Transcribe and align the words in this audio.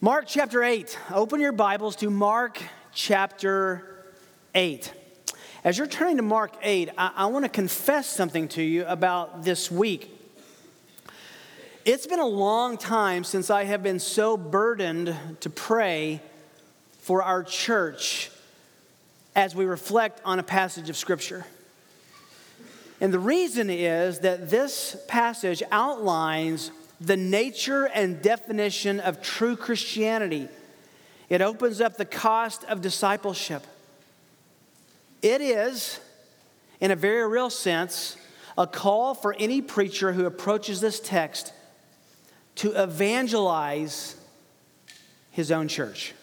Mark 0.00 0.26
chapter 0.28 0.62
8. 0.62 0.96
Open 1.12 1.40
your 1.40 1.50
Bibles 1.50 1.96
to 1.96 2.08
Mark 2.08 2.62
chapter 2.92 4.04
8. 4.54 4.92
As 5.64 5.76
you're 5.76 5.88
turning 5.88 6.18
to 6.18 6.22
Mark 6.22 6.52
8, 6.62 6.90
I, 6.96 7.12
I 7.16 7.26
want 7.26 7.44
to 7.44 7.48
confess 7.48 8.06
something 8.06 8.46
to 8.50 8.62
you 8.62 8.86
about 8.86 9.42
this 9.42 9.72
week. 9.72 10.08
It's 11.84 12.06
been 12.06 12.20
a 12.20 12.26
long 12.28 12.78
time 12.78 13.24
since 13.24 13.50
I 13.50 13.64
have 13.64 13.82
been 13.82 13.98
so 13.98 14.36
burdened 14.36 15.16
to 15.40 15.50
pray 15.50 16.22
for 17.00 17.24
our 17.24 17.42
church 17.42 18.30
as 19.34 19.56
we 19.56 19.64
reflect 19.64 20.20
on 20.24 20.38
a 20.38 20.44
passage 20.44 20.88
of 20.88 20.96
Scripture. 20.96 21.44
And 23.00 23.12
the 23.12 23.18
reason 23.18 23.68
is 23.68 24.20
that 24.20 24.48
this 24.48 24.96
passage 25.08 25.60
outlines 25.72 26.70
the 27.00 27.16
nature 27.16 27.84
and 27.86 28.20
definition 28.20 29.00
of 29.00 29.22
true 29.22 29.56
Christianity. 29.56 30.48
It 31.28 31.40
opens 31.40 31.80
up 31.80 31.96
the 31.96 32.04
cost 32.04 32.64
of 32.64 32.80
discipleship. 32.80 33.64
It 35.22 35.40
is, 35.40 36.00
in 36.80 36.90
a 36.90 36.96
very 36.96 37.26
real 37.28 37.50
sense, 37.50 38.16
a 38.56 38.66
call 38.66 39.14
for 39.14 39.34
any 39.38 39.60
preacher 39.60 40.12
who 40.12 40.26
approaches 40.26 40.80
this 40.80 40.98
text 41.00 41.52
to 42.56 42.72
evangelize 42.80 44.16
his 45.30 45.52
own 45.52 45.68
church. 45.68 46.14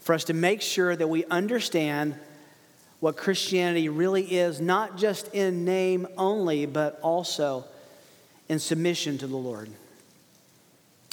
For 0.00 0.14
us 0.14 0.24
to 0.24 0.34
make 0.34 0.62
sure 0.62 0.96
that 0.96 1.06
we 1.06 1.24
understand 1.26 2.16
what 2.98 3.16
Christianity 3.16 3.88
really 3.88 4.24
is, 4.24 4.60
not 4.60 4.96
just 4.96 5.32
in 5.34 5.64
name 5.64 6.08
only, 6.16 6.66
but 6.66 6.98
also 7.02 7.64
in 8.48 8.58
submission 8.58 9.18
to 9.18 9.26
the 9.26 9.36
Lord. 9.36 9.68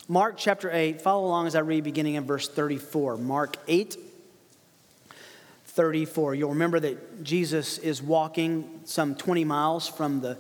Mark 0.07 0.35
chapter 0.38 0.70
8, 0.71 1.02
follow 1.02 1.25
along 1.25 1.48
as 1.48 1.55
I 1.55 1.59
read 1.59 1.84
beginning 1.84 2.16
in 2.16 2.25
verse 2.25 2.48
34. 2.48 3.17
Mark 3.17 3.58
8, 3.67 3.98
34. 5.66 6.36
You'll 6.36 6.50
remember 6.52 6.80
that 6.80 7.23
Jesus 7.23 7.80
is 7.80 8.02
walking 8.02 8.81
some 8.86 9.16
20 9.16 9.45
miles 9.45 9.88
from 9.88 10.22
the 10.22 10.38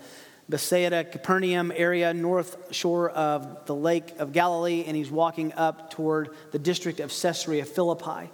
Bethsaida, 0.47 1.03
Capernaum 1.03 1.73
area, 1.75 2.13
north 2.13 2.73
shore 2.73 3.09
of 3.09 3.65
the 3.65 3.73
Lake 3.73 4.13
of 4.19 4.31
Galilee, 4.31 4.83
and 4.85 4.95
he's 4.95 5.09
walking 5.09 5.51
up 5.53 5.89
toward 5.89 6.29
the 6.51 6.59
district 6.59 6.99
of 6.99 7.09
Caesarea 7.09 7.65
Philippi. 7.65 8.29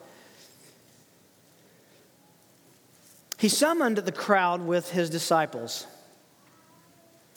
He 3.38 3.48
summoned 3.48 3.98
the 3.98 4.12
crowd 4.12 4.62
with 4.62 4.92
his 4.92 5.10
disciples, 5.10 5.88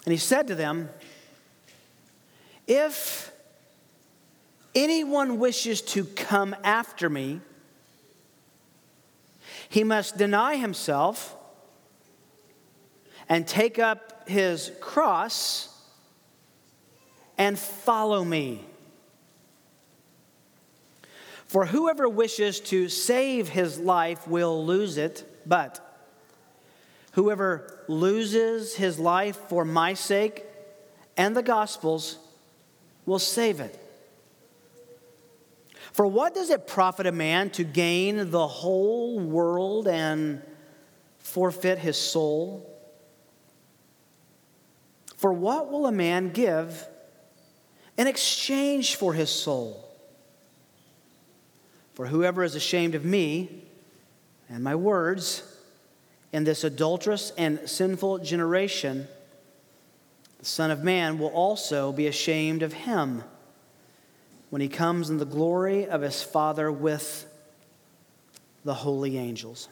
and 0.05 0.13
he 0.13 0.19
said 0.19 0.49
to 0.49 0.55
them, 0.57 0.91
if 2.67 3.33
anyone 4.75 5.39
wishes 5.39 5.81
to 5.83 6.05
come 6.05 6.55
after 6.65 7.09
me, 7.09 7.41
he 9.69 9.85
must 9.85 10.17
deny 10.17 10.57
himself 10.57 11.37
and 13.29 13.47
take 13.47 13.79
up 13.79 14.29
his 14.29 14.73
cross 14.81 15.69
and 17.39 17.59
follow 17.59 18.25
me. 18.25 18.65
For 21.47 21.67
whoever 21.67 22.09
wishes 22.09 22.61
to 22.61 22.89
save 22.89 23.49
his 23.49 23.79
life 23.79 24.27
will 24.27 24.65
lose 24.65 24.99
it, 24.99 25.25
but 25.47 25.81
whoever 27.13 27.85
loses 27.87 28.75
his 28.75 28.99
life 28.99 29.37
for 29.49 29.65
my 29.65 29.95
sake 29.95 30.45
and 31.17 31.37
the 31.37 31.43
gospel's 31.43 32.19
will 33.07 33.19
save 33.19 33.61
it. 33.61 33.81
For 35.93 36.07
what 36.07 36.35
does 36.35 36.51
it 36.51 36.67
profit 36.67 37.07
a 37.07 37.13
man 37.13 37.51
to 37.51 37.65
gain 37.65 38.31
the 38.31 38.49
whole 38.49 39.21
world 39.21 39.87
and 39.87 40.43
forfeit 41.19 41.79
his 41.79 41.97
soul? 41.97 42.69
For 45.17 45.33
what 45.33 45.71
will 45.71 45.87
a 45.87 45.93
man 45.93 46.31
give 46.31 46.87
in 47.97 48.07
exchange 48.07 48.97
for 48.97 49.15
his 49.15 49.31
soul? 49.31 49.89
For 51.95 52.07
whoever 52.07 52.43
is 52.43 52.57
ashamed 52.57 52.97
of 52.97 53.05
me 53.05 53.63
and 54.49 54.65
my 54.65 54.75
words 54.75 55.43
in 56.33 56.43
this 56.43 56.65
adulterous 56.65 57.33
and 57.39 57.71
sinful 57.71 58.19
generation, 58.19 59.07
the 60.45 60.51
Son 60.51 60.71
of 60.71 60.85
Man 60.85 61.19
will 61.19 61.29
also 61.29 61.91
be 61.91 62.07
ashamed 62.07 62.63
of 62.63 62.75
him 62.75 63.25
when 64.51 64.61
he 64.61 64.69
comes 64.69 65.09
in 65.09 65.17
the 65.17 65.25
glory 65.25 65.87
of 65.87 66.03
his 66.03 66.23
Father 66.23 66.71
with 66.71 67.27
the 68.63 68.75
holy 68.75 69.17
angels. 69.17 69.71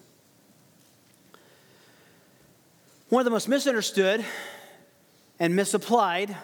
One 3.11 3.21
of 3.21 3.27
the 3.27 3.31
most 3.31 3.49
misunderstood 3.49 4.25
and 5.39 5.55
misapplied 5.55 6.35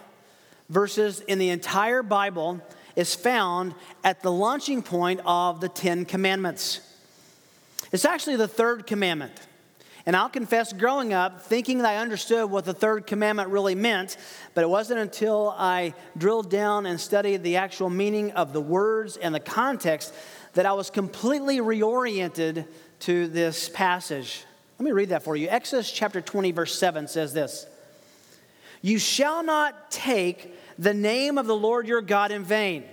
verses 0.68 1.20
in 1.20 1.38
the 1.38 1.48
entire 1.48 2.02
Bible 2.02 2.60
is 2.96 3.14
found 3.14 3.74
at 4.04 4.22
the 4.22 4.30
launching 4.30 4.82
point 4.82 5.22
of 5.24 5.62
the 5.62 5.70
Ten 5.70 6.04
Commandments. 6.04 6.82
It's 7.92 8.04
actually 8.04 8.36
the 8.36 8.46
third 8.46 8.86
commandment. 8.86 9.32
And 10.08 10.16
I'll 10.16 10.30
confess, 10.30 10.72
growing 10.72 11.12
up, 11.12 11.42
thinking 11.42 11.76
that 11.78 11.86
I 11.86 11.98
understood 11.98 12.50
what 12.50 12.64
the 12.64 12.72
third 12.72 13.06
commandment 13.06 13.50
really 13.50 13.74
meant, 13.74 14.16
but 14.54 14.64
it 14.64 14.70
wasn't 14.70 15.00
until 15.00 15.54
I 15.58 15.92
drilled 16.16 16.48
down 16.48 16.86
and 16.86 16.98
studied 16.98 17.42
the 17.42 17.56
actual 17.56 17.90
meaning 17.90 18.30
of 18.30 18.54
the 18.54 18.60
words 18.62 19.18
and 19.18 19.34
the 19.34 19.40
context 19.40 20.14
that 20.54 20.64
I 20.64 20.72
was 20.72 20.88
completely 20.88 21.58
reoriented 21.58 22.66
to 23.00 23.28
this 23.28 23.68
passage. 23.68 24.46
Let 24.78 24.86
me 24.86 24.92
read 24.92 25.10
that 25.10 25.24
for 25.24 25.36
you. 25.36 25.46
Exodus 25.50 25.92
chapter 25.92 26.22
20, 26.22 26.52
verse 26.52 26.78
7 26.78 27.06
says 27.06 27.34
this 27.34 27.66
You 28.80 28.98
shall 28.98 29.42
not 29.42 29.90
take 29.90 30.54
the 30.78 30.94
name 30.94 31.36
of 31.36 31.46
the 31.46 31.54
Lord 31.54 31.86
your 31.86 32.00
God 32.00 32.30
in 32.30 32.44
vain, 32.44 32.84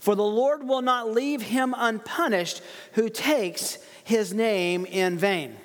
for 0.00 0.16
the 0.16 0.24
Lord 0.24 0.66
will 0.66 0.82
not 0.82 1.12
leave 1.12 1.40
him 1.40 1.72
unpunished 1.78 2.62
who 2.94 3.08
takes 3.08 3.78
his 4.02 4.34
name 4.34 4.86
in 4.86 5.18
vain. 5.18 5.58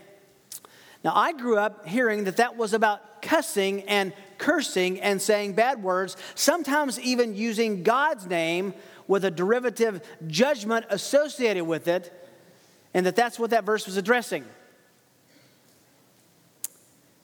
Now, 1.04 1.14
I 1.16 1.32
grew 1.32 1.58
up 1.58 1.88
hearing 1.88 2.26
that 2.26 2.38
that 2.38 2.58
was 2.58 2.74
about 2.74 3.22
cussing 3.22 3.84
and 3.84 4.14
cursing 4.38 5.00
and 5.00 5.22
saying 5.22 5.54
bad 5.54 5.82
words, 5.82 6.18
sometimes 6.36 7.00
even 7.00 7.36
using 7.36 7.84
God's 7.84 8.26
name 8.26 8.74
with 9.08 9.26
a 9.26 9.32
derivative 9.32 10.02
judgment 10.28 10.86
associated 10.90 11.64
with 11.64 11.88
it, 11.88 12.14
and 12.94 13.06
that 13.06 13.16
that's 13.16 13.40
what 13.40 13.52
that 13.52 13.64
verse 13.64 13.86
was 13.86 13.98
addressing. 13.98 14.44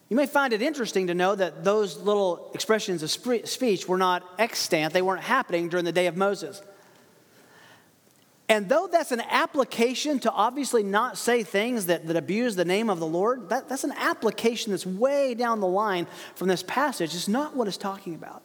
You 0.10 0.16
may 0.16 0.28
find 0.28 0.54
it 0.54 0.62
interesting 0.62 1.08
to 1.08 1.14
know 1.14 1.36
that 1.36 1.64
those 1.64 1.98
little 1.98 2.52
expressions 2.54 3.04
of 3.04 3.10
speech 3.12 3.88
were 3.88 3.98
not 3.98 4.24
extant, 4.38 4.94
they 4.94 5.02
weren't 5.02 5.24
happening 5.24 5.68
during 5.68 5.86
the 5.86 5.92
day 5.92 6.08
of 6.08 6.16
Moses. 6.16 6.62
And 8.48 8.70
though 8.70 8.88
that's 8.88 9.12
an 9.12 9.24
application 9.30 10.20
to 10.20 10.32
obviously 10.32 10.84
not 10.84 11.18
say 11.18 11.42
things 11.44 11.88
that, 11.88 12.06
that 12.08 12.16
abuse 12.16 12.56
the 12.56 12.66
name 12.66 12.92
of 12.92 13.00
the 13.00 13.08
Lord, 13.08 13.50
that, 13.50 13.68
that's 13.68 13.84
an 13.84 13.94
application 13.98 14.72
that's 14.72 14.86
way 14.86 15.34
down 15.34 15.62
the 15.62 15.68
line 15.68 16.06
from 16.36 16.48
this 16.48 16.62
passage. 16.62 17.16
It's 17.16 17.28
not 17.28 17.56
what 17.56 17.68
it's 17.68 17.78
talking 17.78 18.14
about. 18.14 18.44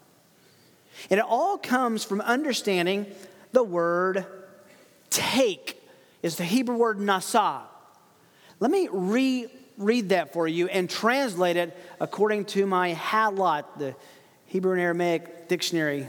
And 1.10 1.20
it 1.20 1.26
all 1.26 1.58
comes 1.58 2.02
from 2.02 2.22
understanding 2.22 3.06
the 3.52 3.62
word 3.62 4.24
take, 5.10 5.82
is 6.22 6.36
the 6.36 6.44
Hebrew 6.44 6.76
word 6.76 6.98
nasa. 6.98 7.62
Let 8.58 8.70
me 8.70 8.88
reread 8.90 10.10
that 10.10 10.32
for 10.32 10.48
you 10.48 10.68
and 10.68 10.88
translate 10.88 11.56
it 11.56 11.76
according 12.00 12.46
to 12.46 12.66
my 12.66 12.94
HALOT, 12.94 13.64
the 13.78 13.94
Hebrew 14.46 14.72
and 14.72 14.80
Aramaic 14.80 15.48
dictionary, 15.48 16.06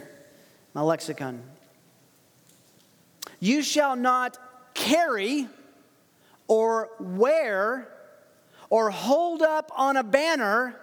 my 0.73 0.81
lexicon. 0.81 1.43
You 3.41 3.63
shall 3.63 3.95
not 3.97 4.37
carry 4.75 5.47
or 6.47 6.89
wear 6.99 7.89
or 8.69 8.91
hold 8.91 9.41
up 9.41 9.71
on 9.75 9.97
a 9.97 10.03
banner 10.03 10.79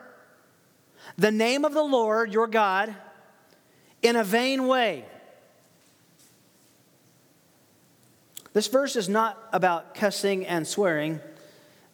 the 1.16 1.31
name 1.31 1.64
of 1.64 1.72
the 1.72 1.82
Lord 1.82 2.32
your 2.32 2.49
God 2.49 2.94
in 4.02 4.16
a 4.16 4.25
vain 4.25 4.66
way. 4.66 5.05
This 8.52 8.66
verse 8.66 8.96
is 8.96 9.08
not 9.08 9.38
about 9.52 9.94
cussing 9.94 10.44
and 10.44 10.66
swearing. 10.66 11.20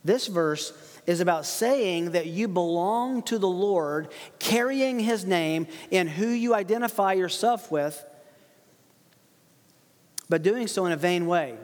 This 0.03 0.29
verse 0.29 0.73
is 1.07 1.21
about 1.21 1.45
saying 1.45 2.13
that 2.13 2.27
you 2.27 2.49
belong 2.49 3.23
to 3.25 3.39
the 3.39 3.49
Lord, 3.49 4.09
carrying 4.39 4.99
his 4.99 5.27
name 5.27 5.67
in 5.91 6.07
who 6.07 6.29
you 6.29 6.55
identify 6.55 7.13
yourself 7.13 7.71
with 7.71 8.03
but 10.29 10.43
doing 10.43 10.67
so 10.67 10.87
in 10.87 10.93
a 10.93 10.97
vain 10.97 11.27
way. 11.27 11.57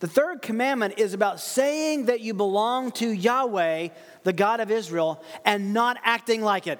The 0.00 0.08
third 0.08 0.40
commandment 0.40 0.94
is 0.98 1.12
about 1.12 1.40
saying 1.40 2.06
that 2.06 2.20
you 2.20 2.32
belong 2.32 2.90
to 2.92 3.10
Yahweh, 3.10 3.88
the 4.24 4.32
God 4.32 4.60
of 4.60 4.70
Israel, 4.70 5.22
and 5.44 5.74
not 5.74 5.98
acting 6.02 6.42
like 6.42 6.66
it. 6.66 6.78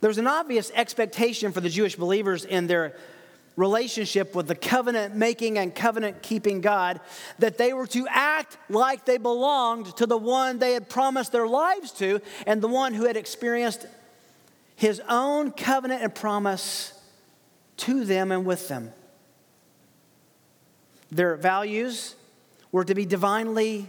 There's 0.00 0.18
an 0.18 0.26
obvious 0.26 0.70
expectation 0.74 1.50
for 1.50 1.62
the 1.62 1.70
Jewish 1.70 1.96
believers 1.96 2.44
in 2.44 2.66
their 2.66 2.94
relationship 3.56 4.34
with 4.34 4.48
the 4.48 4.54
covenant 4.54 5.14
making 5.14 5.56
and 5.56 5.74
covenant 5.74 6.22
keeping 6.22 6.60
God 6.60 7.00
that 7.38 7.56
they 7.56 7.72
were 7.72 7.86
to 7.86 8.06
act 8.10 8.58
like 8.68 9.06
they 9.06 9.16
belonged 9.16 9.96
to 9.96 10.06
the 10.06 10.18
one 10.18 10.58
they 10.58 10.74
had 10.74 10.90
promised 10.90 11.32
their 11.32 11.46
lives 11.46 11.92
to 11.92 12.20
and 12.46 12.60
the 12.60 12.68
one 12.68 12.92
who 12.92 13.06
had 13.06 13.16
experienced 13.16 13.86
his 14.76 15.00
own 15.08 15.50
covenant 15.50 16.02
and 16.02 16.14
promise 16.14 16.92
to 17.76 18.04
them 18.04 18.32
and 18.32 18.44
with 18.44 18.68
them. 18.68 18.92
Their 21.10 21.36
values 21.36 22.16
were 22.72 22.84
to 22.84 22.94
be 22.94 23.06
divinely 23.06 23.88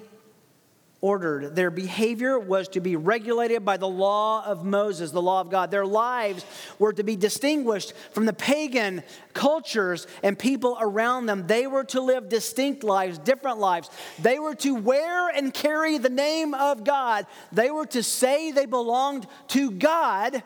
ordered. 1.01 1.55
Their 1.55 1.69
behavior 1.69 2.39
was 2.39 2.67
to 2.69 2.79
be 2.79 2.95
regulated 2.95 3.63
by 3.63 3.77
the 3.77 3.87
law 3.87 4.43
of 4.43 4.65
Moses, 4.65 5.11
the 5.11 5.21
law 5.21 5.41
of 5.41 5.51
God. 5.51 5.69
Their 5.69 5.85
lives 5.85 6.43
were 6.79 6.93
to 6.93 7.03
be 7.03 7.15
distinguished 7.15 7.93
from 8.11 8.25
the 8.25 8.33
pagan 8.33 9.03
cultures 9.33 10.07
and 10.23 10.37
people 10.37 10.77
around 10.79 11.27
them. 11.27 11.45
They 11.45 11.67
were 11.67 11.83
to 11.85 12.01
live 12.01 12.29
distinct 12.29 12.83
lives, 12.83 13.19
different 13.19 13.59
lives. 13.59 13.89
They 14.19 14.39
were 14.39 14.55
to 14.55 14.73
wear 14.73 15.29
and 15.29 15.53
carry 15.53 15.99
the 15.99 16.09
name 16.09 16.55
of 16.55 16.83
God. 16.83 17.27
They 17.51 17.69
were 17.69 17.85
to 17.87 18.01
say 18.01 18.51
they 18.51 18.65
belonged 18.65 19.27
to 19.49 19.71
God 19.71 20.41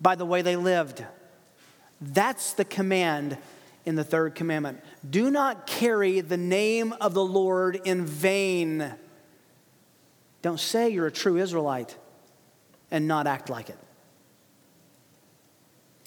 by 0.00 0.14
the 0.14 0.26
way 0.26 0.42
they 0.42 0.56
lived. 0.56 1.04
That's 2.00 2.52
the 2.52 2.64
command 2.64 3.38
in 3.84 3.94
the 3.94 4.04
third 4.04 4.34
commandment. 4.34 4.80
Do 5.08 5.30
not 5.30 5.66
carry 5.66 6.20
the 6.20 6.36
name 6.36 6.92
of 7.00 7.14
the 7.14 7.24
Lord 7.24 7.80
in 7.84 8.04
vain. 8.04 8.94
Don't 10.42 10.60
say 10.60 10.90
you're 10.90 11.06
a 11.06 11.12
true 11.12 11.36
Israelite 11.36 11.96
and 12.90 13.06
not 13.08 13.26
act 13.26 13.50
like 13.50 13.68
it. 13.68 13.78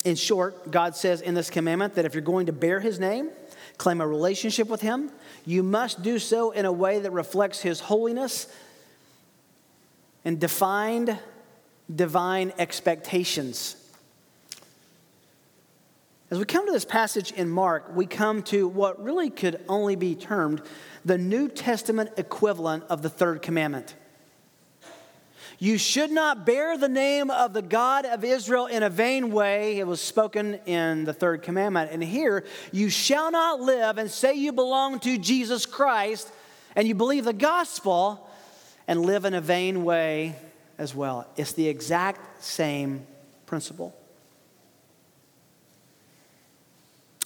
In 0.06 0.16
short, 0.16 0.72
God 0.72 0.96
says 0.96 1.22
in 1.22 1.34
this 1.34 1.50
commandment 1.50 1.96
that 1.96 2.06
if 2.06 2.14
you're 2.14 2.22
going 2.22 2.46
to 2.46 2.54
bear 2.54 2.80
his 2.80 3.00
name, 3.00 3.30
claim 3.78 4.00
a 4.00 4.08
relationship 4.08 4.68
with 4.68 4.82
him, 4.82 5.12
you 5.46 5.64
must 5.64 6.02
do 6.02 6.20
so 6.20 6.52
in 6.52 6.66
a 6.66 6.72
way 6.72 7.00
that 7.00 7.12
reflects 7.12 7.62
his 7.62 7.80
holiness 7.80 8.48
and 10.24 10.40
defined 10.40 11.18
divine 11.94 12.54
expectations. 12.58 13.76
As 16.30 16.38
we 16.38 16.44
come 16.44 16.66
to 16.66 16.74
this 16.74 16.84
passage 16.84 17.32
in 17.32 17.50
Mark, 17.50 17.96
we 17.96 18.06
come 18.06 18.44
to 18.44 18.68
what 18.68 19.02
really 19.02 19.30
could 19.30 19.64
only 19.70 19.96
be 19.96 20.14
termed 20.14 20.62
the 21.06 21.18
New 21.18 21.48
Testament 21.48 22.12
equivalent 22.18 22.84
of 22.90 23.02
the 23.02 23.10
third 23.10 23.42
commandment. 23.42 23.96
You 25.60 25.78
should 25.78 26.12
not 26.12 26.46
bear 26.46 26.78
the 26.78 26.90
name 26.90 27.32
of 27.32 27.54
the 27.54 27.62
God 27.62 28.06
of 28.06 28.24
Israel 28.24 28.68
in 28.68 28.84
a 28.84 28.90
vain 28.90 29.32
way. 29.32 29.80
It 29.80 29.88
was 29.88 30.02
spoken 30.02 30.56
in 30.66 31.06
the 31.06 31.14
third 31.14 31.42
commandment. 31.42 31.92
And 31.92 32.04
here, 32.04 32.44
you 32.72 32.90
shall 32.90 33.32
not 33.32 33.62
live 33.62 33.98
and 33.98 34.12
say 34.12 34.34
you 34.34 34.52
belong 34.52 35.00
to 35.00 35.18
Jesus 35.18 35.66
Christ 35.66 36.30
and 36.76 36.88
you 36.88 36.94
believe 36.94 37.24
the 37.24 37.34
gospel 37.34 38.30
and 38.88 39.02
live 39.02 39.26
in 39.26 39.34
a 39.34 39.42
vain 39.42 39.84
way 39.84 40.36
as 40.78 40.94
well. 40.94 41.28
It's 41.36 41.54
the 41.54 41.68
exact 41.68 42.44
same 42.44 43.06
principle. 43.46 43.96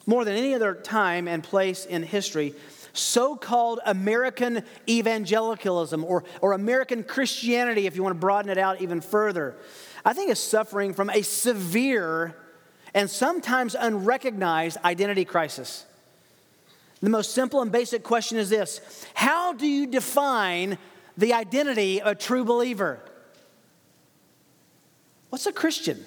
More 0.06 0.25
than 0.25 0.36
any 0.36 0.53
other 0.53 0.74
time 0.74 1.27
and 1.27 1.44
place 1.44 1.86
in 1.86 2.03
history, 2.03 2.56
so 2.94 3.36
called 3.36 3.80
American 3.86 4.63
evangelicalism 4.89 6.03
or, 6.03 6.24
or 6.42 6.53
American 6.53 7.03
Christianity, 7.03 7.88
if 7.88 7.95
you 7.95 8.03
want 8.03 8.15
to 8.15 8.19
broaden 8.19 8.51
it 8.51 8.57
out 8.57 8.81
even 8.81 9.00
further, 9.01 9.56
I 10.03 10.13
think 10.13 10.31
is 10.31 10.39
suffering 10.39 10.94
from 10.94 11.09
a 11.09 11.21
severe 11.21 12.36
and 12.94 13.09
sometimes 13.09 13.75
unrecognized 13.75 14.77
identity 14.83 15.24
crisis. 15.24 15.86
The 17.01 17.09
most 17.09 17.33
simple 17.33 17.62
and 17.62 17.71
basic 17.71 18.03
question 18.03 18.38
is 18.38 18.50
this 18.50 18.81
How 19.13 19.53
do 19.53 19.68
you 19.68 19.88
define 19.88 20.77
the 21.18 21.33
identity 21.33 22.01
of 22.01 22.07
a 22.07 22.15
true 22.15 22.44
believer? 22.44 23.00
What's 25.31 25.45
a 25.45 25.53
Christian? 25.53 26.05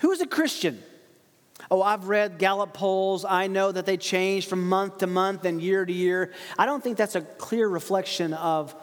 Who 0.00 0.10
is 0.10 0.20
a 0.20 0.26
Christian? 0.26 0.82
Oh, 1.70 1.80
I've 1.80 2.08
read 2.08 2.38
Gallup 2.38 2.74
polls. 2.74 3.24
I 3.24 3.46
know 3.46 3.70
that 3.70 3.86
they 3.86 3.96
change 3.96 4.48
from 4.48 4.68
month 4.68 4.98
to 4.98 5.06
month 5.06 5.44
and 5.44 5.62
year 5.62 5.84
to 5.84 5.92
year. 5.92 6.32
I 6.58 6.66
don't 6.66 6.82
think 6.82 6.96
that's 6.96 7.14
a 7.14 7.20
clear 7.20 7.68
reflection 7.68 8.34
of 8.34 8.74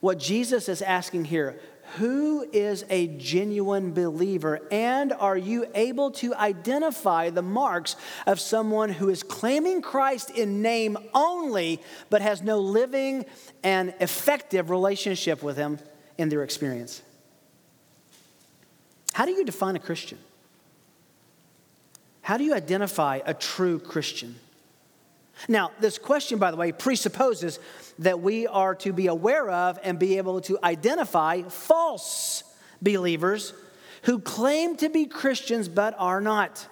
what 0.00 0.18
Jesus 0.18 0.70
is 0.70 0.80
asking 0.80 1.26
here. 1.26 1.60
Who 1.96 2.48
is 2.54 2.86
a 2.88 3.08
genuine 3.18 3.92
believer? 3.92 4.60
And 4.70 5.12
are 5.12 5.36
you 5.36 5.66
able 5.74 6.10
to 6.12 6.34
identify 6.34 7.28
the 7.28 7.42
marks 7.42 7.96
of 8.26 8.40
someone 8.40 8.88
who 8.88 9.10
is 9.10 9.22
claiming 9.22 9.82
Christ 9.82 10.30
in 10.30 10.62
name 10.62 10.96
only, 11.12 11.82
but 12.08 12.22
has 12.22 12.40
no 12.40 12.60
living 12.60 13.26
and 13.62 13.92
effective 14.00 14.70
relationship 14.70 15.42
with 15.42 15.58
Him 15.58 15.80
in 16.16 16.30
their 16.30 16.42
experience? 16.42 17.02
How 19.12 19.26
do 19.26 19.32
you 19.32 19.44
define 19.44 19.76
a 19.76 19.78
Christian? 19.78 20.18
How 22.22 22.36
do 22.36 22.44
you 22.44 22.54
identify 22.54 23.20
a 23.24 23.34
true 23.34 23.78
Christian? 23.78 24.36
Now, 25.48 25.72
this 25.80 25.98
question, 25.98 26.38
by 26.38 26.50
the 26.50 26.56
way, 26.56 26.72
presupposes 26.72 27.58
that 27.98 28.20
we 28.20 28.46
are 28.46 28.74
to 28.76 28.92
be 28.92 29.08
aware 29.08 29.50
of 29.50 29.78
and 29.82 29.98
be 29.98 30.18
able 30.18 30.40
to 30.42 30.58
identify 30.62 31.42
false 31.42 32.44
believers 32.80 33.52
who 34.02 34.18
claim 34.18 34.76
to 34.76 34.88
be 34.88 35.06
Christians 35.06 35.68
but 35.68 35.94
are 35.98 36.20
not. 36.20 36.66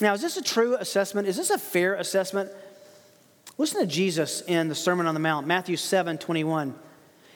Now, 0.00 0.14
is 0.14 0.22
this 0.22 0.36
a 0.36 0.42
true 0.42 0.76
assessment? 0.76 1.28
Is 1.28 1.36
this 1.36 1.50
a 1.50 1.58
fair 1.58 1.94
assessment? 1.94 2.50
Listen 3.58 3.80
to 3.80 3.86
Jesus 3.86 4.42
in 4.42 4.68
the 4.68 4.74
Sermon 4.74 5.06
on 5.06 5.14
the 5.14 5.20
Mount, 5.20 5.46
Matthew 5.46 5.76
7 5.76 6.18
21. 6.18 6.74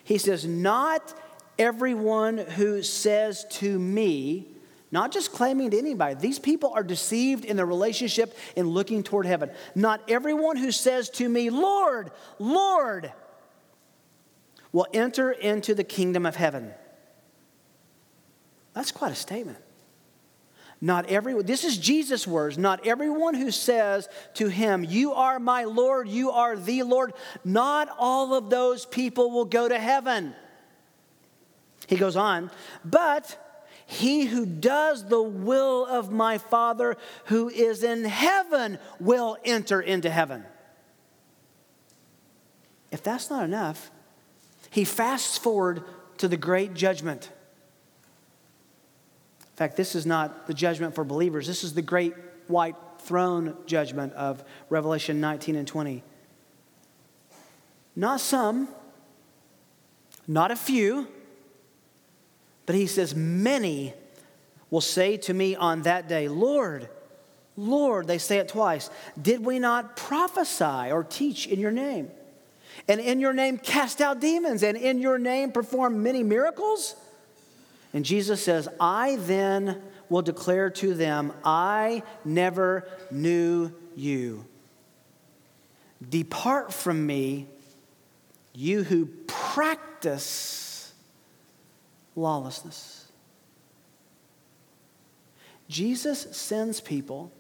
He 0.02 0.18
says, 0.18 0.44
Not 0.44 1.14
everyone 1.58 2.38
who 2.38 2.82
says 2.82 3.46
to 3.50 3.78
me, 3.78 4.48
not 4.92 5.12
just 5.12 5.32
claiming 5.32 5.70
to 5.70 5.78
anybody. 5.78 6.14
These 6.14 6.38
people 6.38 6.72
are 6.74 6.84
deceived 6.84 7.44
in 7.44 7.56
their 7.56 7.66
relationship 7.66 8.36
in 8.54 8.68
looking 8.68 9.02
toward 9.02 9.26
heaven. 9.26 9.50
Not 9.74 10.00
everyone 10.08 10.56
who 10.56 10.70
says 10.70 11.10
to 11.10 11.28
me, 11.28 11.50
Lord, 11.50 12.10
Lord, 12.38 13.12
will 14.72 14.86
enter 14.92 15.30
into 15.30 15.74
the 15.74 15.84
kingdom 15.84 16.24
of 16.24 16.36
heaven. 16.36 16.72
That's 18.74 18.92
quite 18.92 19.12
a 19.12 19.16
statement. 19.16 19.58
Not 20.80 21.08
everyone, 21.08 21.46
this 21.46 21.64
is 21.64 21.78
Jesus' 21.78 22.26
words. 22.26 22.58
Not 22.58 22.86
everyone 22.86 23.34
who 23.34 23.50
says 23.50 24.08
to 24.34 24.48
him, 24.48 24.84
You 24.84 25.14
are 25.14 25.38
my 25.38 25.64
Lord, 25.64 26.08
you 26.08 26.30
are 26.30 26.56
the 26.56 26.82
Lord, 26.82 27.14
not 27.44 27.88
all 27.98 28.34
of 28.34 28.50
those 28.50 28.84
people 28.84 29.30
will 29.30 29.46
go 29.46 29.68
to 29.68 29.78
heaven. 29.78 30.34
He 31.86 31.96
goes 31.96 32.16
on, 32.16 32.50
but 32.84 33.38
he 33.86 34.24
who 34.24 34.44
does 34.44 35.08
the 35.08 35.22
will 35.22 35.86
of 35.86 36.10
my 36.10 36.38
Father 36.38 36.96
who 37.26 37.48
is 37.48 37.84
in 37.84 38.04
heaven 38.04 38.78
will 38.98 39.38
enter 39.44 39.80
into 39.80 40.10
heaven. 40.10 40.44
If 42.90 43.02
that's 43.02 43.30
not 43.30 43.44
enough, 43.44 43.90
he 44.70 44.84
fasts 44.84 45.38
forward 45.38 45.84
to 46.18 46.28
the 46.28 46.36
great 46.36 46.74
judgment. 46.74 47.30
In 49.40 49.56
fact, 49.56 49.76
this 49.76 49.94
is 49.94 50.04
not 50.04 50.46
the 50.46 50.54
judgment 50.54 50.94
for 50.94 51.04
believers, 51.04 51.46
this 51.46 51.62
is 51.62 51.74
the 51.74 51.82
great 51.82 52.14
white 52.48 52.76
throne 52.98 53.56
judgment 53.66 54.12
of 54.14 54.42
Revelation 54.68 55.20
19 55.20 55.56
and 55.56 55.68
20. 55.68 56.02
Not 57.94 58.20
some, 58.20 58.68
not 60.26 60.50
a 60.50 60.56
few, 60.56 61.08
but 62.66 62.74
he 62.74 62.86
says, 62.86 63.14
Many 63.14 63.94
will 64.70 64.80
say 64.80 65.16
to 65.16 65.32
me 65.32 65.54
on 65.54 65.82
that 65.82 66.08
day, 66.08 66.28
Lord, 66.28 66.88
Lord, 67.56 68.06
they 68.06 68.18
say 68.18 68.38
it 68.38 68.48
twice, 68.48 68.90
did 69.20 69.44
we 69.44 69.58
not 69.58 69.96
prophesy 69.96 70.92
or 70.92 71.02
teach 71.02 71.46
in 71.46 71.58
your 71.58 71.70
name? 71.70 72.10
And 72.88 73.00
in 73.00 73.20
your 73.20 73.32
name 73.32 73.56
cast 73.56 74.00
out 74.00 74.20
demons, 74.20 74.62
and 74.62 74.76
in 74.76 74.98
your 74.98 75.18
name 75.18 75.50
perform 75.50 76.02
many 76.02 76.22
miracles? 76.22 76.94
And 77.94 78.04
Jesus 78.04 78.44
says, 78.44 78.68
I 78.78 79.16
then 79.16 79.80
will 80.10 80.22
declare 80.22 80.68
to 80.70 80.94
them, 80.94 81.32
I 81.44 82.02
never 82.24 82.86
knew 83.10 83.72
you. 83.96 84.44
Depart 86.06 86.74
from 86.74 87.06
me, 87.06 87.46
you 88.52 88.84
who 88.84 89.06
practice 89.26 90.65
lawlessness. 92.16 93.06
Jesus 95.68 96.26
sends 96.36 96.80
people 96.80 97.30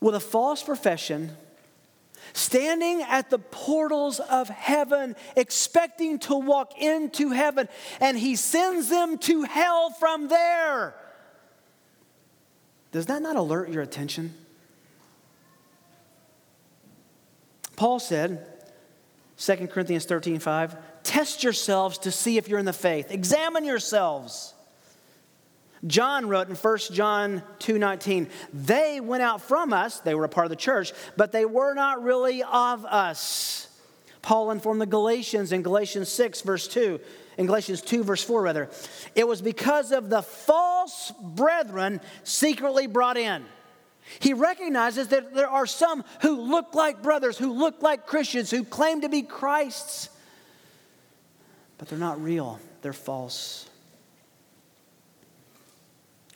with 0.00 0.14
a 0.14 0.20
false 0.20 0.62
profession 0.62 1.36
standing 2.32 3.02
at 3.02 3.30
the 3.30 3.38
portals 3.38 4.20
of 4.20 4.48
heaven, 4.48 5.16
expecting 5.36 6.18
to 6.20 6.36
walk 6.36 6.80
into 6.80 7.30
heaven, 7.30 7.68
and 8.00 8.18
he 8.18 8.36
sends 8.36 8.88
them 8.88 9.18
to 9.18 9.42
hell 9.42 9.90
from 9.90 10.28
there. 10.28 10.94
Does 12.92 13.06
that 13.06 13.22
not 13.22 13.36
alert 13.36 13.70
your 13.70 13.82
attention? 13.82 14.34
Paul 17.76 17.98
said, 17.98 18.46
2 19.38 19.68
Corinthians 19.68 20.04
13 20.04 20.38
5, 20.38 20.76
test 21.02 21.42
yourselves 21.42 21.98
to 21.98 22.10
see 22.10 22.36
if 22.36 22.48
you're 22.48 22.58
in 22.58 22.64
the 22.64 22.72
faith. 22.72 23.10
Examine 23.10 23.64
yourselves. 23.64 24.54
John 25.86 26.28
wrote 26.28 26.48
in 26.48 26.56
1 26.56 26.92
John 26.92 27.42
2:19, 27.58 28.28
"They 28.52 29.00
went 29.00 29.22
out 29.22 29.40
from 29.40 29.72
us, 29.72 29.98
they 30.00 30.14
were 30.14 30.24
a 30.24 30.28
part 30.28 30.44
of 30.44 30.50
the 30.50 30.56
church, 30.56 30.92
but 31.16 31.32
they 31.32 31.44
were 31.44 31.74
not 31.74 32.02
really 32.02 32.42
of 32.42 32.84
us." 32.84 33.68
Paul 34.22 34.50
informed 34.50 34.82
the 34.82 34.86
Galatians 34.86 35.52
in 35.52 35.62
Galatians 35.62 36.10
6 36.10 36.42
verse 36.42 36.68
2, 36.68 37.00
in 37.38 37.46
Galatians 37.46 37.80
2 37.80 38.04
verse 38.04 38.22
4 38.22 38.42
rather, 38.42 38.68
it 39.14 39.26
was 39.26 39.40
because 39.40 39.92
of 39.92 40.10
the 40.10 40.22
false 40.22 41.12
brethren 41.22 42.02
secretly 42.22 42.86
brought 42.86 43.16
in. 43.16 43.46
He 44.18 44.34
recognizes 44.34 45.08
that 45.08 45.34
there 45.34 45.48
are 45.48 45.66
some 45.66 46.04
who 46.20 46.32
look 46.32 46.74
like 46.74 47.02
brothers, 47.02 47.38
who 47.38 47.52
look 47.52 47.80
like 47.80 48.06
Christians, 48.06 48.50
who 48.50 48.64
claim 48.64 49.02
to 49.02 49.08
be 49.08 49.22
Christ's, 49.22 50.10
but 51.80 51.88
they're 51.88 51.98
not 51.98 52.22
real, 52.22 52.60
they're 52.82 52.92
false 52.92 53.68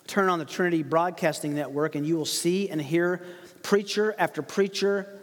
turn 0.07 0.29
on 0.29 0.39
the 0.39 0.45
Trinity 0.45 0.83
Broadcasting 0.83 1.55
Network 1.55 1.95
and 1.95 2.07
you 2.07 2.17
will 2.17 2.25
see 2.25 2.69
and 2.69 2.81
hear 2.81 3.21
preacher 3.63 4.15
after 4.19 4.43
preacher 4.43 5.21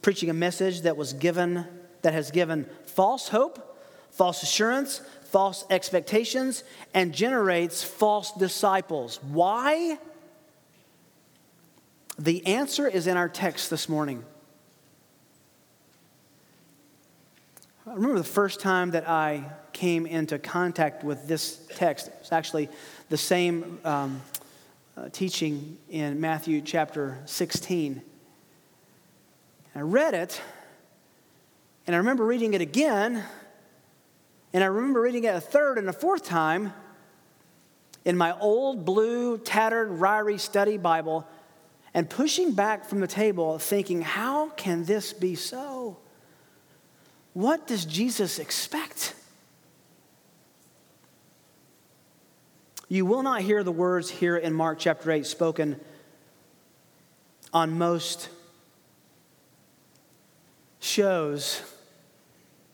preaching 0.00 0.30
a 0.30 0.34
message 0.34 0.80
that 0.82 0.96
was 0.96 1.12
given 1.12 1.64
that 2.02 2.14
has 2.14 2.32
given 2.32 2.66
false 2.84 3.28
hope, 3.28 3.78
false 4.10 4.42
assurance, 4.42 5.00
false 5.26 5.64
expectations 5.70 6.64
and 6.94 7.14
generates 7.14 7.84
false 7.84 8.32
disciples. 8.32 9.20
Why? 9.22 9.98
The 12.18 12.44
answer 12.46 12.88
is 12.88 13.06
in 13.06 13.16
our 13.16 13.28
text 13.28 13.70
this 13.70 13.88
morning. 13.88 14.24
I 17.92 17.94
remember 17.94 18.16
the 18.16 18.24
first 18.24 18.60
time 18.60 18.92
that 18.92 19.06
I 19.06 19.44
came 19.74 20.06
into 20.06 20.38
contact 20.38 21.04
with 21.04 21.28
this 21.28 21.60
text. 21.74 22.08
It 22.08 22.14
was 22.20 22.32
actually 22.32 22.70
the 23.10 23.18
same 23.18 23.80
um, 23.84 24.22
uh, 24.96 25.10
teaching 25.10 25.76
in 25.90 26.18
Matthew 26.18 26.62
chapter 26.62 27.18
16. 27.26 28.00
I 29.74 29.80
read 29.80 30.14
it, 30.14 30.40
and 31.86 31.94
I 31.94 31.98
remember 31.98 32.24
reading 32.24 32.54
it 32.54 32.62
again, 32.62 33.22
and 34.54 34.64
I 34.64 34.68
remember 34.68 35.02
reading 35.02 35.24
it 35.24 35.34
a 35.34 35.40
third 35.42 35.76
and 35.76 35.86
a 35.86 35.92
fourth 35.92 36.24
time 36.24 36.72
in 38.06 38.16
my 38.16 38.34
old 38.38 38.86
blue, 38.86 39.36
tattered, 39.36 39.90
Ryrie 39.90 40.40
study 40.40 40.78
Bible, 40.78 41.28
and 41.92 42.08
pushing 42.08 42.52
back 42.52 42.86
from 42.86 43.00
the 43.00 43.06
table, 43.06 43.58
thinking, 43.58 44.00
how 44.00 44.48
can 44.48 44.86
this 44.86 45.12
be 45.12 45.34
so? 45.34 45.98
What 47.34 47.66
does 47.66 47.84
Jesus 47.84 48.38
expect? 48.38 49.14
You 52.88 53.06
will 53.06 53.22
not 53.22 53.40
hear 53.40 53.64
the 53.64 53.72
words 53.72 54.10
here 54.10 54.36
in 54.36 54.52
Mark 54.52 54.78
chapter 54.78 55.10
8 55.10 55.24
spoken 55.24 55.80
on 57.52 57.78
most 57.78 58.28
shows 60.80 61.62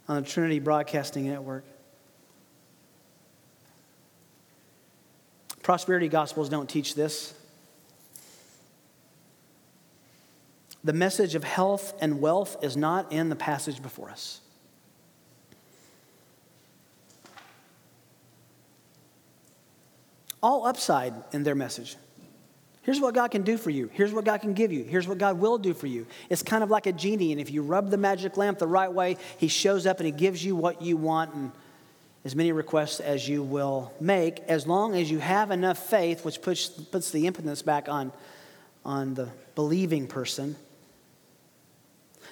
on 0.08 0.16
the 0.16 0.28
Trinity 0.28 0.58
Broadcasting 0.58 1.28
Network. 1.28 1.64
Prosperity 5.62 6.08
Gospels 6.08 6.48
don't 6.48 6.68
teach 6.68 6.96
this. 6.96 7.34
The 10.82 10.92
message 10.92 11.34
of 11.34 11.44
health 11.44 11.94
and 12.00 12.20
wealth 12.20 12.56
is 12.62 12.76
not 12.76 13.12
in 13.12 13.28
the 13.28 13.36
passage 13.36 13.82
before 13.82 14.10
us. 14.10 14.40
All 20.42 20.66
upside 20.66 21.14
in 21.32 21.42
their 21.42 21.54
message. 21.54 21.96
Here's 22.82 23.00
what 23.00 23.14
God 23.14 23.30
can 23.30 23.42
do 23.42 23.58
for 23.58 23.70
you. 23.70 23.90
Here's 23.92 24.12
what 24.12 24.24
God 24.24 24.40
can 24.40 24.54
give 24.54 24.72
you. 24.72 24.82
Here's 24.82 25.06
what 25.06 25.18
God 25.18 25.38
will 25.38 25.58
do 25.58 25.74
for 25.74 25.86
you. 25.86 26.06
It's 26.30 26.42
kind 26.42 26.64
of 26.64 26.70
like 26.70 26.86
a 26.86 26.92
genie, 26.92 27.32
and 27.32 27.40
if 27.40 27.50
you 27.50 27.62
rub 27.62 27.90
the 27.90 27.98
magic 27.98 28.36
lamp 28.36 28.58
the 28.58 28.66
right 28.66 28.90
way, 28.90 29.18
He 29.36 29.48
shows 29.48 29.86
up 29.86 29.98
and 29.98 30.06
He 30.06 30.12
gives 30.12 30.42
you 30.42 30.56
what 30.56 30.80
you 30.80 30.96
want 30.96 31.34
and 31.34 31.52
as 32.24 32.34
many 32.34 32.52
requests 32.52 33.00
as 33.00 33.28
you 33.28 33.42
will 33.42 33.92
make, 34.00 34.40
as 34.40 34.66
long 34.66 34.94
as 34.94 35.10
you 35.10 35.18
have 35.18 35.50
enough 35.50 35.78
faith, 35.78 36.24
which 36.24 36.42
puts, 36.42 36.68
puts 36.68 37.10
the 37.10 37.26
impetus 37.26 37.62
back 37.62 37.88
on, 37.88 38.12
on 38.84 39.14
the 39.14 39.28
believing 39.54 40.06
person. 40.06 40.56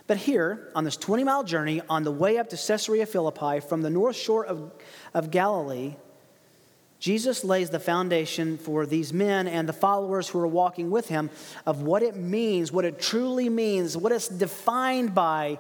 But 0.07 0.19
here, 0.19 0.71
on 0.75 0.85
this 0.85 0.97
20 0.97 1.25
mile 1.25 1.45
journey, 1.45 1.83
on 1.89 2.05
the 2.05 2.11
way 2.11 2.39
up 2.39 2.49
to 2.51 2.57
Caesarea 2.57 3.07
Philippi 3.07 3.61
from 3.61 3.83
the 3.83 3.91
north 3.91 4.17
shore 4.17 4.45
of, 4.45 4.73
of 5.15 5.31
Galilee, 5.31 5.97
Jesus 6.99 7.45
lays 7.45 7.71
the 7.71 7.79
foundation 7.79 8.57
for 8.57 8.87
these 8.87 9.13
men 9.13 9.47
and 9.47 9.69
the 9.69 9.73
followers 9.73 10.29
who 10.29 10.39
are 10.39 10.47
walking 10.47 10.91
with 10.91 11.09
him 11.09 11.31
of 11.67 11.83
what 11.83 12.03
it 12.03 12.17
means, 12.17 12.73
what 12.73 12.85
it 12.85 12.99
truly 12.99 13.49
means, 13.49 13.97
what 13.97 14.13
it's 14.13 14.29
defined 14.29 15.15
by 15.15 15.59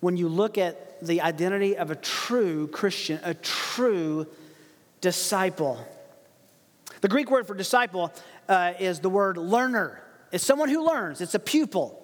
when 0.00 0.16
you 0.16 0.28
look 0.28 0.58
at 0.58 1.04
the 1.06 1.20
identity 1.20 1.76
of 1.76 1.90
a 1.90 1.96
true 1.96 2.66
Christian, 2.68 3.20
a 3.22 3.34
true 3.34 4.26
disciple. 5.00 5.78
The 7.02 7.08
Greek 7.08 7.30
word 7.30 7.46
for 7.46 7.54
disciple 7.54 8.12
uh, 8.48 8.72
is 8.78 9.00
the 9.00 9.10
word 9.10 9.36
learner. 9.36 10.02
It's 10.32 10.44
someone 10.44 10.70
who 10.70 10.84
learns, 10.86 11.20
it's 11.20 11.34
a 11.34 11.38
pupil. 11.38 12.01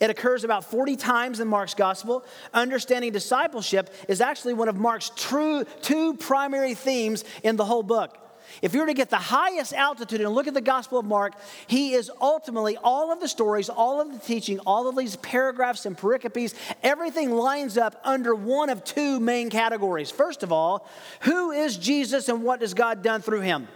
It 0.00 0.10
occurs 0.10 0.44
about 0.44 0.64
40 0.64 0.96
times 0.96 1.40
in 1.40 1.48
Mark's 1.48 1.74
gospel. 1.74 2.24
Understanding 2.52 3.12
discipleship 3.12 3.92
is 4.08 4.20
actually 4.20 4.54
one 4.54 4.68
of 4.68 4.76
Mark's 4.76 5.10
true, 5.16 5.64
two 5.82 6.14
primary 6.14 6.74
themes 6.74 7.24
in 7.42 7.56
the 7.56 7.64
whole 7.64 7.82
book. 7.82 8.18
If 8.62 8.74
you 8.74 8.80
were 8.80 8.86
to 8.86 8.94
get 8.94 9.10
the 9.10 9.16
highest 9.16 9.72
altitude 9.72 10.20
and 10.20 10.30
look 10.32 10.46
at 10.46 10.54
the 10.54 10.60
Gospel 10.60 10.98
of 10.98 11.04
Mark, 11.04 11.34
he 11.66 11.94
is 11.94 12.10
ultimately 12.20 12.76
all 12.76 13.12
of 13.12 13.20
the 13.20 13.28
stories, 13.28 13.68
all 13.68 14.00
of 14.00 14.12
the 14.12 14.18
teaching, 14.18 14.58
all 14.60 14.88
of 14.88 14.96
these 14.96 15.16
paragraphs 15.16 15.86
and 15.86 15.96
pericopes, 15.96 16.54
everything 16.82 17.32
lines 17.32 17.76
up 17.76 18.00
under 18.04 18.34
one 18.34 18.70
of 18.70 18.84
two 18.84 19.20
main 19.20 19.50
categories. 19.50 20.10
First 20.10 20.42
of 20.42 20.52
all, 20.52 20.88
who 21.20 21.50
is 21.50 21.76
Jesus 21.76 22.28
and 22.28 22.42
what 22.42 22.60
has 22.60 22.72
God 22.74 23.02
done 23.02 23.20
through 23.20 23.42
him? 23.42 23.68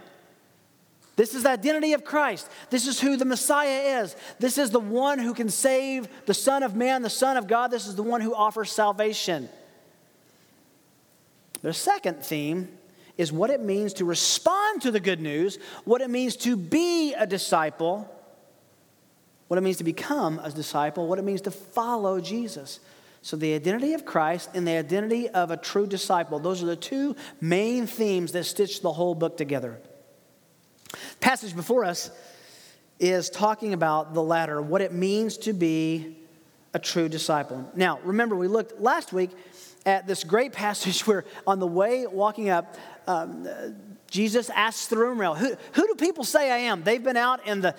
This 1.21 1.35
is 1.35 1.43
the 1.43 1.51
identity 1.51 1.93
of 1.93 2.03
Christ. 2.03 2.49
This 2.71 2.87
is 2.87 2.99
who 2.99 3.15
the 3.15 3.25
Messiah 3.25 4.01
is. 4.01 4.15
This 4.39 4.57
is 4.57 4.71
the 4.71 4.79
one 4.79 5.19
who 5.19 5.35
can 5.35 5.49
save 5.49 6.07
the 6.25 6.33
Son 6.33 6.63
of 6.63 6.75
Man, 6.75 7.03
the 7.03 7.11
Son 7.11 7.37
of 7.37 7.45
God. 7.45 7.69
This 7.69 7.85
is 7.85 7.95
the 7.95 8.01
one 8.01 8.21
who 8.21 8.33
offers 8.33 8.71
salvation. 8.71 9.47
The 11.61 11.73
second 11.73 12.25
theme 12.25 12.69
is 13.19 13.31
what 13.31 13.51
it 13.51 13.61
means 13.61 13.93
to 13.93 14.05
respond 14.05 14.81
to 14.81 14.89
the 14.89 14.99
good 14.99 15.21
news, 15.21 15.59
what 15.85 16.01
it 16.01 16.09
means 16.09 16.35
to 16.37 16.57
be 16.57 17.13
a 17.13 17.27
disciple, 17.27 18.09
what 19.47 19.59
it 19.59 19.61
means 19.61 19.77
to 19.77 19.83
become 19.83 20.41
a 20.43 20.49
disciple, 20.49 21.05
what 21.05 21.19
it 21.19 21.23
means 21.23 21.41
to 21.41 21.51
follow 21.51 22.19
Jesus. 22.19 22.79
So, 23.21 23.37
the 23.37 23.53
identity 23.53 23.93
of 23.93 24.05
Christ 24.05 24.49
and 24.55 24.67
the 24.67 24.75
identity 24.75 25.29
of 25.29 25.51
a 25.51 25.57
true 25.57 25.85
disciple, 25.85 26.39
those 26.39 26.63
are 26.63 26.65
the 26.65 26.75
two 26.75 27.15
main 27.39 27.85
themes 27.85 28.31
that 28.31 28.45
stitch 28.45 28.81
the 28.81 28.93
whole 28.93 29.13
book 29.13 29.37
together. 29.37 29.79
Passage 31.19 31.55
before 31.55 31.85
us 31.85 32.11
is 32.99 33.29
talking 33.29 33.73
about 33.73 34.13
the 34.13 34.21
latter, 34.21 34.61
what 34.61 34.81
it 34.81 34.93
means 34.93 35.37
to 35.37 35.53
be 35.53 36.17
a 36.73 36.79
true 36.79 37.09
disciple. 37.09 37.69
Now, 37.75 37.99
remember, 38.03 38.35
we 38.35 38.47
looked 38.47 38.79
last 38.79 39.11
week 39.11 39.31
at 39.85 40.07
this 40.07 40.23
great 40.23 40.53
passage 40.53 41.05
where 41.07 41.25
on 41.45 41.59
the 41.59 41.67
way 41.67 42.05
walking 42.07 42.49
up, 42.49 42.77
um, 43.07 43.47
Jesus 44.09 44.49
asks 44.49 44.87
the 44.87 44.97
room 44.97 45.19
rail, 45.19 45.35
who, 45.35 45.55
who 45.73 45.87
do 45.87 45.95
people 45.95 46.23
say 46.23 46.51
I 46.51 46.57
am? 46.57 46.83
They've 46.83 47.03
been 47.03 47.17
out 47.17 47.47
in 47.47 47.61
the, 47.61 47.75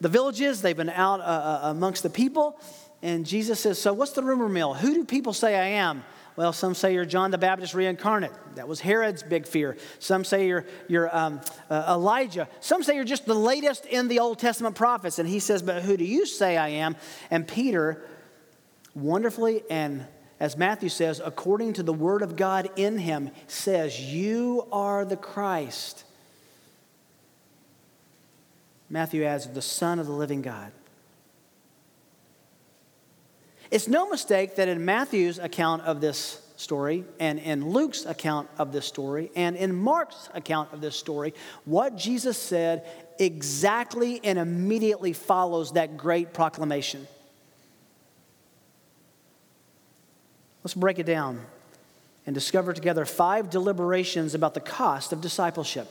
the 0.00 0.08
villages, 0.08 0.60
they've 0.60 0.76
been 0.76 0.90
out 0.90 1.20
uh, 1.20 1.22
uh 1.22 1.60
amongst 1.70 2.02
the 2.02 2.10
people. 2.10 2.60
And 3.02 3.24
Jesus 3.24 3.60
says, 3.60 3.80
So 3.80 3.92
what's 3.92 4.12
the 4.12 4.22
rumor 4.22 4.48
mill? 4.48 4.74
Who 4.74 4.94
do 4.94 5.04
people 5.04 5.32
say 5.32 5.54
I 5.54 5.78
am? 5.80 6.04
Well, 6.36 6.52
some 6.52 6.74
say 6.74 6.92
you're 6.92 7.06
John 7.06 7.30
the 7.30 7.38
Baptist 7.38 7.72
reincarnate. 7.72 8.32
That 8.56 8.68
was 8.68 8.80
Herod's 8.80 9.22
big 9.22 9.46
fear. 9.46 9.78
Some 9.98 10.22
say 10.22 10.46
you're, 10.46 10.66
you're 10.86 11.14
um, 11.16 11.40
uh, 11.70 11.86
Elijah. 11.88 12.46
Some 12.60 12.82
say 12.82 12.94
you're 12.94 13.04
just 13.04 13.24
the 13.24 13.34
latest 13.34 13.86
in 13.86 14.08
the 14.08 14.20
Old 14.20 14.38
Testament 14.38 14.76
prophets. 14.76 15.18
And 15.18 15.26
he 15.26 15.40
says, 15.40 15.62
But 15.62 15.82
who 15.82 15.96
do 15.96 16.04
you 16.04 16.26
say 16.26 16.58
I 16.58 16.68
am? 16.68 16.94
And 17.30 17.48
Peter, 17.48 18.04
wonderfully, 18.94 19.62
and 19.70 20.06
as 20.38 20.58
Matthew 20.58 20.90
says, 20.90 21.22
according 21.24 21.72
to 21.74 21.82
the 21.82 21.94
word 21.94 22.20
of 22.20 22.36
God 22.36 22.68
in 22.76 22.98
him, 22.98 23.30
says, 23.46 23.98
You 23.98 24.68
are 24.70 25.06
the 25.06 25.16
Christ. 25.16 26.04
Matthew 28.90 29.24
adds, 29.24 29.46
the 29.48 29.62
Son 29.62 29.98
of 29.98 30.06
the 30.06 30.12
living 30.12 30.42
God. 30.42 30.70
It's 33.70 33.88
no 33.88 34.08
mistake 34.08 34.56
that 34.56 34.68
in 34.68 34.84
Matthew's 34.84 35.38
account 35.38 35.82
of 35.82 36.00
this 36.00 36.42
story, 36.56 37.04
and 37.20 37.38
in 37.38 37.70
Luke's 37.70 38.06
account 38.06 38.48
of 38.58 38.72
this 38.72 38.86
story, 38.86 39.30
and 39.36 39.56
in 39.56 39.74
Mark's 39.74 40.28
account 40.32 40.72
of 40.72 40.80
this 40.80 40.96
story, 40.96 41.34
what 41.64 41.96
Jesus 41.96 42.38
said 42.38 42.86
exactly 43.18 44.20
and 44.24 44.38
immediately 44.38 45.12
follows 45.12 45.72
that 45.72 45.96
great 45.96 46.32
proclamation. 46.32 47.06
Let's 50.64 50.74
break 50.74 50.98
it 50.98 51.06
down 51.06 51.40
and 52.26 52.34
discover 52.34 52.72
together 52.72 53.04
five 53.04 53.50
deliberations 53.50 54.34
about 54.34 54.54
the 54.54 54.60
cost 54.60 55.12
of 55.12 55.20
discipleship. 55.20 55.88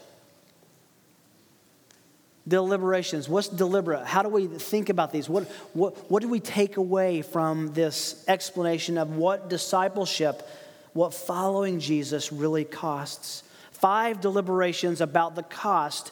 Deliberations. 2.47 3.27
What's 3.27 3.47
deliberate? 3.47 4.05
How 4.05 4.21
do 4.21 4.29
we 4.29 4.47
think 4.47 4.89
about 4.89 5.11
these? 5.11 5.27
What, 5.27 5.45
what, 5.73 6.11
what 6.11 6.21
do 6.21 6.29
we 6.29 6.39
take 6.39 6.77
away 6.77 7.23
from 7.23 7.73
this 7.73 8.23
explanation 8.27 8.97
of 8.97 9.15
what 9.15 9.49
discipleship, 9.49 10.47
what 10.93 11.13
following 11.13 11.79
Jesus 11.79 12.31
really 12.31 12.63
costs? 12.63 13.43
Five 13.71 14.21
deliberations 14.21 15.01
about 15.01 15.35
the 15.35 15.43
cost 15.43 16.11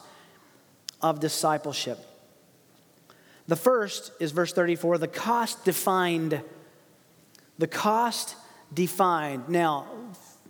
of 1.01 1.19
discipleship. 1.19 1.99
The 3.47 3.55
first 3.55 4.11
is 4.19 4.31
verse 4.31 4.53
34 4.53 4.97
the 4.97 5.07
cost 5.07 5.65
defined. 5.65 6.41
The 7.59 7.67
cost 7.67 8.35
defined. 8.73 9.49
Now, 9.49 9.87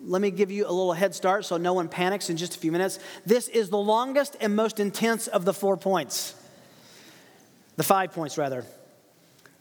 let 0.06 0.22
me 0.22 0.32
give 0.32 0.52
you 0.52 0.66
a 0.66 0.72
little 0.72 0.94
head 0.94 1.16
start 1.16 1.46
so 1.46 1.58
no 1.58 1.74
one 1.74 1.88
panics 1.88 2.30
in 2.30 2.38
just 2.38 2.56
a 2.56 2.60
few 2.60 2.72
minutes. 2.72 3.00
This 3.26 3.48
is 3.48 3.70
the 3.70 3.78
longest 3.78 4.36
and 4.42 4.56
most 4.56 4.80
intense 4.80 5.28
of 5.28 5.46
the 5.46 5.54
four 5.54 5.78
points. 5.78 6.36
The 7.76 7.84
five 7.84 8.12
points, 8.12 8.38
rather. 8.38 8.66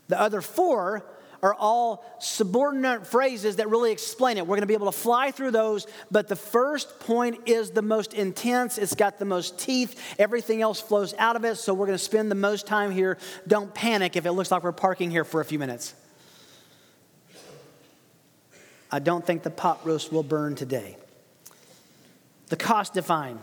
The 0.09 0.21
other 0.21 0.41
four 0.41 1.05
are 1.43 1.55
all 1.55 2.05
subordinate 2.21 3.07
phrases 3.07 3.57
that 3.57 3.69
really 3.69 3.91
explain 3.91 4.39
it. 4.39 4.43
We're 4.43 4.57
going 4.57 4.61
to 4.61 4.67
be 4.67 4.75
able 4.75 4.93
to 4.93 4.97
fly 4.97 5.33
through 5.33 5.51
those, 5.51 5.87
but 6.11 6.29
the 6.29 6.37
first 6.37 7.01
point 7.01 7.41
is 7.47 7.71
the 7.71 7.83
most 7.83 8.15
intense. 8.15 8.79
It's 8.79 8.95
got 8.95 9.19
the 9.19 9.25
most 9.25 9.59
teeth. 9.59 10.17
Everything 10.21 10.63
else 10.63 10.81
flows 10.81 11.15
out 11.19 11.35
of 11.35 11.45
it, 11.45 11.57
so 11.57 11.75
we're 11.75 11.87
going 11.87 11.99
to 11.99 12.05
spend 12.05 12.31
the 12.31 12.37
most 12.37 12.67
time 12.67 12.93
here. 12.93 13.19
Don't 13.49 13.75
panic 13.75 14.17
if 14.17 14.25
it 14.25 14.33
looks 14.33 14.51
like 14.51 14.63
we're 14.63 14.73
parking 14.73 15.11
here 15.11 15.25
for 15.25 15.41
a 15.41 15.45
few 15.45 15.59
minutes. 15.59 15.95
I 18.93 18.99
don't 18.99 19.27
think 19.27 19.43
the 19.43 19.51
pot 19.51 19.81
roast 19.85 20.13
will 20.13 20.23
burn 20.23 20.55
today. 20.55 20.99
The 22.49 22.57
cost 22.57 22.93
defined. 22.93 23.41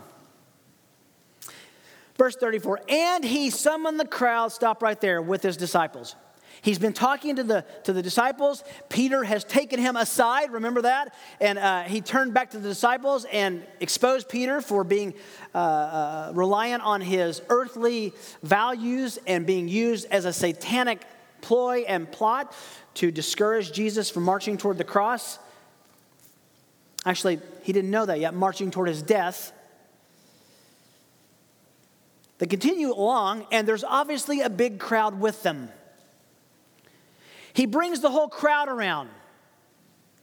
Verse 2.16 2.36
34 2.36 2.82
And 2.88 3.24
he 3.24 3.50
summoned 3.50 3.98
the 3.98 4.06
crowd, 4.06 4.52
stop 4.52 4.82
right 4.82 5.00
there, 5.00 5.20
with 5.20 5.42
his 5.42 5.56
disciples. 5.56 6.14
He's 6.62 6.78
been 6.78 6.92
talking 6.92 7.36
to 7.36 7.42
the, 7.42 7.64
to 7.84 7.92
the 7.92 8.02
disciples. 8.02 8.62
Peter 8.88 9.24
has 9.24 9.44
taken 9.44 9.80
him 9.80 9.96
aside, 9.96 10.52
remember 10.52 10.82
that? 10.82 11.14
And 11.40 11.58
uh, 11.58 11.82
he 11.84 12.02
turned 12.02 12.34
back 12.34 12.50
to 12.50 12.58
the 12.58 12.68
disciples 12.68 13.24
and 13.32 13.66
exposed 13.80 14.28
Peter 14.28 14.60
for 14.60 14.84
being 14.84 15.14
uh, 15.54 15.58
uh, 15.58 16.32
reliant 16.34 16.82
on 16.82 17.00
his 17.00 17.40
earthly 17.48 18.12
values 18.42 19.18
and 19.26 19.46
being 19.46 19.68
used 19.68 20.06
as 20.10 20.26
a 20.26 20.32
satanic 20.32 21.00
ploy 21.40 21.84
and 21.86 22.10
plot 22.10 22.54
to 22.94 23.10
discourage 23.10 23.72
Jesus 23.72 24.10
from 24.10 24.24
marching 24.24 24.58
toward 24.58 24.78
the 24.78 24.84
cross. 24.84 25.38
Actually, 27.04 27.40
he 27.62 27.72
didn't 27.72 27.90
know 27.90 28.06
that 28.06 28.20
yet, 28.20 28.34
marching 28.34 28.70
toward 28.70 28.88
his 28.88 29.02
death. 29.02 29.52
They 32.38 32.46
continue 32.46 32.92
along, 32.92 33.46
and 33.52 33.68
there's 33.68 33.84
obviously 33.84 34.40
a 34.40 34.50
big 34.50 34.78
crowd 34.78 35.20
with 35.20 35.42
them. 35.42 35.68
He 37.52 37.66
brings 37.66 38.00
the 38.00 38.10
whole 38.10 38.28
crowd 38.28 38.68
around, 38.68 39.10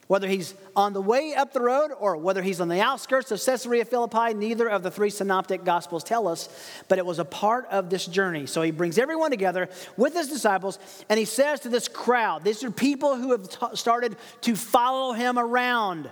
whether 0.08 0.28
he's 0.28 0.54
on 0.76 0.94
the 0.94 1.02
way 1.02 1.34
up 1.36 1.52
the 1.52 1.62
road 1.62 1.92
or 2.00 2.16
whether 2.16 2.42
he's 2.42 2.62
on 2.62 2.70
the 2.70 2.80
outskirts 2.80 3.32
of 3.32 3.44
Caesarea 3.44 3.84
Philippi. 3.84 4.34
Neither 4.34 4.68
of 4.68 4.82
the 4.82 4.92
three 4.92 5.10
synoptic 5.10 5.66
gospels 5.66 6.04
tell 6.04 6.28
us, 6.28 6.48
but 6.88 6.98
it 6.98 7.06
was 7.06 7.20
a 7.20 7.26
part 7.26 7.68
of 7.68 7.90
this 7.90 8.06
journey. 8.06 8.46
So 8.46 8.62
he 8.62 8.72
brings 8.72 8.98
everyone 8.98 9.32
together 9.32 9.70
with 9.98 10.14
his 10.14 10.30
disciples, 10.30 10.80
and 11.10 11.20
he 11.20 11.26
says 11.26 11.60
to 11.62 11.70
this 11.70 11.88
crowd, 11.88 12.44
These 12.44 12.64
are 12.64 12.72
people 12.72 13.18
who 13.18 13.32
have 13.32 13.50
t- 13.50 13.76
started 13.76 14.16
to 14.42 14.56
follow 14.56 15.14
him 15.14 15.38
around. 15.38 16.10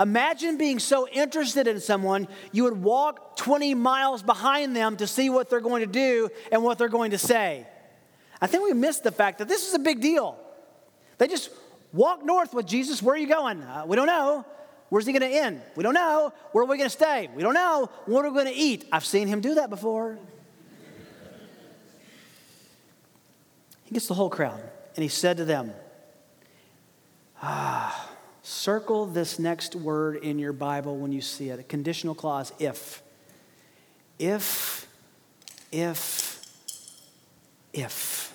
Imagine 0.00 0.58
being 0.58 0.78
so 0.78 1.08
interested 1.08 1.66
in 1.66 1.80
someone, 1.80 2.28
you 2.52 2.64
would 2.64 2.82
walk 2.82 3.36
20 3.36 3.74
miles 3.74 4.22
behind 4.22 4.74
them 4.76 4.96
to 4.96 5.06
see 5.06 5.28
what 5.28 5.50
they're 5.50 5.60
going 5.60 5.80
to 5.80 5.86
do 5.86 6.30
and 6.52 6.62
what 6.62 6.78
they're 6.78 6.88
going 6.88 7.10
to 7.12 7.18
say. 7.18 7.66
I 8.40 8.46
think 8.46 8.64
we 8.64 8.72
missed 8.72 9.02
the 9.02 9.10
fact 9.10 9.38
that 9.38 9.48
this 9.48 9.66
is 9.66 9.74
a 9.74 9.78
big 9.80 10.00
deal. 10.00 10.38
They 11.18 11.26
just 11.26 11.50
walk 11.92 12.24
north 12.24 12.54
with 12.54 12.66
Jesus. 12.66 13.02
Where 13.02 13.14
are 13.14 13.18
you 13.18 13.28
going? 13.28 13.62
Uh, 13.62 13.84
we 13.86 13.96
don't 13.96 14.06
know. 14.06 14.44
Where's 14.88 15.06
he 15.06 15.12
going 15.12 15.30
to 15.30 15.36
end? 15.36 15.60
We 15.76 15.82
don't 15.82 15.94
know. 15.94 16.32
Where 16.52 16.64
are 16.64 16.66
we 16.66 16.78
going 16.78 16.88
to 16.88 16.96
stay? 16.96 17.28
We 17.34 17.42
don't 17.42 17.54
know. 17.54 17.90
What 18.06 18.24
are 18.24 18.30
we 18.30 18.34
going 18.34 18.54
to 18.54 18.58
eat? 18.58 18.86
I've 18.90 19.04
seen 19.04 19.28
him 19.28 19.40
do 19.40 19.54
that 19.56 19.68
before. 19.68 20.18
He 23.84 23.94
gets 23.94 24.06
the 24.06 24.14
whole 24.14 24.30
crowd, 24.30 24.62
and 24.96 25.02
he 25.02 25.08
said 25.08 25.38
to 25.38 25.44
them, 25.44 25.72
Ah, 27.42 28.10
circle 28.42 29.06
this 29.06 29.38
next 29.38 29.74
word 29.76 30.16
in 30.16 30.38
your 30.38 30.52
Bible 30.52 30.96
when 30.96 31.12
you 31.12 31.20
see 31.20 31.50
it 31.50 31.60
a 31.60 31.62
conditional 31.62 32.14
clause 32.14 32.52
if. 32.58 33.02
If, 34.18 34.86
if, 35.70 36.44
if. 37.72 38.27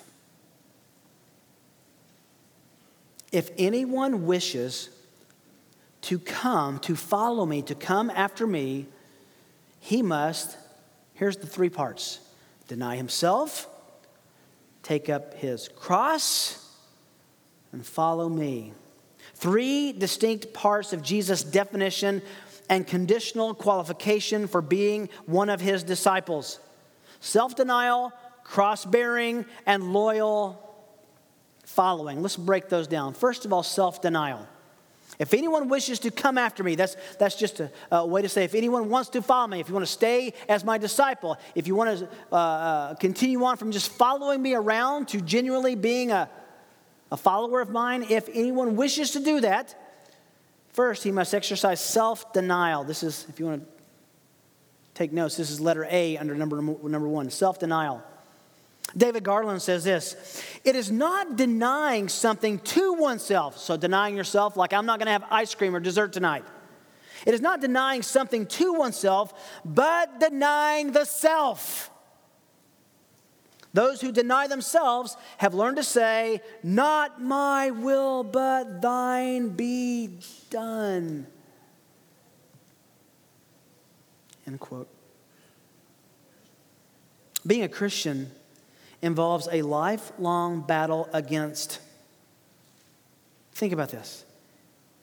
If 3.34 3.50
anyone 3.58 4.26
wishes 4.26 4.90
to 6.02 6.20
come, 6.20 6.78
to 6.78 6.94
follow 6.94 7.44
me, 7.44 7.62
to 7.62 7.74
come 7.74 8.08
after 8.10 8.46
me, 8.46 8.86
he 9.80 10.02
must, 10.02 10.56
here's 11.14 11.38
the 11.38 11.48
three 11.48 11.68
parts 11.68 12.20
deny 12.68 12.94
himself, 12.94 13.68
take 14.84 15.08
up 15.08 15.34
his 15.34 15.66
cross, 15.66 16.76
and 17.72 17.84
follow 17.84 18.28
me. 18.28 18.72
Three 19.34 19.90
distinct 19.92 20.54
parts 20.54 20.92
of 20.92 21.02
Jesus' 21.02 21.42
definition 21.42 22.22
and 22.70 22.86
conditional 22.86 23.52
qualification 23.52 24.46
for 24.46 24.62
being 24.62 25.08
one 25.26 25.50
of 25.50 25.60
his 25.60 25.82
disciples 25.82 26.60
self 27.18 27.56
denial, 27.56 28.12
cross 28.44 28.84
bearing, 28.84 29.44
and 29.66 29.92
loyal 29.92 30.63
following. 31.64 32.22
Let's 32.22 32.36
break 32.36 32.68
those 32.68 32.86
down. 32.86 33.14
First 33.14 33.44
of 33.44 33.52
all, 33.52 33.62
self 33.62 34.00
denial. 34.00 34.46
If 35.18 35.32
anyone 35.32 35.68
wishes 35.68 36.00
to 36.00 36.10
come 36.10 36.38
after 36.38 36.64
me, 36.64 36.74
that's, 36.74 36.96
that's 37.18 37.36
just 37.36 37.60
a, 37.60 37.70
a, 37.92 38.04
way 38.04 38.22
to 38.22 38.28
say 38.28 38.44
if 38.44 38.54
anyone 38.54 38.88
wants 38.88 39.10
to 39.10 39.22
follow 39.22 39.46
me, 39.46 39.60
if 39.60 39.68
you 39.68 39.74
want 39.74 39.86
to 39.86 39.92
stay 39.92 40.34
as 40.48 40.64
my 40.64 40.76
disciple, 40.76 41.38
if 41.54 41.68
you 41.68 41.76
want 41.76 41.98
to 41.98 42.08
uh, 42.32 42.36
uh, 42.36 42.94
continue 42.94 43.44
on 43.44 43.56
from 43.56 43.70
just 43.70 43.92
following 43.92 44.42
me 44.42 44.54
around 44.54 45.08
to 45.08 45.20
genuinely 45.20 45.76
being 45.76 46.10
a, 46.10 46.28
a 47.12 47.16
follower 47.16 47.60
of 47.60 47.70
mine, 47.70 48.04
if 48.10 48.28
anyone 48.32 48.74
wishes 48.74 49.12
to 49.12 49.20
do 49.20 49.40
that, 49.40 49.74
first 50.72 51.04
he 51.04 51.12
must 51.12 51.32
exercise 51.32 51.80
self 51.80 52.32
denial. 52.32 52.82
This 52.82 53.04
is, 53.04 53.24
if 53.28 53.38
you 53.38 53.46
want 53.46 53.62
to 53.62 53.68
take 54.94 55.12
notes, 55.12 55.36
this 55.36 55.50
is 55.50 55.60
letter 55.60 55.86
A 55.88 56.18
under 56.18 56.34
number, 56.34 56.60
number 56.60 57.08
one 57.08 57.30
self 57.30 57.60
denial. 57.60 58.02
David 58.96 59.24
Garland 59.24 59.60
says 59.60 59.84
this 59.84 60.42
It 60.64 60.76
is 60.76 60.90
not 60.90 61.36
denying 61.36 62.08
something 62.08 62.58
to 62.60 62.94
oneself. 62.94 63.58
So, 63.58 63.76
denying 63.76 64.16
yourself, 64.16 64.56
like 64.56 64.72
I'm 64.72 64.86
not 64.86 64.98
going 64.98 65.06
to 65.06 65.12
have 65.12 65.24
ice 65.30 65.54
cream 65.54 65.74
or 65.74 65.80
dessert 65.80 66.12
tonight. 66.12 66.44
It 67.26 67.34
is 67.34 67.40
not 67.40 67.60
denying 67.60 68.02
something 68.02 68.46
to 68.46 68.74
oneself, 68.74 69.32
but 69.64 70.20
denying 70.20 70.92
the 70.92 71.04
self. 71.04 71.90
Those 73.72 74.00
who 74.00 74.12
deny 74.12 74.46
themselves 74.46 75.16
have 75.38 75.54
learned 75.54 75.78
to 75.78 75.82
say, 75.82 76.42
Not 76.62 77.20
my 77.20 77.70
will, 77.70 78.22
but 78.22 78.80
thine 78.80 79.48
be 79.48 80.18
done. 80.50 81.26
End 84.46 84.60
quote. 84.60 84.88
Being 87.46 87.64
a 87.64 87.68
Christian 87.68 88.30
involves 89.04 89.48
a 89.52 89.60
lifelong 89.62 90.62
battle 90.62 91.08
against. 91.12 91.78
Think 93.52 93.72
about 93.72 93.90
this. 93.90 94.24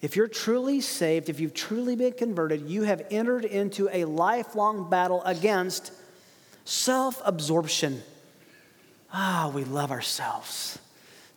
If 0.02 0.16
you're 0.16 0.28
truly 0.28 0.82
saved, 0.82 1.30
if 1.30 1.40
you've 1.40 1.54
truly 1.54 1.96
been 1.96 2.14
converted, 2.14 2.68
you 2.68 2.84
have 2.84 3.06
entered 3.12 3.46
into 3.46 3.88
a 3.92 4.06
lifelong 4.06 4.90
battle 4.90 5.22
against 5.24 5.94
self 6.66 7.22
absorption. 7.24 8.02
Ah, 9.14 9.52
we 9.54 9.64
love 9.64 9.92
ourselves. 9.92 10.80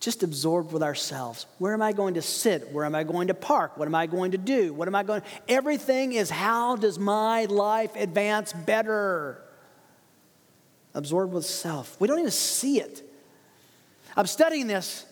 Just 0.00 0.22
absorbed 0.22 0.72
with 0.72 0.82
ourselves. 0.82 1.46
Where 1.58 1.74
am 1.74 1.82
I 1.82 1.92
going 1.92 2.14
to 2.14 2.22
sit? 2.22 2.72
Where 2.72 2.86
am 2.86 2.94
I 2.94 3.04
going 3.04 3.28
to 3.28 3.34
park? 3.34 3.76
What 3.76 3.88
am 3.88 3.94
I 3.94 4.06
going 4.06 4.30
to 4.30 4.38
do? 4.38 4.72
What 4.72 4.88
am 4.88 4.94
I 4.94 5.02
going 5.02 5.22
Everything 5.48 6.14
is 6.14 6.30
how 6.30 6.76
does 6.76 6.98
my 6.98 7.44
life 7.44 7.94
advance 7.96 8.54
better? 8.54 9.43
Absorbed 10.94 11.32
with 11.32 11.44
self. 11.44 12.00
We 12.00 12.08
don't 12.08 12.18
even 12.18 12.30
see 12.30 12.80
it. 12.80 13.02
I'm 14.16 14.26
studying 14.26 14.66
this 14.66 15.06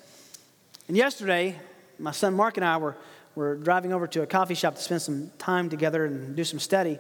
And 0.89 0.97
yesterday, 0.97 1.59
my 1.99 2.11
son 2.11 2.35
Mark 2.35 2.57
and 2.57 2.65
I 2.65 2.77
were, 2.77 2.97
were 3.35 3.57
driving 3.57 3.93
over 3.93 4.07
to 4.09 4.23
a 4.23 4.27
coffee 4.27 4.55
shop 4.55 4.75
to 4.77 4.83
spend 4.83 5.03
some 5.03 5.31
time 5.39 5.69
together 5.71 6.05
and 6.05 6.37
do 6.37 6.45
some 6.45 6.59
study. 6.59 6.99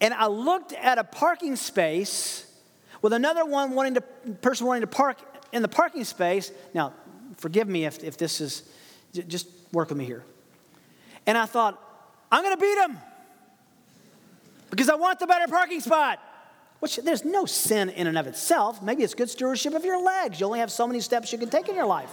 And 0.00 0.12
I 0.14 0.26
looked 0.26 0.72
at 0.72 0.98
a 0.98 1.04
parking 1.04 1.56
space 1.56 2.46
with 3.02 3.12
another 3.12 3.44
one 3.44 3.72
wanting 3.72 3.94
to, 3.94 4.00
person 4.00 4.66
wanting 4.66 4.82
to 4.82 4.86
park 4.86 5.18
in 5.52 5.62
the 5.62 5.68
parking 5.68 6.04
space. 6.04 6.52
Now, 6.72 6.92
forgive 7.36 7.68
me 7.68 7.84
if, 7.84 8.02
if 8.04 8.16
this 8.16 8.40
is, 8.40 8.62
just 9.12 9.48
work 9.72 9.88
with 9.88 9.98
me 9.98 10.04
here. 10.04 10.24
And 11.26 11.38
I 11.38 11.46
thought, 11.46 11.80
I'm 12.30 12.42
going 12.42 12.56
to 12.56 12.60
beat 12.60 12.78
him 12.78 12.98
because 14.70 14.88
I 14.88 14.94
want 14.96 15.20
the 15.20 15.26
better 15.26 15.50
parking 15.50 15.80
spot. 15.80 16.18
Which 16.84 16.96
there's 16.96 17.24
no 17.24 17.46
sin 17.46 17.88
in 17.88 18.08
and 18.08 18.18
of 18.18 18.26
itself. 18.26 18.82
Maybe 18.82 19.04
it's 19.04 19.14
good 19.14 19.30
stewardship 19.30 19.72
of 19.72 19.86
your 19.86 20.04
legs. 20.04 20.38
You 20.38 20.44
only 20.44 20.58
have 20.58 20.70
so 20.70 20.86
many 20.86 21.00
steps 21.00 21.32
you 21.32 21.38
can 21.38 21.48
take 21.48 21.70
in 21.70 21.74
your 21.74 21.86
life. 21.86 22.10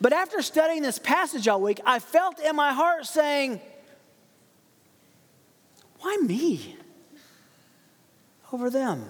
but 0.00 0.14
after 0.14 0.40
studying 0.40 0.80
this 0.80 0.98
passage 0.98 1.46
all 1.46 1.60
week, 1.60 1.78
I 1.84 1.98
felt 1.98 2.40
in 2.40 2.56
my 2.56 2.72
heart 2.72 3.04
saying, 3.04 3.60
why 5.98 6.16
me 6.22 6.74
over 8.50 8.70
them? 8.70 9.04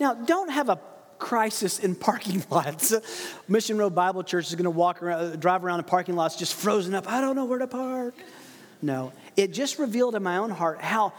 Now, 0.00 0.14
don't 0.14 0.48
have 0.48 0.70
a 0.70 0.80
crisis 1.18 1.80
in 1.80 1.94
parking 1.94 2.42
lots. 2.50 2.94
Mission 3.46 3.76
Road 3.76 3.94
Bible 3.94 4.24
Church 4.24 4.48
is 4.48 4.54
going 4.54 4.64
to 4.64 4.70
walk 4.70 5.02
around, 5.02 5.38
drive 5.38 5.66
around 5.66 5.80
in 5.80 5.84
parking 5.84 6.16
lots 6.16 6.34
just 6.36 6.54
frozen 6.54 6.94
up. 6.94 7.06
I 7.06 7.20
don't 7.20 7.36
know 7.36 7.44
where 7.44 7.58
to 7.58 7.66
park. 7.66 8.14
No, 8.80 9.12
it 9.36 9.52
just 9.52 9.78
revealed 9.78 10.14
in 10.14 10.22
my 10.22 10.36
own 10.38 10.50
heart 10.50 10.80
how 10.80 11.12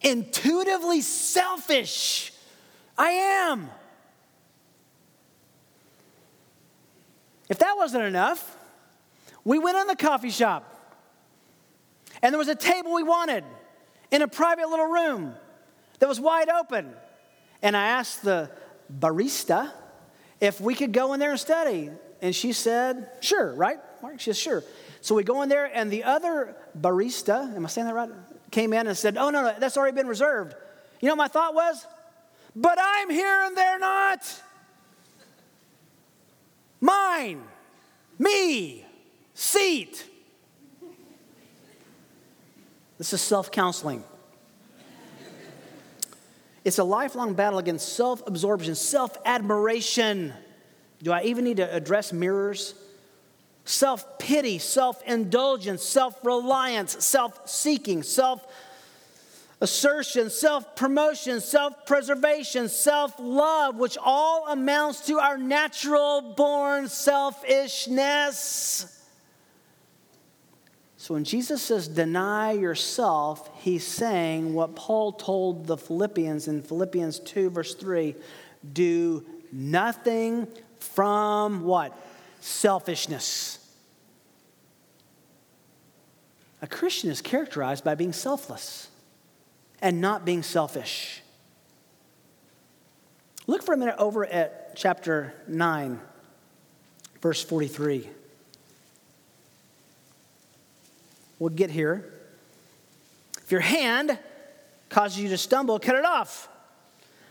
intuitively 0.00 1.00
selfish 1.00 2.32
I 2.96 3.10
am. 3.10 3.70
If 7.48 7.58
that 7.58 7.76
wasn't 7.76 8.04
enough, 8.04 8.56
we 9.44 9.58
went 9.58 9.76
in 9.76 9.86
the 9.86 9.96
coffee 9.96 10.30
shop 10.30 10.70
and 12.22 12.32
there 12.32 12.38
was 12.38 12.48
a 12.48 12.54
table 12.54 12.94
we 12.94 13.02
wanted 13.02 13.44
in 14.10 14.22
a 14.22 14.28
private 14.28 14.68
little 14.68 14.86
room 14.86 15.34
that 15.98 16.08
was 16.08 16.20
wide 16.20 16.48
open. 16.48 16.92
And 17.62 17.76
I 17.76 17.88
asked 17.88 18.22
the 18.22 18.50
barista 19.00 19.70
if 20.40 20.60
we 20.60 20.74
could 20.74 20.92
go 20.92 21.12
in 21.12 21.20
there 21.20 21.32
and 21.32 21.40
study. 21.40 21.90
And 22.22 22.34
she 22.34 22.52
said, 22.52 23.10
sure, 23.20 23.52
right? 23.54 23.78
Mark, 24.02 24.20
she 24.20 24.32
said, 24.32 24.36
sure. 24.36 24.64
So 25.04 25.14
we 25.14 25.22
go 25.22 25.42
in 25.42 25.50
there, 25.50 25.66
and 25.66 25.90
the 25.90 26.04
other 26.04 26.56
barista, 26.80 27.54
am 27.54 27.66
I 27.66 27.68
saying 27.68 27.88
that 27.88 27.94
right? 27.94 28.08
Came 28.50 28.72
in 28.72 28.86
and 28.86 28.96
said, 28.96 29.18
oh, 29.18 29.28
no, 29.28 29.42
no, 29.42 29.54
that's 29.58 29.76
already 29.76 29.94
been 29.94 30.06
reserved. 30.06 30.54
You 31.02 31.10
know 31.10 31.14
my 31.14 31.28
thought 31.28 31.54
was? 31.54 31.86
But 32.56 32.78
I'm 32.80 33.10
here 33.10 33.42
and 33.42 33.54
they're 33.54 33.78
not. 33.78 34.42
Mine, 36.80 37.42
me, 38.18 38.86
seat. 39.34 40.08
This 42.96 43.12
is 43.12 43.20
self 43.20 43.50
counseling. 43.50 44.02
It's 46.64 46.78
a 46.78 46.84
lifelong 46.84 47.34
battle 47.34 47.58
against 47.58 47.92
self 47.92 48.26
absorption, 48.26 48.74
self 48.74 49.18
admiration. 49.26 50.32
Do 51.02 51.12
I 51.12 51.24
even 51.24 51.44
need 51.44 51.58
to 51.58 51.74
address 51.74 52.10
mirrors? 52.10 52.74
Self 53.64 54.18
pity, 54.18 54.58
self 54.58 55.02
indulgence, 55.04 55.82
self 55.82 56.22
reliance, 56.24 57.04
self 57.04 57.48
seeking, 57.48 58.02
self 58.02 58.46
assertion, 59.60 60.28
self 60.28 60.76
promotion, 60.76 61.40
self 61.40 61.86
preservation, 61.86 62.68
self 62.68 63.14
love, 63.18 63.76
which 63.76 63.96
all 64.02 64.48
amounts 64.48 65.06
to 65.06 65.18
our 65.18 65.38
natural 65.38 66.34
born 66.36 66.88
selfishness. 66.88 68.90
So 70.98 71.14
when 71.14 71.24
Jesus 71.24 71.60
says 71.60 71.88
deny 71.88 72.52
yourself, 72.52 73.50
he's 73.60 73.86
saying 73.86 74.54
what 74.54 74.74
Paul 74.74 75.12
told 75.12 75.66
the 75.66 75.76
Philippians 75.76 76.48
in 76.48 76.62
Philippians 76.62 77.20
2, 77.20 77.50
verse 77.50 77.74
3 77.74 78.14
do 78.72 79.22
nothing 79.52 80.48
from 80.78 81.64
what? 81.64 81.94
Selfishness. 82.44 83.58
A 86.60 86.66
Christian 86.66 87.10
is 87.10 87.22
characterized 87.22 87.82
by 87.84 87.94
being 87.94 88.12
selfless 88.12 88.88
and 89.80 90.02
not 90.02 90.26
being 90.26 90.42
selfish. 90.42 91.22
Look 93.46 93.62
for 93.62 93.72
a 93.72 93.78
minute 93.78 93.94
over 93.96 94.26
at 94.26 94.76
chapter 94.76 95.32
9, 95.48 95.98
verse 97.22 97.42
43. 97.42 98.10
We'll 101.38 101.48
get 101.48 101.70
here. 101.70 102.12
If 103.42 103.52
your 103.52 103.62
hand 103.62 104.18
causes 104.90 105.18
you 105.18 105.30
to 105.30 105.38
stumble, 105.38 105.78
cut 105.78 105.96
it 105.96 106.04
off. 106.04 106.50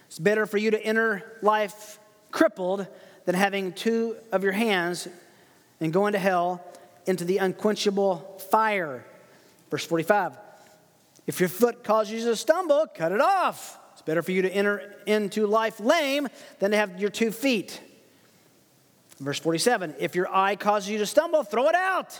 It's 0.07 0.17
better 0.17 0.47
for 0.47 0.57
you 0.57 0.71
to 0.71 0.83
enter 0.83 1.37
life 1.43 1.99
crippled 2.31 2.87
than 3.25 3.35
having 3.35 3.73
two 3.73 4.15
of 4.31 4.43
your 4.43 4.51
hands 4.51 5.07
and 5.79 5.91
going 5.93 6.13
to 6.13 6.19
hell 6.19 6.63
into 7.05 7.25
the 7.25 7.37
unquenchable 7.37 8.41
fire. 8.49 9.05
Verse 9.69 9.85
45. 9.85 10.37
If 11.25 11.39
your 11.39 11.49
foot 11.49 11.83
causes 11.83 12.13
you 12.13 12.29
to 12.29 12.35
stumble, 12.35 12.85
cut 12.93 13.11
it 13.11 13.21
off. 13.21 13.79
It's 13.93 14.01
better 14.01 14.21
for 14.21 14.31
you 14.31 14.41
to 14.43 14.49
enter 14.49 14.95
into 15.05 15.47
life 15.47 15.79
lame 15.79 16.27
than 16.59 16.71
to 16.71 16.77
have 16.77 16.99
your 16.99 17.09
two 17.09 17.31
feet. 17.31 17.79
Verse 19.19 19.39
47. 19.39 19.95
If 19.99 20.15
your 20.15 20.33
eye 20.33 20.55
causes 20.55 20.89
you 20.89 20.97
to 20.97 21.05
stumble, 21.05 21.43
throw 21.43 21.69
it 21.69 21.75
out. 21.75 22.19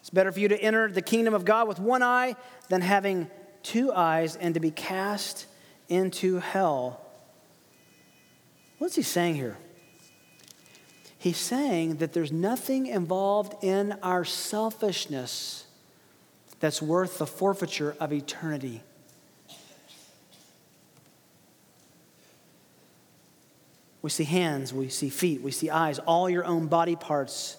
It's 0.00 0.10
better 0.10 0.32
for 0.32 0.40
you 0.40 0.48
to 0.48 0.60
enter 0.60 0.90
the 0.90 1.02
kingdom 1.02 1.32
of 1.32 1.44
God 1.44 1.68
with 1.68 1.78
one 1.78 2.02
eye 2.02 2.34
than 2.68 2.80
having 2.80 3.30
two 3.62 3.92
eyes 3.92 4.36
and 4.36 4.54
to 4.54 4.60
be 4.60 4.70
cast 4.70 5.46
into 5.88 6.38
hell. 6.38 7.00
What's 8.78 8.96
he 8.96 9.02
saying 9.02 9.36
here? 9.36 9.56
He's 11.22 11.38
saying 11.38 11.96
that 11.96 12.12
there's 12.12 12.32
nothing 12.32 12.86
involved 12.86 13.62
in 13.62 13.92
our 14.02 14.24
selfishness 14.24 15.66
that's 16.58 16.82
worth 16.82 17.18
the 17.18 17.26
forfeiture 17.26 17.96
of 18.00 18.12
eternity. 18.12 18.82
We 24.02 24.10
see 24.10 24.24
hands, 24.24 24.74
we 24.74 24.88
see 24.88 25.08
feet, 25.08 25.42
we 25.42 25.52
see 25.52 25.70
eyes, 25.70 26.00
all 26.00 26.28
your 26.28 26.44
own 26.44 26.66
body 26.66 26.96
parts 26.96 27.56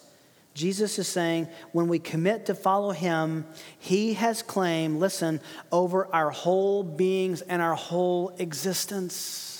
Jesus 0.53 0.99
is 0.99 1.07
saying 1.07 1.47
when 1.71 1.87
we 1.87 1.97
commit 1.97 2.45
to 2.45 2.55
follow 2.55 2.91
him, 2.91 3.45
he 3.79 4.13
has 4.13 4.43
claim, 4.43 4.99
listen, 4.99 5.41
over 5.71 6.07
our 6.13 6.29
whole 6.29 6.83
beings 6.83 7.41
and 7.41 7.61
our 7.61 7.73
whole 7.73 8.35
existence. 8.37 9.52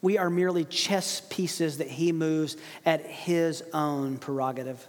We 0.00 0.18
are 0.18 0.30
merely 0.30 0.64
chess 0.64 1.22
pieces 1.28 1.78
that 1.78 1.88
he 1.88 2.12
moves 2.12 2.56
at 2.86 3.04
his 3.04 3.64
own 3.72 4.18
prerogative. 4.18 4.86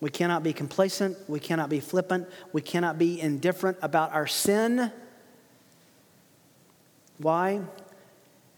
We 0.00 0.10
cannot 0.10 0.42
be 0.42 0.52
complacent. 0.52 1.16
We 1.28 1.40
cannot 1.40 1.70
be 1.70 1.80
flippant. 1.80 2.28
We 2.52 2.62
cannot 2.62 2.98
be 2.98 3.20
indifferent 3.20 3.78
about 3.82 4.12
our 4.12 4.26
sin. 4.26 4.92
Why? 7.18 7.60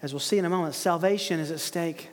As 0.03 0.13
we'll 0.13 0.21
see 0.21 0.39
in 0.39 0.45
a 0.45 0.51
moment, 0.51 0.75
salvation 0.75 1.41
is 1.41 1.51
at 1.51 1.61
stake 1.61 2.11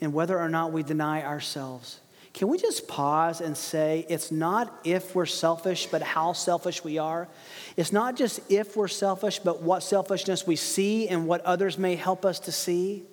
in 0.00 0.12
whether 0.12 0.38
or 0.38 0.48
not 0.48 0.72
we 0.72 0.82
deny 0.82 1.22
ourselves. 1.22 2.00
Can 2.36 2.48
we 2.48 2.58
just 2.58 2.86
pause 2.86 3.40
and 3.40 3.56
say 3.56 4.04
it's 4.10 4.30
not 4.30 4.80
if 4.84 5.14
we're 5.14 5.24
selfish, 5.24 5.86
but 5.86 6.02
how 6.02 6.34
selfish 6.34 6.84
we 6.84 6.98
are? 6.98 7.28
It's 7.78 7.92
not 7.92 8.14
just 8.14 8.40
if 8.50 8.76
we're 8.76 8.88
selfish, 8.88 9.38
but 9.38 9.62
what 9.62 9.82
selfishness 9.82 10.46
we 10.46 10.54
see 10.54 11.08
and 11.08 11.26
what 11.26 11.40
others 11.46 11.78
may 11.78 11.96
help 11.96 12.26
us 12.26 12.38
to 12.40 12.52
see. 12.52 13.04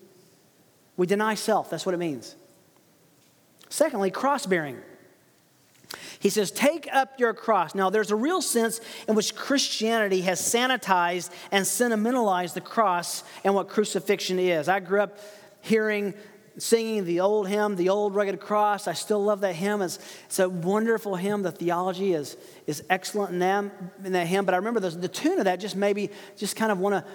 We 0.98 1.08
deny 1.08 1.36
self, 1.36 1.70
that's 1.70 1.86
what 1.86 1.96
it 1.96 2.00
means. 2.00 2.36
Secondly, 3.70 4.12
cross 4.12 4.46
bearing. 4.46 4.78
He 6.20 6.30
says, 6.30 6.52
Take 6.52 6.90
up 6.92 7.18
your 7.18 7.34
cross. 7.34 7.74
Now, 7.74 7.90
there's 7.90 8.12
a 8.12 8.18
real 8.18 8.42
sense 8.42 8.82
in 9.08 9.16
which 9.16 9.36
Christianity 9.36 10.20
has 10.24 10.42
sanitized 10.42 11.30
and 11.50 11.66
sentimentalized 11.66 12.56
the 12.56 12.62
cross 12.62 13.24
and 13.46 13.56
what 13.56 13.70
crucifixion 13.70 14.38
is. 14.38 14.68
I 14.68 14.82
grew 14.82 15.00
up 15.00 15.18
hearing 15.62 16.14
singing 16.58 17.06
the 17.06 17.20
old 17.20 17.48
hymn, 17.48 17.76
The 17.76 17.90
Old 17.90 18.16
Rugged 18.16 18.40
Cross. 18.40 18.88
I 18.88 18.94
still 18.94 19.24
love 19.24 19.42
that 19.42 19.56
hymn. 19.56 19.82
It's, 19.82 20.00
it's 20.26 20.40
a 20.40 20.48
wonderful 20.48 21.16
hymn. 21.16 21.42
The 21.42 21.52
theology 21.52 22.14
is, 22.14 22.38
is 22.68 22.84
excellent 22.90 23.34
in 23.34 23.40
that, 23.40 23.66
in 24.04 24.14
that 24.14 24.28
hymn. 24.28 24.46
But 24.46 24.54
I 24.54 24.58
remember 24.58 24.80
the, 24.80 24.90
the 24.92 25.08
tune 25.08 25.40
of 25.40 25.46
that 25.46 25.60
just 25.60 25.76
maybe 25.76 26.10
just 26.38 26.56
kind 26.56 26.72
of 26.72 26.80
want 26.80 26.94
to 26.94 27.12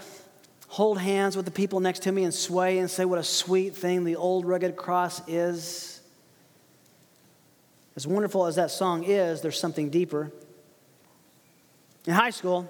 hold 0.68 0.98
hands 0.98 1.36
with 1.36 1.44
the 1.44 1.50
people 1.50 1.80
next 1.80 2.02
to 2.02 2.12
me 2.12 2.24
and 2.24 2.34
sway 2.34 2.78
and 2.78 2.90
say 2.90 3.04
what 3.04 3.18
a 3.18 3.24
sweet 3.24 3.74
thing 3.74 4.04
the 4.04 4.16
old 4.16 4.44
rugged 4.44 4.76
cross 4.76 5.26
is. 5.28 6.00
As 7.96 8.06
wonderful 8.06 8.46
as 8.46 8.56
that 8.56 8.70
song 8.70 9.04
is, 9.04 9.40
there's 9.40 9.58
something 9.58 9.90
deeper. 9.90 10.30
In 12.06 12.12
high 12.12 12.30
school, 12.30 12.68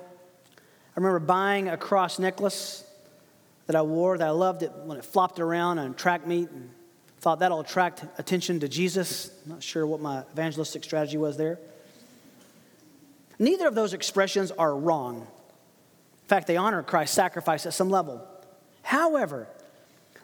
I 0.56 1.00
remember 1.00 1.18
buying 1.18 1.68
a 1.68 1.76
cross 1.76 2.18
necklace 2.18 2.84
that 3.68 3.76
I 3.76 3.82
wore 3.82 4.16
that 4.16 4.26
I 4.26 4.30
loved 4.30 4.62
it 4.62 4.72
when 4.84 4.96
it 4.96 5.04
flopped 5.04 5.38
around 5.38 5.78
on 5.78 5.94
track 5.94 6.26
meet 6.26 6.50
and 6.50 6.70
thought 7.20 7.40
that'll 7.40 7.60
attract 7.60 8.02
attention 8.18 8.60
to 8.60 8.68
Jesus. 8.68 9.30
I'm 9.44 9.52
not 9.52 9.62
sure 9.62 9.86
what 9.86 10.00
my 10.00 10.24
evangelistic 10.32 10.82
strategy 10.82 11.18
was 11.18 11.36
there. 11.36 11.60
Neither 13.38 13.68
of 13.68 13.74
those 13.74 13.92
expressions 13.92 14.50
are 14.52 14.74
wrong. 14.74 15.20
In 15.20 16.28
fact, 16.28 16.46
they 16.46 16.56
honor 16.56 16.82
Christ's 16.82 17.14
sacrifice 17.14 17.66
at 17.66 17.74
some 17.74 17.90
level. 17.90 18.26
However, 18.82 19.46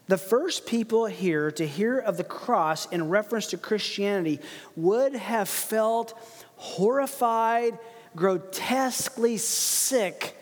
the 0.08 0.18
first 0.18 0.64
people 0.64 1.04
here 1.04 1.50
to 1.52 1.66
hear 1.66 1.98
of 1.98 2.16
the 2.16 2.24
cross 2.24 2.86
in 2.86 3.10
reference 3.10 3.48
to 3.48 3.58
Christianity 3.58 4.40
would 4.74 5.14
have 5.14 5.50
felt 5.50 6.18
horrified, 6.56 7.78
grotesquely 8.16 9.36
sick, 9.36 10.34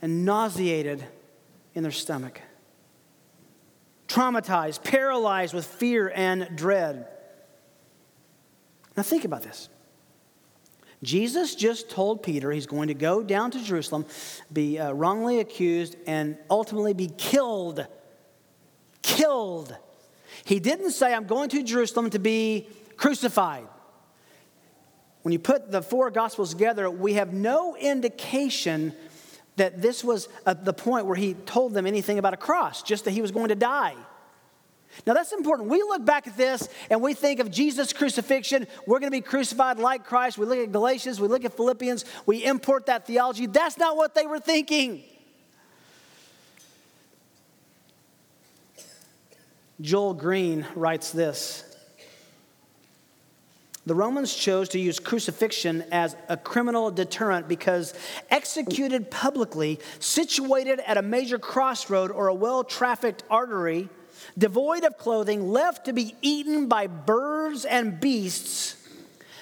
and 0.00 0.24
nauseated 0.24 1.04
in 1.78 1.84
their 1.84 1.92
stomach. 1.92 2.40
Traumatized, 4.08 4.82
paralyzed 4.82 5.54
with 5.54 5.64
fear 5.64 6.12
and 6.12 6.56
dread. 6.56 7.06
Now, 8.96 9.04
think 9.04 9.24
about 9.24 9.42
this. 9.42 9.68
Jesus 11.04 11.54
just 11.54 11.88
told 11.88 12.24
Peter 12.24 12.50
he's 12.50 12.66
going 12.66 12.88
to 12.88 12.94
go 12.94 13.22
down 13.22 13.52
to 13.52 13.62
Jerusalem, 13.62 14.06
be 14.52 14.80
uh, 14.80 14.90
wrongly 14.90 15.38
accused, 15.38 15.94
and 16.08 16.36
ultimately 16.50 16.94
be 16.94 17.12
killed. 17.16 17.86
Killed. 19.02 19.76
He 20.44 20.58
didn't 20.58 20.90
say, 20.90 21.14
I'm 21.14 21.26
going 21.26 21.48
to 21.50 21.62
Jerusalem 21.62 22.10
to 22.10 22.18
be 22.18 22.68
crucified. 22.96 23.68
When 25.22 25.32
you 25.32 25.38
put 25.38 25.70
the 25.70 25.82
four 25.82 26.10
gospels 26.10 26.50
together, 26.50 26.90
we 26.90 27.14
have 27.14 27.32
no 27.32 27.76
indication 27.76 28.94
that 29.58 29.80
this 29.80 30.02
was 30.02 30.28
the 30.44 30.72
point 30.72 31.06
where 31.06 31.16
he 31.16 31.34
told 31.34 31.74
them 31.74 31.86
anything 31.86 32.18
about 32.18 32.34
a 32.34 32.38
cross, 32.38 32.82
just 32.82 33.04
that 33.04 33.12
he 33.12 33.22
was 33.22 33.30
going 33.30 33.48
to 33.48 33.54
die. 33.54 33.94
Now 35.06 35.12
that's 35.12 35.32
important. 35.32 35.68
We 35.68 35.78
look 35.82 36.04
back 36.04 36.26
at 36.26 36.36
this 36.36 36.68
and 36.90 37.02
we 37.02 37.14
think 37.14 37.40
of 37.40 37.50
Jesus' 37.50 37.92
crucifixion. 37.92 38.66
We're 38.86 38.98
going 38.98 39.12
to 39.12 39.16
be 39.16 39.20
crucified 39.20 39.78
like 39.78 40.04
Christ. 40.04 40.38
We 40.38 40.46
look 40.46 40.58
at 40.58 40.72
Galatians, 40.72 41.20
we 41.20 41.28
look 41.28 41.44
at 41.44 41.54
Philippians, 41.54 42.04
we 42.26 42.44
import 42.44 42.86
that 42.86 43.06
theology. 43.06 43.46
That's 43.46 43.76
not 43.78 43.96
what 43.96 44.14
they 44.14 44.26
were 44.26 44.40
thinking. 44.40 45.04
Joel 49.80 50.14
Green 50.14 50.66
writes 50.74 51.12
this 51.12 51.67
the 53.88 53.94
Romans 53.94 54.34
chose 54.34 54.68
to 54.70 54.78
use 54.78 55.00
crucifixion 55.00 55.82
as 55.90 56.14
a 56.28 56.36
criminal 56.36 56.90
deterrent 56.90 57.48
because 57.48 57.94
executed 58.30 59.10
publicly, 59.10 59.80
situated 59.98 60.80
at 60.86 60.98
a 60.98 61.02
major 61.02 61.38
crossroad 61.38 62.10
or 62.10 62.28
a 62.28 62.34
well 62.34 62.64
trafficked 62.64 63.22
artery, 63.30 63.88
devoid 64.36 64.84
of 64.84 64.98
clothing, 64.98 65.48
left 65.48 65.86
to 65.86 65.94
be 65.94 66.14
eaten 66.20 66.68
by 66.68 66.86
birds 66.86 67.64
and 67.64 67.98
beasts, 67.98 68.76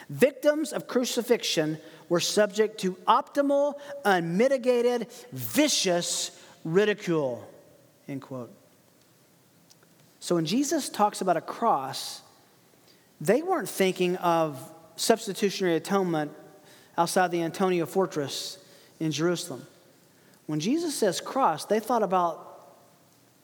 victims 0.08 0.72
of 0.72 0.86
crucifixion 0.86 1.78
were 2.08 2.20
subject 2.20 2.78
to 2.78 2.92
optimal, 3.08 3.74
unmitigated, 4.04 5.08
vicious 5.32 6.30
ridicule. 6.64 7.44
End 8.06 8.22
quote. 8.22 8.52
So 10.20 10.36
when 10.36 10.46
Jesus 10.46 10.88
talks 10.88 11.20
about 11.20 11.36
a 11.36 11.40
cross, 11.40 12.22
they 13.20 13.42
weren't 13.42 13.68
thinking 13.68 14.16
of 14.16 14.58
substitutionary 14.96 15.76
atonement 15.76 16.32
outside 16.98 17.30
the 17.30 17.42
Antonia 17.42 17.86
fortress 17.86 18.58
in 19.00 19.12
Jerusalem. 19.12 19.66
When 20.46 20.60
Jesus 20.60 20.94
says 20.94 21.20
cross, 21.20 21.64
they 21.64 21.80
thought 21.80 22.02
about 22.02 22.46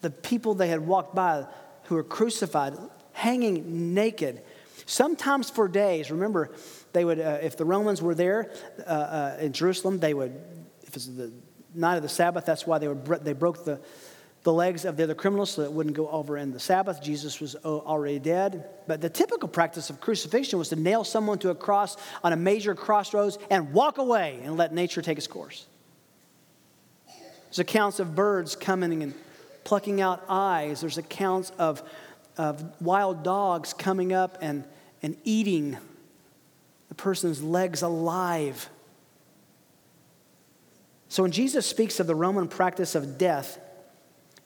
the 0.02 0.10
people 0.10 0.54
they 0.54 0.68
had 0.68 0.86
walked 0.86 1.14
by 1.14 1.46
who 1.84 1.96
were 1.96 2.04
crucified, 2.04 2.74
hanging 3.12 3.94
naked, 3.94 4.42
sometimes 4.86 5.50
for 5.50 5.68
days. 5.68 6.10
Remember, 6.10 6.50
they 6.92 7.04
would, 7.04 7.20
uh, 7.20 7.38
if 7.42 7.56
the 7.56 7.64
Romans 7.64 8.00
were 8.00 8.14
there 8.14 8.52
uh, 8.86 8.90
uh, 8.90 9.36
in 9.40 9.52
Jerusalem, 9.52 9.98
they 9.98 10.14
would, 10.14 10.32
if 10.82 10.96
it's 10.96 11.06
the 11.06 11.32
night 11.74 11.96
of 11.96 12.02
the 12.02 12.08
Sabbath, 12.08 12.44
that's 12.44 12.66
why 12.66 12.78
they, 12.78 12.88
would, 12.88 13.04
they 13.24 13.32
broke 13.32 13.64
the, 13.64 13.80
the 14.42 14.52
legs 14.52 14.84
of 14.84 14.96
the 14.96 15.04
other 15.04 15.14
criminals 15.14 15.52
so 15.52 15.62
it 15.62 15.72
wouldn't 15.72 15.94
go 15.94 16.08
over 16.08 16.36
in 16.36 16.52
the 16.52 16.58
Sabbath. 16.58 17.00
Jesus 17.00 17.40
was 17.40 17.54
uh, 17.54 17.58
already 17.64 18.18
dead. 18.18 18.68
But 18.88 19.00
the 19.00 19.08
typical 19.08 19.48
practice 19.48 19.88
of 19.88 20.00
crucifixion 20.00 20.58
was 20.58 20.68
to 20.70 20.76
nail 20.76 21.04
someone 21.04 21.38
to 21.40 21.50
a 21.50 21.54
cross 21.54 21.96
on 22.24 22.32
a 22.32 22.36
major 22.36 22.74
crossroads 22.74 23.38
and 23.50 23.72
walk 23.72 23.98
away 23.98 24.40
and 24.42 24.56
let 24.56 24.74
nature 24.74 25.00
take 25.00 25.18
its 25.18 25.28
course. 25.28 25.66
There's 27.44 27.60
accounts 27.60 28.00
of 28.00 28.14
birds 28.14 28.56
coming 28.56 29.02
and 29.02 29.14
plucking 29.62 30.00
out 30.00 30.24
eyes. 30.28 30.80
There's 30.80 30.98
accounts 30.98 31.52
of, 31.58 31.82
of 32.36 32.64
wild 32.80 33.22
dogs 33.22 33.72
coming 33.72 34.12
up 34.12 34.38
and, 34.40 34.64
and 35.02 35.16
eating 35.22 35.76
the 36.88 36.94
person's 36.96 37.42
legs 37.42 37.82
alive. 37.82 38.68
So 41.08 41.22
when 41.22 41.30
Jesus 41.30 41.66
speaks 41.66 42.00
of 42.00 42.06
the 42.06 42.14
Roman 42.14 42.48
practice 42.48 42.94
of 42.94 43.18
death, 43.18 43.58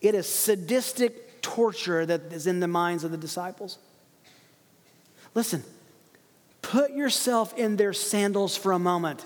it 0.00 0.14
is 0.14 0.28
sadistic 0.28 1.42
torture 1.42 2.04
that 2.04 2.32
is 2.32 2.46
in 2.46 2.60
the 2.60 2.68
minds 2.68 3.04
of 3.04 3.10
the 3.10 3.16
disciples. 3.16 3.78
Listen, 5.34 5.62
put 6.62 6.92
yourself 6.92 7.56
in 7.56 7.76
their 7.76 7.92
sandals 7.92 8.56
for 8.56 8.72
a 8.72 8.78
moment. 8.78 9.24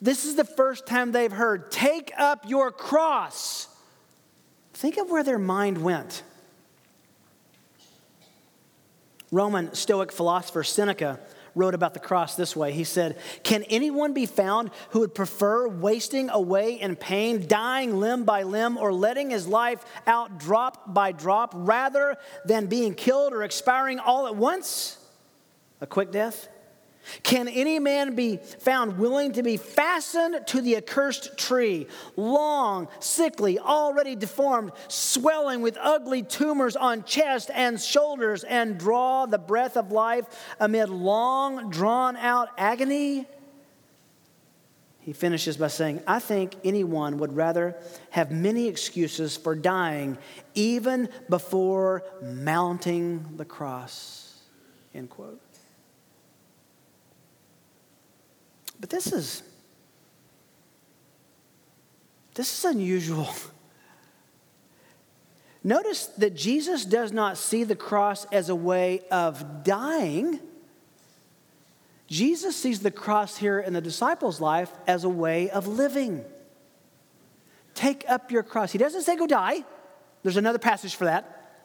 This 0.00 0.24
is 0.24 0.34
the 0.34 0.44
first 0.44 0.86
time 0.86 1.12
they've 1.12 1.32
heard, 1.32 1.70
take 1.70 2.12
up 2.18 2.48
your 2.48 2.72
cross. 2.72 3.68
Think 4.74 4.96
of 4.96 5.10
where 5.10 5.22
their 5.22 5.38
mind 5.38 5.78
went. 5.78 6.22
Roman 9.30 9.74
Stoic 9.74 10.12
philosopher 10.12 10.64
Seneca 10.64 11.20
wrote 11.54 11.74
about 11.74 11.94
the 11.94 12.00
cross 12.00 12.34
this 12.34 12.56
way. 12.56 12.72
He 12.72 12.84
said, 12.84 13.18
Can 13.42 13.62
anyone 13.64 14.12
be 14.12 14.26
found 14.26 14.70
who 14.90 15.00
would 15.00 15.14
prefer 15.14 15.68
wasting 15.68 16.30
away 16.30 16.80
in 16.80 16.96
pain, 16.96 17.46
dying 17.46 17.98
limb 17.98 18.24
by 18.24 18.42
limb, 18.42 18.78
or 18.78 18.92
letting 18.92 19.30
his 19.30 19.46
life 19.46 19.84
out 20.06 20.38
drop 20.38 20.92
by 20.92 21.12
drop 21.12 21.52
rather 21.54 22.16
than 22.44 22.66
being 22.66 22.94
killed 22.94 23.32
or 23.32 23.42
expiring 23.42 23.98
all 23.98 24.26
at 24.26 24.36
once? 24.36 24.98
A 25.80 25.86
quick 25.86 26.10
death? 26.10 26.48
Can 27.22 27.48
any 27.48 27.78
man 27.78 28.14
be 28.14 28.36
found 28.36 28.98
willing 28.98 29.32
to 29.32 29.42
be 29.42 29.56
fastened 29.56 30.46
to 30.46 30.60
the 30.60 30.76
accursed 30.76 31.36
tree, 31.36 31.86
long, 32.16 32.88
sickly, 33.00 33.58
already 33.58 34.14
deformed, 34.14 34.72
swelling 34.88 35.62
with 35.62 35.76
ugly 35.80 36.22
tumors 36.22 36.76
on 36.76 37.04
chest 37.04 37.50
and 37.52 37.80
shoulders, 37.80 38.44
and 38.44 38.78
draw 38.78 39.26
the 39.26 39.38
breath 39.38 39.76
of 39.76 39.90
life 39.90 40.26
amid 40.60 40.88
long, 40.88 41.70
drawn 41.70 42.16
out 42.16 42.48
agony? 42.56 43.26
He 45.00 45.12
finishes 45.12 45.56
by 45.56 45.66
saying, 45.66 46.00
I 46.06 46.20
think 46.20 46.54
anyone 46.62 47.18
would 47.18 47.34
rather 47.34 47.76
have 48.10 48.30
many 48.30 48.68
excuses 48.68 49.36
for 49.36 49.56
dying 49.56 50.16
even 50.54 51.08
before 51.28 52.04
mounting 52.22 53.36
the 53.36 53.44
cross. 53.44 54.38
End 54.94 55.10
quote. 55.10 55.40
But 58.82 58.90
this 58.90 59.12
is 59.12 59.42
this 62.34 62.58
is 62.58 62.64
unusual. 62.64 63.28
Notice 65.64 66.06
that 66.18 66.34
Jesus 66.34 66.84
does 66.84 67.12
not 67.12 67.38
see 67.38 67.62
the 67.62 67.76
cross 67.76 68.24
as 68.32 68.48
a 68.48 68.56
way 68.56 69.02
of 69.12 69.62
dying. 69.62 70.40
Jesus 72.08 72.56
sees 72.56 72.80
the 72.80 72.90
cross 72.90 73.36
here 73.36 73.60
in 73.60 73.72
the 73.72 73.80
disciples' 73.80 74.40
life 74.40 74.72
as 74.88 75.04
a 75.04 75.08
way 75.08 75.48
of 75.50 75.68
living. 75.68 76.24
Take 77.74 78.04
up 78.08 78.32
your 78.32 78.42
cross. 78.42 78.72
He 78.72 78.78
doesn't 78.78 79.02
say 79.02 79.16
go 79.16 79.28
die. 79.28 79.64
There's 80.24 80.36
another 80.36 80.58
passage 80.58 80.96
for 80.96 81.04
that. 81.04 81.60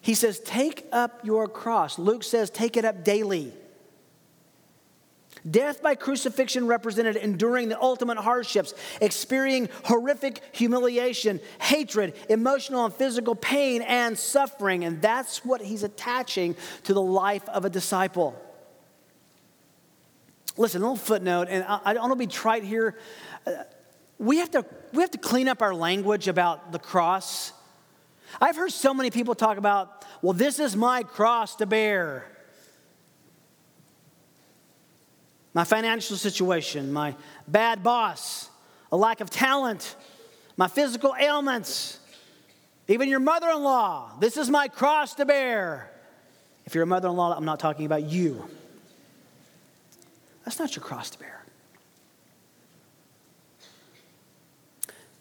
He 0.00 0.14
says, 0.14 0.38
Take 0.38 0.86
up 0.92 1.24
your 1.24 1.48
cross. 1.48 1.98
Luke 1.98 2.22
says, 2.22 2.50
Take 2.50 2.76
it 2.76 2.84
up 2.84 3.02
daily. 3.02 3.52
Death 5.48 5.82
by 5.82 5.94
crucifixion 5.94 6.66
represented 6.66 7.16
enduring 7.16 7.68
the 7.68 7.80
ultimate 7.80 8.18
hardships, 8.18 8.74
experiencing 9.00 9.74
horrific 9.84 10.42
humiliation, 10.52 11.40
hatred, 11.60 12.14
emotional 12.28 12.84
and 12.84 12.94
physical 12.94 13.34
pain, 13.34 13.82
and 13.82 14.18
suffering. 14.18 14.84
And 14.84 15.00
that's 15.00 15.44
what 15.44 15.62
he's 15.62 15.82
attaching 15.82 16.56
to 16.84 16.94
the 16.94 17.02
life 17.02 17.48
of 17.48 17.64
a 17.64 17.70
disciple. 17.70 18.40
Listen, 20.56 20.82
a 20.82 20.84
little 20.84 20.96
footnote, 20.96 21.48
and 21.48 21.64
I, 21.64 21.94
don't 21.94 22.02
want 22.02 22.12
to 22.12 22.16
be 22.16 22.26
trite 22.26 22.64
here. 22.64 22.98
Uh, 23.46 23.52
we 24.18 24.38
have, 24.38 24.50
to, 24.50 24.66
we 24.92 25.00
have 25.00 25.12
to 25.12 25.18
clean 25.18 25.48
up 25.48 25.62
our 25.62 25.74
language 25.74 26.28
about 26.28 26.72
the 26.72 26.78
cross. 26.78 27.52
I've 28.40 28.56
heard 28.56 28.72
so 28.72 28.92
many 28.92 29.10
people 29.10 29.34
talk 29.34 29.56
about, 29.56 30.04
well, 30.20 30.34
this 30.34 30.58
is 30.58 30.76
my 30.76 31.02
cross 31.02 31.56
to 31.56 31.66
bear. 31.66 32.26
My 35.54 35.64
financial 35.64 36.16
situation, 36.16 36.92
my 36.92 37.14
bad 37.48 37.82
boss, 37.82 38.48
a 38.92 38.96
lack 38.96 39.20
of 39.20 39.30
talent, 39.30 39.96
my 40.56 40.68
physical 40.68 41.14
ailments, 41.18 41.98
even 42.88 43.08
your 43.08 43.20
mother 43.20 43.50
in 43.50 43.62
law. 43.62 44.10
This 44.20 44.36
is 44.36 44.48
my 44.50 44.68
cross 44.68 45.14
to 45.14 45.24
bear. 45.24 45.90
If 46.66 46.74
you're 46.74 46.84
a 46.84 46.86
mother 46.86 47.08
in 47.08 47.16
law, 47.16 47.34
I'm 47.36 47.44
not 47.44 47.60
talking 47.60 47.86
about 47.86 48.04
you. 48.04 48.48
That's 50.44 50.58
not 50.58 50.74
your 50.74 50.84
cross 50.84 51.10
to 51.10 51.18
bear. 51.18 51.44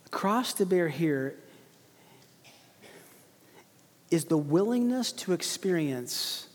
The 0.04 0.10
cross 0.10 0.54
to 0.56 0.65
bear 0.65 0.89
here 0.89 1.36
is 4.10 4.26
the 4.26 4.38
willingness 4.38 5.12
to 5.12 5.34
experience 5.34 6.48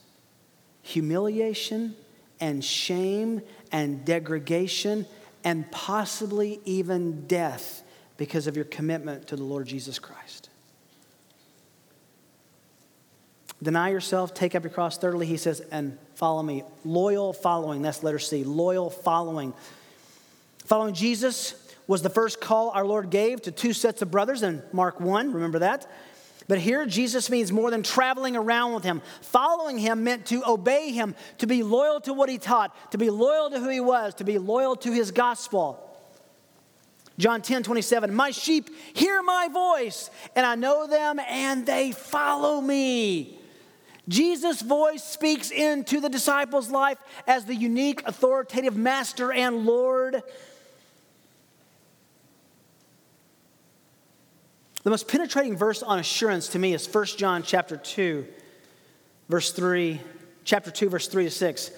humiliation 0.82 1.94
and 2.40 2.64
shame 2.64 3.40
and 3.74 4.04
degradation 4.04 5.04
and 5.42 5.68
possibly 5.72 6.60
even 6.64 7.26
death 7.26 7.82
because 8.16 8.46
of 8.46 8.54
your 8.54 8.64
commitment 8.66 9.26
to 9.26 9.34
the 9.34 9.42
Lord 9.42 9.66
Jesus 9.66 9.98
Christ. 9.98 10.48
Deny 13.60 13.88
yourself, 13.90 14.32
take 14.32 14.54
up 14.54 14.62
your 14.62 14.70
cross. 14.70 14.96
Thirdly, 14.96 15.26
he 15.26 15.36
says, 15.36 15.58
and 15.72 15.98
follow 16.14 16.40
me. 16.40 16.62
Loyal 16.84 17.32
following, 17.32 17.82
that's 17.82 18.04
letter 18.04 18.20
C. 18.20 18.44
Loyal 18.44 18.90
following. 18.90 19.52
Following 20.66 20.94
Jesus 20.94 21.60
was 21.88 22.00
the 22.00 22.10
first 22.10 22.40
call 22.40 22.70
our 22.70 22.84
Lord 22.86 23.10
gave 23.10 23.42
to 23.42 23.50
two 23.50 23.72
sets 23.72 24.02
of 24.02 24.10
brothers 24.12 24.44
in 24.44 24.62
Mark 24.72 25.00
1. 25.00 25.32
Remember 25.32 25.58
that? 25.58 25.90
But 26.46 26.58
here, 26.58 26.84
Jesus 26.84 27.30
means 27.30 27.50
more 27.50 27.70
than 27.70 27.82
traveling 27.82 28.36
around 28.36 28.74
with 28.74 28.84
him. 28.84 29.00
Following 29.22 29.78
him 29.78 30.04
meant 30.04 30.26
to 30.26 30.44
obey 30.46 30.92
him, 30.92 31.14
to 31.38 31.46
be 31.46 31.62
loyal 31.62 32.00
to 32.02 32.12
what 32.12 32.28
he 32.28 32.38
taught, 32.38 32.92
to 32.92 32.98
be 32.98 33.10
loyal 33.10 33.50
to 33.50 33.58
who 33.58 33.68
he 33.68 33.80
was, 33.80 34.14
to 34.16 34.24
be 34.24 34.38
loyal 34.38 34.76
to 34.76 34.92
his 34.92 35.10
gospel. 35.10 35.80
John 37.18 37.42
10 37.42 37.62
27, 37.62 38.12
my 38.12 38.30
sheep 38.32 38.70
hear 38.92 39.22
my 39.22 39.48
voice, 39.48 40.10
and 40.34 40.44
I 40.44 40.56
know 40.56 40.86
them, 40.86 41.20
and 41.20 41.64
they 41.64 41.92
follow 41.92 42.60
me. 42.60 43.38
Jesus' 44.08 44.60
voice 44.60 45.02
speaks 45.02 45.50
into 45.50 46.00
the 46.00 46.08
disciples' 46.08 46.70
life 46.70 46.98
as 47.26 47.46
the 47.46 47.54
unique, 47.54 48.02
authoritative 48.06 48.76
master 48.76 49.32
and 49.32 49.64
Lord. 49.64 50.22
The 54.84 54.90
most 54.90 55.08
penetrating 55.08 55.56
verse 55.56 55.82
on 55.82 55.98
assurance 55.98 56.48
to 56.48 56.58
me 56.58 56.74
is 56.74 56.86
1 56.86 57.06
John 57.16 57.42
chapter 57.42 57.78
2, 57.78 58.26
verse 59.30 59.50
3, 59.50 59.98
chapter 60.44 60.70
2, 60.70 60.90
verse 60.90 61.08
3 61.08 61.24
to 61.24 61.30
6. 61.30 61.70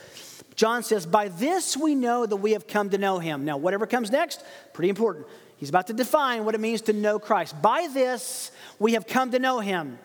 John 0.57 0.83
says, 0.83 1.07
By 1.07 1.29
this 1.29 1.77
we 1.77 1.95
know 1.95 2.27
that 2.27 2.37
we 2.37 2.53
have 2.53 2.67
come 2.67 2.91
to 2.91 2.99
know 2.99 3.21
him. 3.21 3.45
Now, 3.45 3.59
whatever 3.59 3.87
comes 3.87 4.11
next, 4.11 4.45
pretty 4.73 4.89
important. 4.89 5.27
He's 5.57 5.69
about 5.69 5.87
to 5.87 5.93
define 5.93 6.45
what 6.45 6.57
it 6.57 6.61
means 6.61 6.83
to 6.83 6.93
know 6.93 7.21
Christ. 7.21 7.63
By 7.63 7.89
this 7.95 8.51
we 8.81 8.95
have 8.95 9.07
come 9.07 9.31
to 9.31 9.39
know 9.39 9.61
him. 9.61 10.01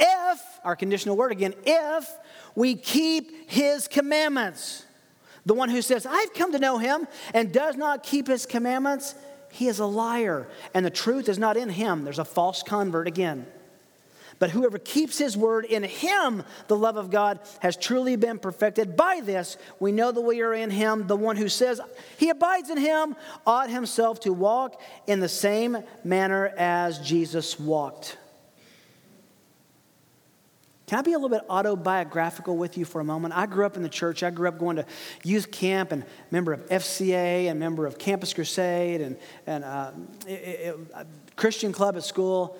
If, 0.00 0.40
our 0.64 0.74
conditional 0.74 1.16
word 1.16 1.30
again, 1.30 1.54
if 1.64 2.10
we 2.56 2.74
keep 2.74 3.48
his 3.48 3.86
commandments. 3.86 4.84
The 5.44 5.54
one 5.54 5.68
who 5.68 5.80
says, 5.80 6.06
I've 6.06 6.34
come 6.34 6.50
to 6.52 6.58
know 6.58 6.78
him 6.78 7.06
and 7.32 7.52
does 7.52 7.76
not 7.76 8.02
keep 8.02 8.26
his 8.26 8.46
commandments, 8.46 9.14
he 9.56 9.68
is 9.68 9.78
a 9.78 9.86
liar, 9.86 10.46
and 10.74 10.84
the 10.84 10.90
truth 10.90 11.30
is 11.30 11.38
not 11.38 11.56
in 11.56 11.70
him. 11.70 12.04
There's 12.04 12.18
a 12.18 12.26
false 12.26 12.62
convert 12.62 13.08
again. 13.08 13.46
But 14.38 14.50
whoever 14.50 14.78
keeps 14.78 15.16
his 15.16 15.34
word 15.34 15.64
in 15.64 15.82
him, 15.82 16.42
the 16.68 16.76
love 16.76 16.98
of 16.98 17.10
God 17.10 17.40
has 17.60 17.74
truly 17.74 18.16
been 18.16 18.38
perfected. 18.38 18.94
By 18.94 19.22
this, 19.24 19.56
we 19.80 19.92
know 19.92 20.12
that 20.12 20.20
we 20.20 20.42
are 20.42 20.52
in 20.52 20.68
him. 20.68 21.06
The 21.06 21.16
one 21.16 21.36
who 21.36 21.48
says 21.48 21.80
he 22.18 22.28
abides 22.28 22.68
in 22.68 22.76
him 22.76 23.16
ought 23.46 23.70
himself 23.70 24.20
to 24.20 24.34
walk 24.34 24.78
in 25.06 25.20
the 25.20 25.28
same 25.28 25.78
manner 26.04 26.52
as 26.58 26.98
Jesus 26.98 27.58
walked. 27.58 28.18
Can 30.86 31.00
I 31.00 31.02
be 31.02 31.14
a 31.14 31.18
little 31.18 31.36
bit 31.36 31.44
autobiographical 31.50 32.56
with 32.56 32.78
you 32.78 32.84
for 32.84 33.00
a 33.00 33.04
moment? 33.04 33.34
I 33.36 33.46
grew 33.46 33.66
up 33.66 33.76
in 33.76 33.82
the 33.82 33.88
church. 33.88 34.22
I 34.22 34.30
grew 34.30 34.46
up 34.46 34.58
going 34.58 34.76
to 34.76 34.86
youth 35.24 35.50
camp 35.50 35.90
and 35.90 36.04
member 36.30 36.52
of 36.52 36.64
FCA 36.68 37.50
and 37.50 37.58
member 37.58 37.86
of 37.86 37.98
Campus 37.98 38.32
Crusade 38.32 39.00
and, 39.00 39.16
and 39.48 39.64
uh, 39.64 39.90
it, 40.28 40.30
it, 40.30 40.76
Christian 41.34 41.72
club 41.72 41.96
at 41.96 42.04
school. 42.04 42.56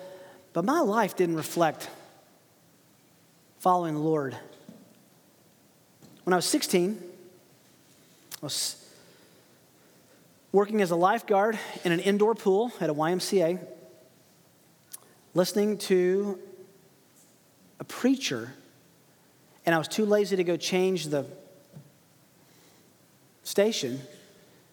But 0.51 0.65
my 0.65 0.81
life 0.81 1.15
didn't 1.15 1.37
reflect 1.37 1.89
following 3.59 3.93
the 3.93 4.01
Lord. 4.01 4.35
When 6.25 6.33
I 6.33 6.35
was 6.35 6.45
16, 6.45 7.01
I 7.01 8.45
was 8.45 8.85
working 10.51 10.81
as 10.81 10.91
a 10.91 10.97
lifeguard 10.97 11.57
in 11.85 11.93
an 11.93 12.01
indoor 12.01 12.35
pool 12.35 12.73
at 12.81 12.89
a 12.89 12.93
YMCA, 12.93 13.65
listening 15.33 15.77
to 15.77 16.39
a 17.79 17.83
preacher, 17.83 18.53
and 19.65 19.75
I 19.75 19.77
was 19.77 19.87
too 19.87 20.05
lazy 20.05 20.35
to 20.35 20.43
go 20.43 20.57
change 20.57 21.07
the 21.07 21.25
station. 23.43 24.01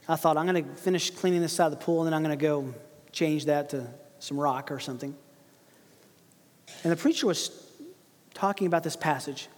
I 0.08 0.16
thought, 0.16 0.36
I'm 0.36 0.46
going 0.46 0.64
to 0.64 0.74
finish 0.74 1.10
cleaning 1.10 1.40
this 1.40 1.52
side 1.52 1.66
of 1.66 1.72
the 1.72 1.84
pool, 1.84 2.00
and 2.00 2.06
then 2.06 2.14
I'm 2.14 2.22
going 2.22 2.36
to 2.36 2.42
go 2.42 2.74
change 3.12 3.46
that 3.46 3.70
to 3.70 3.86
some 4.18 4.38
rock 4.38 4.70
or 4.70 4.80
something. 4.80 5.14
And 6.82 6.92
the 6.92 6.96
preacher 6.96 7.26
was 7.26 7.50
talking 8.34 8.66
about 8.66 8.82
this 8.82 8.96
passage. 8.96 9.48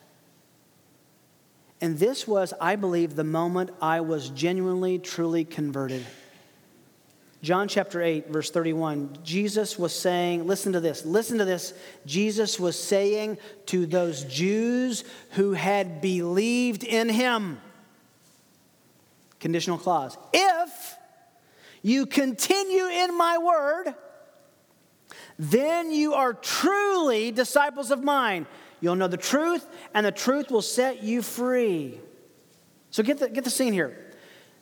And 1.80 1.98
this 1.98 2.26
was, 2.26 2.54
I 2.60 2.76
believe, 2.76 3.16
the 3.16 3.24
moment 3.24 3.70
I 3.82 4.00
was 4.00 4.30
genuinely, 4.30 4.98
truly 4.98 5.44
converted. 5.44 6.04
John 7.42 7.68
chapter 7.68 8.02
8, 8.02 8.28
verse 8.28 8.50
31, 8.50 9.18
Jesus 9.22 9.78
was 9.78 9.94
saying, 9.94 10.46
listen 10.46 10.72
to 10.72 10.80
this, 10.80 11.04
listen 11.04 11.38
to 11.38 11.44
this. 11.44 11.74
Jesus 12.06 12.58
was 12.58 12.82
saying 12.82 13.38
to 13.66 13.86
those 13.86 14.24
Jews 14.24 15.04
who 15.32 15.52
had 15.52 16.00
believed 16.00 16.82
in 16.82 17.08
him, 17.08 17.60
conditional 19.38 19.78
clause, 19.78 20.16
if 20.32 20.96
you 21.82 22.06
continue 22.06 22.86
in 22.86 23.16
my 23.16 23.38
word, 23.38 23.94
then 25.38 25.92
you 25.92 26.14
are 26.14 26.32
truly 26.32 27.30
disciples 27.30 27.90
of 27.90 28.02
mine. 28.02 28.46
You'll 28.80 28.96
know 28.96 29.08
the 29.08 29.16
truth, 29.16 29.66
and 29.94 30.04
the 30.04 30.12
truth 30.12 30.50
will 30.50 30.62
set 30.62 31.02
you 31.02 31.22
free. 31.22 32.00
So 32.90 33.02
get 33.02 33.18
the, 33.18 33.28
get 33.28 33.44
the 33.44 33.50
scene 33.50 33.72
here. 33.72 34.14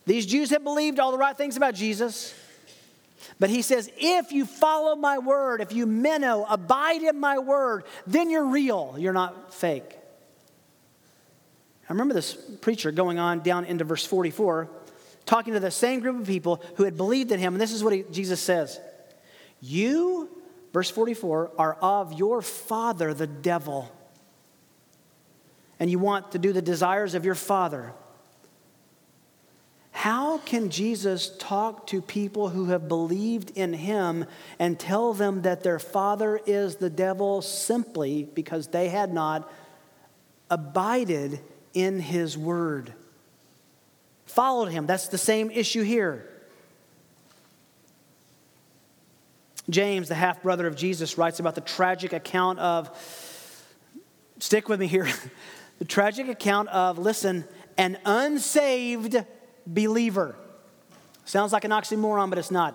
These 0.06 0.26
Jews 0.26 0.50
had 0.50 0.64
believed 0.64 0.98
all 0.98 1.12
the 1.12 1.18
right 1.18 1.36
things 1.36 1.56
about 1.56 1.74
Jesus. 1.74 2.34
But 3.38 3.50
he 3.50 3.62
says, 3.62 3.90
if 3.96 4.32
you 4.32 4.46
follow 4.46 4.96
my 4.96 5.18
word, 5.18 5.60
if 5.60 5.72
you 5.72 5.86
meno, 5.86 6.44
abide 6.48 7.02
in 7.02 7.18
my 7.18 7.38
word, 7.38 7.84
then 8.06 8.30
you're 8.30 8.46
real. 8.46 8.94
You're 8.98 9.12
not 9.12 9.52
fake. 9.52 9.98
I 11.88 11.92
remember 11.92 12.14
this 12.14 12.34
preacher 12.34 12.90
going 12.90 13.18
on 13.18 13.40
down 13.40 13.64
into 13.64 13.84
verse 13.84 14.06
44, 14.06 14.68
talking 15.26 15.52
to 15.54 15.60
the 15.60 15.70
same 15.70 16.00
group 16.00 16.20
of 16.20 16.26
people 16.26 16.62
who 16.76 16.84
had 16.84 16.96
believed 16.96 17.32
in 17.32 17.38
him. 17.40 17.54
And 17.54 17.60
this 17.60 17.72
is 17.72 17.84
what 17.84 17.92
he, 17.92 18.04
Jesus 18.10 18.40
says 18.40 18.80
You, 19.60 20.30
verse 20.72 20.90
44, 20.90 21.52
are 21.58 21.74
of 21.74 22.14
your 22.14 22.40
father, 22.40 23.12
the 23.12 23.26
devil. 23.26 23.90
And 25.80 25.90
you 25.90 25.98
want 25.98 26.32
to 26.32 26.38
do 26.38 26.52
the 26.52 26.62
desires 26.62 27.14
of 27.14 27.24
your 27.24 27.34
father. 27.34 27.92
How 29.94 30.38
can 30.38 30.70
Jesus 30.70 31.30
talk 31.38 31.86
to 31.86 32.02
people 32.02 32.48
who 32.48 32.66
have 32.66 32.88
believed 32.88 33.52
in 33.56 33.72
him 33.72 34.26
and 34.58 34.78
tell 34.78 35.14
them 35.14 35.42
that 35.42 35.62
their 35.62 35.78
father 35.78 36.40
is 36.46 36.76
the 36.76 36.90
devil 36.90 37.40
simply 37.40 38.24
because 38.24 38.66
they 38.66 38.88
had 38.88 39.14
not 39.14 39.50
abided 40.50 41.38
in 41.74 42.00
his 42.00 42.36
word? 42.36 42.92
Followed 44.26 44.72
him. 44.72 44.84
That's 44.86 45.06
the 45.06 45.16
same 45.16 45.48
issue 45.52 45.84
here. 45.84 46.28
James, 49.70 50.08
the 50.08 50.16
half 50.16 50.42
brother 50.42 50.66
of 50.66 50.74
Jesus, 50.74 51.16
writes 51.16 51.38
about 51.38 51.54
the 51.54 51.60
tragic 51.60 52.12
account 52.12 52.58
of, 52.58 52.90
stick 54.40 54.68
with 54.68 54.80
me 54.80 54.88
here, 54.88 55.08
the 55.78 55.84
tragic 55.84 56.26
account 56.26 56.68
of, 56.70 56.98
listen, 56.98 57.44
an 57.78 57.96
unsaved 58.04 59.24
believer. 59.66 60.36
Sounds 61.24 61.52
like 61.52 61.64
an 61.64 61.70
oxymoron, 61.70 62.28
but 62.28 62.38
it's 62.38 62.50
not. 62.50 62.74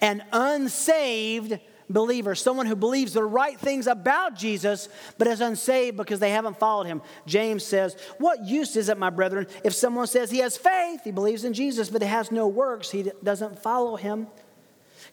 An 0.00 0.22
unsaved 0.32 1.58
believer, 1.88 2.34
someone 2.34 2.66
who 2.66 2.76
believes 2.76 3.12
the 3.12 3.22
right 3.22 3.58
things 3.58 3.86
about 3.86 4.34
Jesus, 4.34 4.88
but 5.18 5.26
is 5.26 5.40
unsaved 5.40 5.96
because 5.96 6.20
they 6.20 6.30
haven't 6.30 6.58
followed 6.58 6.86
him. 6.86 7.02
James 7.26 7.64
says, 7.64 7.96
What 8.18 8.44
use 8.44 8.76
is 8.76 8.88
it, 8.88 8.98
my 8.98 9.10
brethren, 9.10 9.46
if 9.64 9.74
someone 9.74 10.06
says 10.06 10.30
he 10.30 10.38
has 10.38 10.56
faith, 10.56 11.02
he 11.04 11.12
believes 11.12 11.44
in 11.44 11.52
Jesus, 11.52 11.88
but 11.88 12.02
he 12.02 12.08
has 12.08 12.30
no 12.30 12.48
works, 12.48 12.90
he 12.90 13.10
doesn't 13.22 13.62
follow 13.62 13.96
him? 13.96 14.26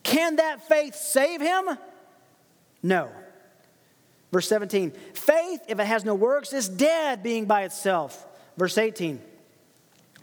Can 0.01 0.37
that 0.37 0.67
faith 0.67 0.95
save 0.95 1.41
him? 1.41 1.77
No. 2.81 3.09
Verse 4.31 4.49
17, 4.49 4.91
faith, 5.13 5.61
if 5.67 5.79
it 5.79 5.85
has 5.85 6.03
no 6.03 6.15
works, 6.15 6.53
is 6.53 6.67
dead 6.67 7.21
being 7.21 7.45
by 7.45 7.63
itself. 7.63 8.25
Verse 8.57 8.77
18, 8.77 9.21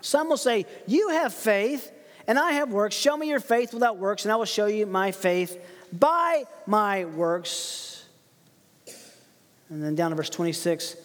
Some 0.01 0.29
will 0.29 0.37
say, 0.37 0.67
You 0.87 1.11
have 1.11 1.35
faith, 1.35 1.91
and 2.27 2.39
I 2.39 2.53
have 2.53 2.71
works. 2.73 2.95
Show 2.95 3.17
me 3.17 3.29
your 3.29 3.41
faith 3.41 3.75
without 3.75 3.99
works, 3.99 4.25
and 4.25 4.33
I 4.33 4.37
will 4.37 4.45
show 4.45 4.67
you 4.67 4.87
my 4.87 5.13
faith 5.13 5.61
by 5.93 6.45
my 6.67 7.05
works. 7.05 8.05
And 9.69 9.83
then 9.83 9.95
down 9.95 10.11
to 10.11 10.17
verse 10.17 10.31
26 10.31 10.97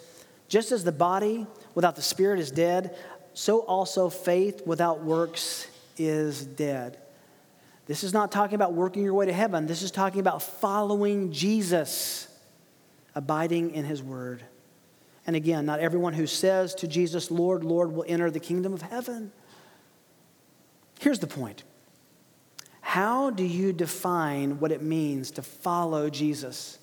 just 0.47 0.71
as 0.71 0.83
the 0.83 0.91
body 0.91 1.47
without 1.73 1.95
the 1.95 2.01
spirit 2.01 2.39
is 2.39 2.51
dead, 2.51 2.95
so 3.33 3.59
also 3.59 4.09
faith 4.09 4.65
without 4.65 5.03
works 5.03 5.67
is 5.97 6.45
dead. 6.45 6.97
This 7.87 8.03
is 8.03 8.13
not 8.13 8.31
talking 8.31 8.55
about 8.55 8.73
working 8.73 9.03
your 9.03 9.13
way 9.13 9.25
to 9.25 9.33
heaven. 9.33 9.67
This 9.67 9.81
is 9.81 9.91
talking 9.91 10.19
about 10.19 10.41
following 10.41 11.31
Jesus, 11.31 12.27
abiding 13.13 13.71
in 13.71 13.85
his 13.85 14.01
word. 14.01 14.43
And 15.27 15.35
again, 15.35 15.65
not 15.65 15.79
everyone 15.79 16.13
who 16.13 16.27
says 16.27 16.75
to 16.75 16.87
Jesus, 16.87 17.31
Lord, 17.31 17.63
Lord, 17.63 17.91
will 17.91 18.05
enter 18.07 18.29
the 18.29 18.39
kingdom 18.39 18.73
of 18.73 18.81
heaven. 18.81 19.31
Here's 20.99 21.19
the 21.19 21.27
point 21.27 21.63
How 22.81 23.29
do 23.29 23.43
you 23.43 23.73
define 23.73 24.59
what 24.59 24.71
it 24.71 24.81
means 24.81 25.31
to 25.31 25.41
follow 25.41 26.09
Jesus? 26.09 26.77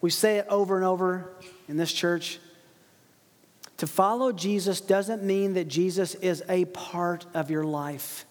We 0.00 0.10
say 0.10 0.36
it 0.36 0.46
over 0.48 0.76
and 0.76 0.84
over 0.84 1.30
in 1.68 1.76
this 1.76 1.92
church. 1.92 2.38
To 3.78 3.86
follow 3.86 4.32
Jesus 4.32 4.80
doesn't 4.80 5.22
mean 5.22 5.54
that 5.54 5.68
Jesus 5.68 6.14
is 6.16 6.42
a 6.48 6.64
part 6.66 7.26
of 7.34 7.50
your 7.50 7.64
life. 7.64 8.24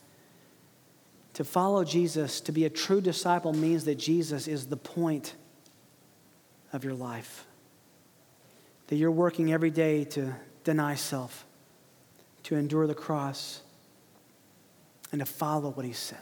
To 1.34 1.44
follow 1.44 1.84
Jesus, 1.84 2.42
to 2.42 2.52
be 2.52 2.66
a 2.66 2.70
true 2.70 3.02
disciple, 3.02 3.54
means 3.54 3.86
that 3.86 3.96
Jesus 3.96 4.48
is 4.48 4.68
the 4.68 4.78
point 4.78 5.36
of 6.72 6.84
your 6.84 6.94
life. 6.94 7.46
That 8.88 8.96
you're 8.96 9.12
working 9.12 9.52
every 9.52 9.72
day 9.72 10.04
to 10.06 10.34
deny 10.64 10.96
self, 10.96 11.46
to 12.44 12.56
endure 12.56 12.88
the 12.88 12.96
cross, 12.96 13.62
and 15.12 15.20
to 15.20 15.26
follow 15.26 15.72
what 15.72 15.86
he 15.86 15.94
said. 15.94 16.18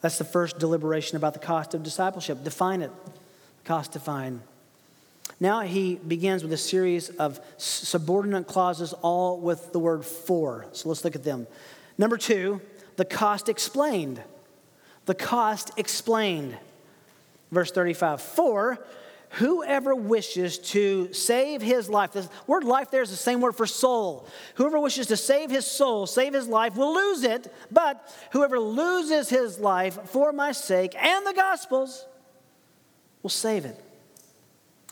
That's 0.00 0.18
the 0.18 0.24
first 0.24 0.58
deliberation 0.58 1.16
about 1.16 1.34
the 1.34 1.40
cost 1.40 1.74
of 1.74 1.82
discipleship. 1.82 2.42
Define 2.42 2.82
it. 2.82 2.90
Cost 3.64 3.92
define. 3.92 4.40
Now 5.38 5.60
he 5.60 5.96
begins 5.96 6.42
with 6.42 6.52
a 6.52 6.58
series 6.58 7.10
of 7.10 7.40
subordinate 7.56 8.46
clauses, 8.46 8.92
all 8.94 9.38
with 9.38 9.72
the 9.72 9.78
word 9.78 10.04
for. 10.04 10.66
So 10.72 10.88
let's 10.88 11.04
look 11.04 11.16
at 11.16 11.24
them. 11.24 11.46
Number 11.96 12.16
two, 12.16 12.60
the 12.96 13.04
cost 13.04 13.48
explained. 13.48 14.22
The 15.06 15.14
cost 15.14 15.70
explained. 15.76 16.56
Verse 17.50 17.70
35 17.70 18.20
For 18.20 18.78
whoever 19.30 19.94
wishes 19.94 20.58
to 20.58 21.12
save 21.12 21.62
his 21.62 21.88
life, 21.88 22.12
the 22.12 22.28
word 22.46 22.64
life 22.64 22.90
there 22.90 23.02
is 23.02 23.10
the 23.10 23.16
same 23.16 23.40
word 23.40 23.54
for 23.54 23.66
soul. 23.66 24.26
Whoever 24.56 24.80
wishes 24.80 25.06
to 25.08 25.16
save 25.16 25.50
his 25.50 25.66
soul, 25.66 26.06
save 26.06 26.34
his 26.34 26.48
life, 26.48 26.76
will 26.76 26.94
lose 26.94 27.22
it. 27.22 27.52
But 27.70 28.12
whoever 28.32 28.58
loses 28.58 29.28
his 29.28 29.58
life 29.58 29.98
for 30.10 30.32
my 30.32 30.52
sake 30.52 30.94
and 31.00 31.26
the 31.26 31.32
gospel's 31.32 32.06
will 33.22 33.30
save 33.30 33.64
it. 33.64 33.82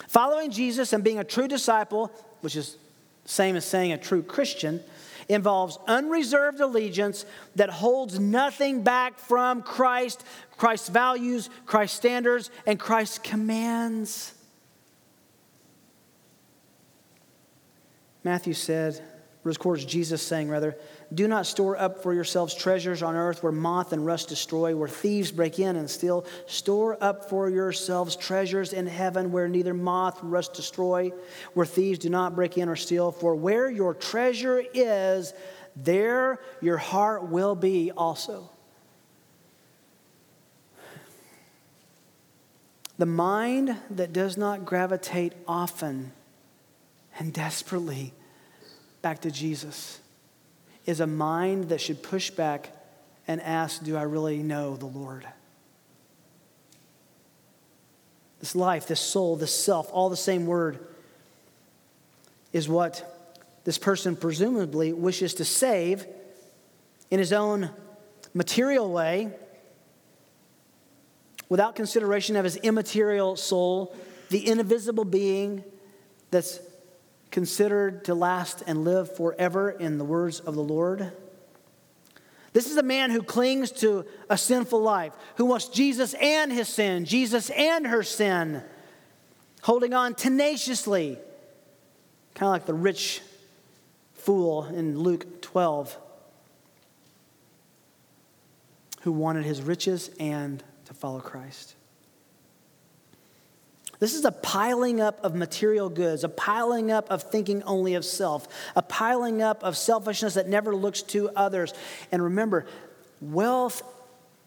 Following 0.06 0.50
Jesus 0.50 0.92
and 0.92 1.02
being 1.02 1.18
a 1.18 1.24
true 1.24 1.48
disciple, 1.48 2.12
which 2.40 2.54
is 2.54 2.76
the 3.24 3.28
same 3.28 3.56
as 3.56 3.64
saying 3.64 3.92
a 3.92 3.98
true 3.98 4.22
Christian, 4.22 4.80
involves 5.28 5.78
unreserved 5.86 6.60
allegiance 6.60 7.24
that 7.56 7.70
holds 7.70 8.18
nothing 8.18 8.82
back 8.82 9.18
from 9.18 9.62
Christ, 9.62 10.24
Christ's 10.56 10.88
values, 10.88 11.50
Christ's 11.66 11.96
standards, 11.96 12.50
and 12.66 12.78
Christ's 12.78 13.18
commands. 13.18 14.34
Matthew 18.24 18.54
said, 18.54 19.02
records 19.48 19.84
Jesus 19.84 20.22
saying, 20.22 20.48
rather, 20.48 20.76
do 21.12 21.26
not 21.26 21.46
store 21.46 21.76
up 21.76 22.02
for 22.02 22.14
yourselves 22.14 22.54
treasures 22.54 23.02
on 23.02 23.16
earth 23.16 23.42
where 23.42 23.50
moth 23.50 23.92
and 23.92 24.06
rust 24.06 24.28
destroy, 24.28 24.76
where 24.76 24.88
thieves 24.88 25.32
break 25.32 25.58
in 25.58 25.74
and 25.74 25.90
steal. 25.90 26.24
Store 26.46 26.96
up 27.02 27.28
for 27.28 27.50
yourselves 27.50 28.14
treasures 28.14 28.72
in 28.72 28.86
heaven 28.86 29.32
where 29.32 29.48
neither 29.48 29.74
moth 29.74 30.22
nor 30.22 30.30
rust 30.30 30.54
destroy, 30.54 31.10
where 31.54 31.66
thieves 31.66 31.98
do 31.98 32.10
not 32.10 32.36
break 32.36 32.56
in 32.56 32.68
or 32.68 32.76
steal. 32.76 33.10
For 33.10 33.34
where 33.34 33.70
your 33.70 33.94
treasure 33.94 34.62
is, 34.74 35.32
there 35.74 36.40
your 36.60 36.76
heart 36.76 37.28
will 37.28 37.54
be 37.54 37.90
also. 37.90 38.50
The 42.98 43.06
mind 43.06 43.76
that 43.90 44.12
does 44.12 44.36
not 44.36 44.64
gravitate 44.64 45.32
often 45.46 46.12
and 47.18 47.32
desperately 47.32 48.12
back 49.02 49.22
to 49.22 49.30
Jesus 49.30 50.00
is 50.86 51.00
a 51.00 51.06
mind 51.06 51.68
that 51.68 51.80
should 51.80 52.02
push 52.02 52.30
back 52.30 52.70
and 53.26 53.40
ask, 53.42 53.82
Do 53.82 53.96
I 53.96 54.02
really 54.02 54.42
know 54.42 54.76
the 54.76 54.86
Lord? 54.86 55.26
This 58.40 58.54
life, 58.54 58.86
this 58.86 59.00
soul, 59.00 59.36
this 59.36 59.54
self, 59.54 59.90
all 59.92 60.08
the 60.08 60.16
same 60.16 60.46
word, 60.46 60.78
is 62.52 62.68
what 62.68 63.14
this 63.64 63.78
person 63.78 64.16
presumably 64.16 64.92
wishes 64.92 65.34
to 65.34 65.44
save 65.44 66.06
in 67.10 67.18
his 67.18 67.32
own 67.32 67.70
material 68.32 68.90
way 68.90 69.30
without 71.48 71.74
consideration 71.74 72.36
of 72.36 72.44
his 72.44 72.56
immaterial 72.56 73.36
soul, 73.36 73.94
the 74.30 74.48
invisible 74.48 75.04
being 75.04 75.64
that's 76.30 76.60
considered 77.30 78.04
to 78.04 78.14
last 78.14 78.62
and 78.66 78.84
live 78.84 79.14
forever 79.14 79.70
in 79.70 79.98
the 79.98 80.04
words 80.04 80.40
of 80.40 80.54
the 80.54 80.62
Lord. 80.62 81.12
This 82.52 82.70
is 82.70 82.76
a 82.76 82.82
man 82.82 83.10
who 83.10 83.22
clings 83.22 83.70
to 83.72 84.04
a 84.30 84.38
sinful 84.38 84.80
life, 84.80 85.12
who 85.36 85.44
wants 85.44 85.68
Jesus 85.68 86.14
and 86.14 86.52
his 86.52 86.68
sin, 86.68 87.04
Jesus 87.04 87.50
and 87.50 87.86
her 87.86 88.02
sin, 88.02 88.62
holding 89.62 89.92
on 89.92 90.14
tenaciously, 90.14 91.18
kind 92.34 92.48
of 92.48 92.52
like 92.52 92.66
the 92.66 92.74
rich 92.74 93.20
fool 94.14 94.64
in 94.64 94.98
Luke 94.98 95.42
12, 95.42 95.96
who 99.02 99.12
wanted 99.12 99.44
his 99.44 99.62
riches 99.62 100.10
and 100.18 100.62
to 100.86 100.94
follow 100.94 101.20
Christ. 101.20 101.74
This 103.98 104.14
is 104.14 104.24
a 104.24 104.32
piling 104.32 105.00
up 105.00 105.24
of 105.24 105.34
material 105.34 105.88
goods, 105.88 106.22
a 106.22 106.28
piling 106.28 106.92
up 106.92 107.10
of 107.10 107.24
thinking 107.24 107.62
only 107.64 107.94
of 107.94 108.04
self, 108.04 108.46
a 108.76 108.82
piling 108.82 109.42
up 109.42 109.64
of 109.64 109.76
selfishness 109.76 110.34
that 110.34 110.48
never 110.48 110.74
looks 110.74 111.02
to 111.02 111.30
others. 111.30 111.74
And 112.12 112.22
remember, 112.22 112.66
wealth 113.20 113.82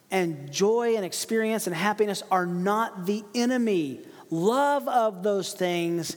and 0.10 0.52
joy 0.52 0.96
and 0.96 1.04
experience 1.04 1.68
and 1.68 1.76
happiness 1.76 2.24
are 2.32 2.46
not 2.46 3.06
the 3.06 3.24
enemy. 3.36 4.00
Love 4.30 4.88
of 4.88 5.24
those 5.24 5.54
things 5.54 6.16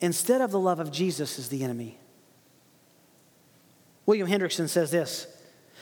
instead 0.00 0.40
of 0.40 0.52
the 0.52 0.60
love 0.60 0.78
of 0.78 0.92
Jesus 0.92 1.38
is 1.38 1.48
the 1.48 1.64
enemy. 1.64 1.98
William 4.06 4.28
Hendriksen 4.28 4.68
says 4.68 4.92
this 4.92 5.26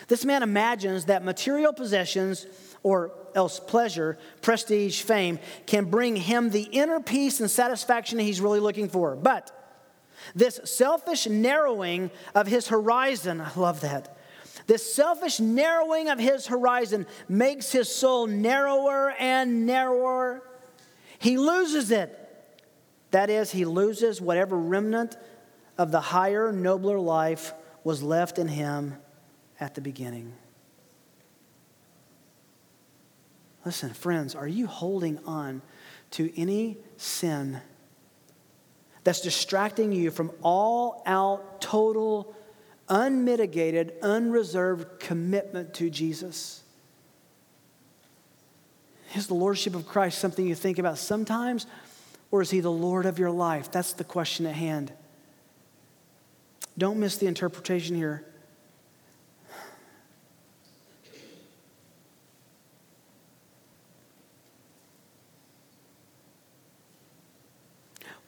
This 0.08 0.24
man 0.24 0.42
imagines 0.42 1.04
that 1.04 1.22
material 1.22 1.74
possessions 1.74 2.46
or 2.82 3.12
else 3.37 3.61
pleasure, 3.61 4.18
prestige, 4.43 5.03
fame 5.03 5.39
can 5.66 5.84
bring 5.84 6.16
him 6.16 6.51
the 6.51 6.62
inner 6.62 6.99
peace 6.99 7.39
and 7.41 7.51
satisfaction 7.51 8.18
he's 8.18 8.41
really 8.41 8.61
looking 8.61 8.89
for. 8.89 9.14
But 9.14 9.53
this 10.34 10.59
selfish 10.64 11.28
narrowing 11.28 12.11
of 12.34 12.47
his 12.47 12.68
horizon, 12.68 13.41
I 13.41 13.53
love 13.55 13.82
that. 13.82 14.16
This 14.66 14.95
selfish 14.95 15.39
narrowing 15.39 16.09
of 16.09 16.18
his 16.18 16.47
horizon 16.47 17.07
makes 17.28 17.70
his 17.70 17.95
soul 17.95 18.26
narrower 18.26 19.11
and 19.18 19.66
narrower. 19.66 20.43
He 21.18 21.39
loses 21.39 21.91
it. 21.91 22.22
That 23.12 23.30
is, 23.30 23.53
he 23.53 23.64
loses 23.64 24.20
whatever 24.20 24.57
remnant 24.57 25.16
of 25.78 25.93
the 25.93 26.01
higher, 26.01 26.51
nobler 26.51 26.99
life 26.99 27.53
was 27.84 28.03
left 28.03 28.39
in 28.39 28.49
him 28.49 28.97
at 29.61 29.74
the 29.74 29.80
beginning. 29.80 30.32
Listen, 33.66 33.92
friends, 33.92 34.36
are 34.36 34.46
you 34.46 34.68
holding 34.68 35.18
on 35.26 35.60
to 36.12 36.32
any 36.40 36.78
sin 36.98 37.60
that's 39.02 39.20
distracting 39.20 39.90
you 39.90 40.12
from 40.12 40.30
all 40.40 41.02
out, 41.04 41.60
total, 41.60 42.32
unmitigated, 42.88 43.94
unreserved 44.02 45.00
commitment 45.00 45.74
to 45.74 45.90
Jesus? 45.90 46.62
Is 49.16 49.26
the 49.26 49.34
Lordship 49.34 49.74
of 49.74 49.84
Christ 49.84 50.18
something 50.18 50.46
you 50.46 50.54
think 50.54 50.78
about 50.78 50.96
sometimes, 50.96 51.66
or 52.30 52.42
is 52.42 52.50
He 52.50 52.60
the 52.60 52.70
Lord 52.70 53.04
of 53.04 53.18
your 53.18 53.32
life? 53.32 53.72
That's 53.72 53.94
the 53.94 54.04
question 54.04 54.46
at 54.46 54.54
hand. 54.54 54.92
Don't 56.78 56.98
miss 57.00 57.16
the 57.16 57.26
interpretation 57.26 57.96
here. 57.96 58.24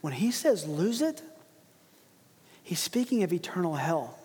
When 0.01 0.13
he 0.13 0.31
says 0.31 0.67
lose 0.67 1.03
it, 1.03 1.23
He's 2.69 2.81
speaking 2.81 3.23
of 3.23 3.33
eternal 3.33 3.77
hell. 3.77 4.19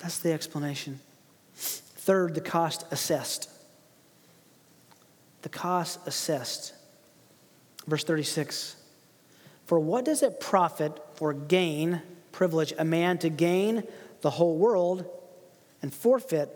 That's 0.00 0.18
the 0.20 0.32
explanation. 0.32 0.98
Third, 1.54 2.34
the 2.34 2.40
cost 2.40 2.86
assessed. 2.90 3.50
The 5.42 5.50
cost 5.50 6.00
assessed. 6.06 6.72
Verse 7.86 8.02
36 8.02 8.76
For 9.66 9.78
what 9.78 10.06
does 10.06 10.22
it 10.22 10.40
profit 10.40 10.98
for 11.16 11.34
gain, 11.34 12.00
privilege, 12.32 12.72
a 12.78 12.86
man 12.86 13.18
to 13.18 13.28
gain 13.28 13.86
the 14.22 14.30
whole 14.30 14.56
world 14.56 15.04
and 15.82 15.92
forfeit 15.92 16.48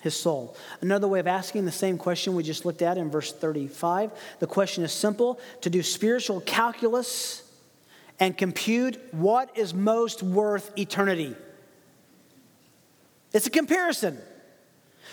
his 0.00 0.16
soul. 0.16 0.56
Another 0.80 1.06
way 1.06 1.20
of 1.20 1.26
asking 1.26 1.64
the 1.64 1.72
same 1.72 1.98
question 1.98 2.34
we 2.34 2.42
just 2.42 2.64
looked 2.64 2.82
at 2.82 2.98
in 2.98 3.10
verse 3.10 3.32
35 3.32 4.10
the 4.38 4.46
question 4.46 4.84
is 4.84 4.92
simple 4.92 5.38
to 5.60 5.70
do 5.70 5.82
spiritual 5.82 6.40
calculus 6.40 7.42
and 8.18 8.36
compute 8.36 8.98
what 9.12 9.56
is 9.56 9.72
most 9.72 10.22
worth 10.22 10.76
eternity. 10.78 11.34
It's 13.32 13.46
a 13.46 13.50
comparison. 13.50 14.18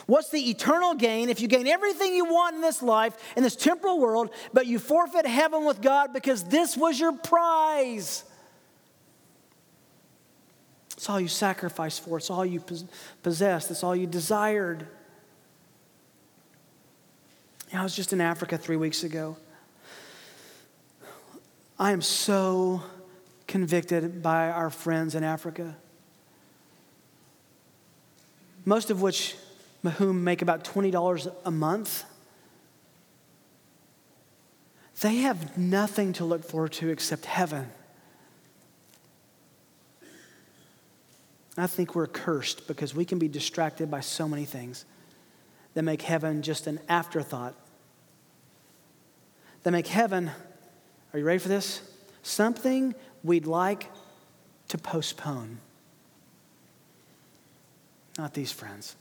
What's 0.06 0.30
the 0.30 0.50
eternal 0.50 0.94
gain 0.94 1.30
if 1.30 1.42
you 1.42 1.48
gain 1.48 1.68
everything 1.68 2.14
you 2.14 2.26
want 2.26 2.56
in 2.56 2.62
this 2.62 2.82
life, 2.82 3.18
in 3.36 3.44
this 3.44 3.56
temporal 3.56 4.00
world, 4.00 4.30
but 4.54 4.68
you 4.68 4.80
forfeit 4.80 5.26
heaven 5.26 5.66
with 5.66 5.82
God 5.82 6.14
because 6.14 6.44
this 6.46 6.78
was 6.78 7.00
your 7.00 7.14
prize? 7.14 8.24
It's 10.98 11.08
all 11.10 11.22
you 11.22 11.28
sacrificed 11.28 12.04
for, 12.04 12.18
it's 12.18 12.32
all 12.32 12.44
you 12.44 12.62
possessed, 13.22 13.70
it's 13.70 13.84
all 13.84 13.96
you 13.96 14.08
desired. 14.08 14.88
I 17.72 17.84
was 17.84 17.96
just 17.96 18.14
in 18.14 18.20
Africa 18.20 18.58
three 18.58 18.78
weeks 18.78 19.04
ago. 19.04 19.38
I 21.78 21.92
am 21.92 22.02
so 22.02 22.82
convicted 23.46 24.24
by 24.24 24.50
our 24.50 24.72
friends 24.72 25.14
in 25.14 25.24
Africa, 25.24 25.76
most 28.66 28.90
of 28.90 29.00
which 29.00 29.36
whom 29.98 30.24
make 30.24 30.42
about 30.42 30.64
$20 30.64 31.34
a 31.46 31.52
month. 31.52 32.06
They 35.02 35.18
have 35.18 35.58
nothing 35.58 36.14
to 36.14 36.26
look 36.26 36.44
forward 36.44 36.74
to 36.74 36.90
except 36.90 37.26
heaven. 37.26 37.70
I 41.58 41.68
think 41.68 41.96
we're 41.96 42.08
cursed 42.08 42.68
because 42.68 42.94
we 42.94 43.04
can 43.04 43.18
be 43.18 43.28
distracted 43.28 43.90
by 43.90 44.02
so 44.02 44.28
many 44.28 44.46
things 44.46 44.86
that 45.74 45.82
make 45.82 46.04
heaven 46.04 46.44
just 46.44 46.68
an 46.68 46.80
afterthought. 46.88 47.56
That 49.64 49.72
make 49.72 49.88
heaven, 49.88 50.32
are 51.14 51.20
you 51.20 51.26
ready 51.26 51.40
for 51.40 51.50
this? 51.50 51.82
Something 52.22 52.94
we'd 53.24 53.48
like 53.48 53.90
to 54.68 54.78
postpone. 54.78 55.60
Not 58.18 58.34
these 58.34 58.52
friends. 58.52 58.96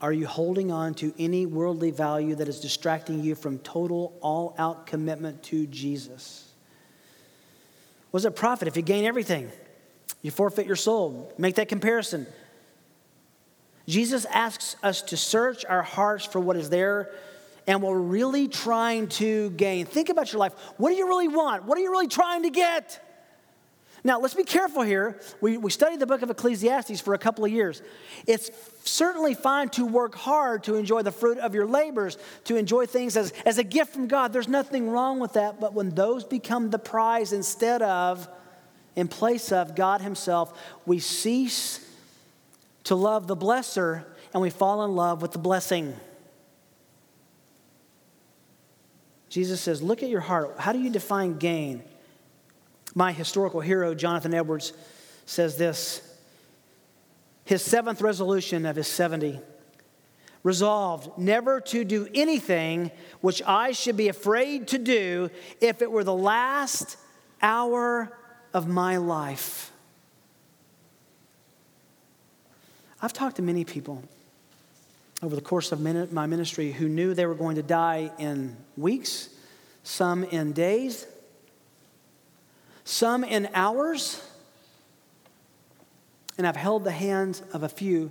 Are 0.00 0.12
you 0.12 0.28
holding 0.28 0.70
on 0.70 0.94
to 0.94 1.12
any 1.18 1.46
worldly 1.46 1.90
value 1.90 2.36
that 2.36 2.46
is 2.46 2.60
distracting 2.60 3.22
you 3.22 3.34
from 3.34 3.58
total, 3.58 4.16
all 4.20 4.54
out 4.56 4.86
commitment 4.86 5.42
to 5.44 5.66
Jesus? 5.66 6.47
Does 8.12 8.24
it 8.24 8.36
profit 8.36 8.68
if 8.68 8.76
you 8.76 8.82
gain 8.82 9.04
everything? 9.04 9.50
You 10.22 10.30
forfeit 10.30 10.66
your 10.66 10.76
soul. 10.76 11.32
Make 11.38 11.56
that 11.56 11.68
comparison. 11.68 12.26
Jesus 13.86 14.24
asks 14.26 14.76
us 14.82 15.02
to 15.02 15.16
search 15.16 15.64
our 15.64 15.82
hearts 15.82 16.24
for 16.24 16.40
what 16.40 16.56
is 16.56 16.68
there 16.70 17.10
and 17.66 17.82
what 17.82 17.92
we're 17.92 17.98
really 17.98 18.48
trying 18.48 19.08
to 19.08 19.50
gain. 19.50 19.86
Think 19.86 20.08
about 20.08 20.32
your 20.32 20.40
life. 20.40 20.52
What 20.76 20.90
do 20.90 20.96
you 20.96 21.06
really 21.06 21.28
want? 21.28 21.64
What 21.64 21.78
are 21.78 21.80
you 21.80 21.90
really 21.90 22.08
trying 22.08 22.42
to 22.42 22.50
get? 22.50 23.04
Now, 24.04 24.20
let's 24.20 24.34
be 24.34 24.44
careful 24.44 24.82
here. 24.82 25.18
We, 25.40 25.56
we 25.56 25.70
studied 25.70 25.98
the 26.00 26.06
book 26.06 26.22
of 26.22 26.30
Ecclesiastes 26.30 27.00
for 27.00 27.14
a 27.14 27.18
couple 27.18 27.44
of 27.44 27.50
years. 27.50 27.82
It's 28.26 28.50
certainly 28.84 29.34
fine 29.34 29.68
to 29.70 29.84
work 29.84 30.14
hard 30.14 30.64
to 30.64 30.76
enjoy 30.76 31.02
the 31.02 31.10
fruit 31.10 31.38
of 31.38 31.54
your 31.54 31.66
labors, 31.66 32.16
to 32.44 32.56
enjoy 32.56 32.86
things 32.86 33.16
as, 33.16 33.32
as 33.44 33.58
a 33.58 33.64
gift 33.64 33.92
from 33.92 34.06
God. 34.06 34.32
There's 34.32 34.48
nothing 34.48 34.90
wrong 34.90 35.18
with 35.18 35.32
that. 35.32 35.60
But 35.60 35.74
when 35.74 35.90
those 35.90 36.24
become 36.24 36.70
the 36.70 36.78
prize 36.78 37.32
instead 37.32 37.82
of, 37.82 38.28
in 38.94 39.08
place 39.08 39.52
of 39.52 39.74
God 39.74 40.00
Himself, 40.00 40.58
we 40.86 41.00
cease 41.00 41.84
to 42.84 42.94
love 42.94 43.26
the 43.26 43.36
blesser 43.36 44.04
and 44.32 44.40
we 44.40 44.50
fall 44.50 44.84
in 44.84 44.94
love 44.94 45.22
with 45.22 45.32
the 45.32 45.38
blessing. 45.38 45.94
Jesus 49.28 49.60
says, 49.60 49.82
Look 49.82 50.02
at 50.02 50.08
your 50.08 50.20
heart. 50.20 50.54
How 50.58 50.72
do 50.72 50.78
you 50.78 50.90
define 50.90 51.38
gain? 51.38 51.82
My 52.94 53.12
historical 53.12 53.60
hero, 53.60 53.94
Jonathan 53.94 54.34
Edwards, 54.34 54.72
says 55.26 55.56
this 55.56 56.02
his 57.44 57.62
seventh 57.62 58.02
resolution 58.02 58.66
of 58.66 58.76
his 58.76 58.86
70 58.86 59.40
resolved 60.42 61.16
never 61.18 61.60
to 61.60 61.84
do 61.84 62.06
anything 62.14 62.90
which 63.22 63.42
I 63.46 63.72
should 63.72 63.96
be 63.96 64.08
afraid 64.08 64.68
to 64.68 64.78
do 64.78 65.30
if 65.60 65.82
it 65.82 65.90
were 65.90 66.04
the 66.04 66.14
last 66.14 66.96
hour 67.40 68.16
of 68.52 68.68
my 68.68 68.98
life. 68.98 69.72
I've 73.00 73.12
talked 73.12 73.36
to 73.36 73.42
many 73.42 73.64
people 73.64 74.02
over 75.22 75.34
the 75.34 75.40
course 75.40 75.72
of 75.72 75.80
my 75.80 76.26
ministry 76.26 76.72
who 76.72 76.88
knew 76.88 77.14
they 77.14 77.26
were 77.26 77.34
going 77.34 77.56
to 77.56 77.62
die 77.62 78.10
in 78.18 78.56
weeks, 78.76 79.30
some 79.84 80.24
in 80.24 80.52
days, 80.52 81.06
some 82.88 83.22
in 83.22 83.50
hours. 83.52 84.22
And 86.38 86.46
I've 86.46 86.56
held 86.56 86.84
the 86.84 86.90
hands 86.90 87.42
of 87.52 87.62
a 87.62 87.68
few 87.68 88.10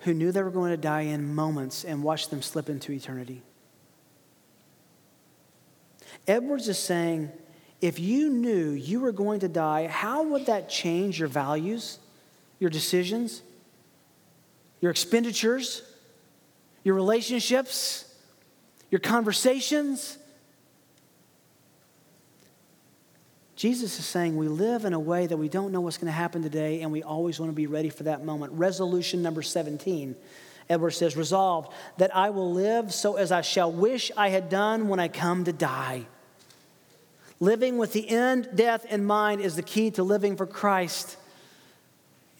who 0.00 0.12
knew 0.12 0.32
they 0.32 0.42
were 0.42 0.50
going 0.50 0.70
to 0.70 0.76
die 0.76 1.02
in 1.02 1.34
moments 1.34 1.84
and 1.84 2.02
watched 2.02 2.30
them 2.30 2.42
slip 2.42 2.68
into 2.68 2.92
eternity. 2.92 3.40
Edwards 6.28 6.68
is 6.68 6.78
saying, 6.78 7.30
if 7.80 7.98
you 7.98 8.28
knew 8.28 8.70
you 8.70 9.00
were 9.00 9.12
going 9.12 9.40
to 9.40 9.48
die, 9.48 9.86
how 9.86 10.24
would 10.24 10.46
that 10.46 10.68
change 10.68 11.18
your 11.18 11.28
values, 11.28 11.98
your 12.58 12.70
decisions, 12.70 13.42
your 14.80 14.90
expenditures, 14.90 15.82
your 16.84 16.94
relationships, 16.94 18.12
your 18.90 19.00
conversations? 19.00 20.18
Jesus 23.62 24.00
is 24.00 24.04
saying 24.04 24.36
we 24.36 24.48
live 24.48 24.84
in 24.84 24.92
a 24.92 24.98
way 24.98 25.28
that 25.28 25.36
we 25.36 25.48
don't 25.48 25.70
know 25.70 25.80
what's 25.80 25.96
going 25.96 26.08
to 26.08 26.12
happen 26.12 26.42
today, 26.42 26.80
and 26.80 26.90
we 26.90 27.04
always 27.04 27.38
want 27.38 27.48
to 27.48 27.54
be 27.54 27.68
ready 27.68 27.90
for 27.90 28.02
that 28.02 28.24
moment. 28.24 28.52
Resolution 28.54 29.22
number 29.22 29.40
17. 29.40 30.16
Edward 30.68 30.90
says, 30.90 31.16
Resolved 31.16 31.72
that 31.96 32.12
I 32.12 32.30
will 32.30 32.52
live 32.52 32.92
so 32.92 33.14
as 33.14 33.30
I 33.30 33.40
shall 33.42 33.70
wish 33.70 34.10
I 34.16 34.30
had 34.30 34.48
done 34.48 34.88
when 34.88 34.98
I 34.98 35.06
come 35.06 35.44
to 35.44 35.52
die. 35.52 36.06
Living 37.38 37.78
with 37.78 37.92
the 37.92 38.08
end, 38.08 38.48
death 38.52 38.84
in 38.86 39.04
mind 39.04 39.40
is 39.40 39.54
the 39.54 39.62
key 39.62 39.92
to 39.92 40.02
living 40.02 40.36
for 40.36 40.44
Christ 40.44 41.16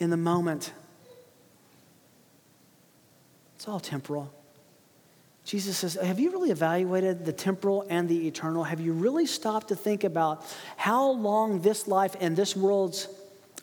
in 0.00 0.10
the 0.10 0.16
moment. 0.16 0.72
It's 3.54 3.68
all 3.68 3.78
temporal. 3.78 4.34
Jesus 5.44 5.78
says, 5.78 5.94
Have 5.94 6.20
you 6.20 6.30
really 6.30 6.50
evaluated 6.50 7.24
the 7.24 7.32
temporal 7.32 7.84
and 7.88 8.08
the 8.08 8.26
eternal? 8.28 8.64
Have 8.64 8.80
you 8.80 8.92
really 8.92 9.26
stopped 9.26 9.68
to 9.68 9.76
think 9.76 10.04
about 10.04 10.44
how 10.76 11.10
long 11.10 11.60
this 11.60 11.88
life 11.88 12.14
and 12.20 12.36
this 12.36 12.56
world's 12.56 13.08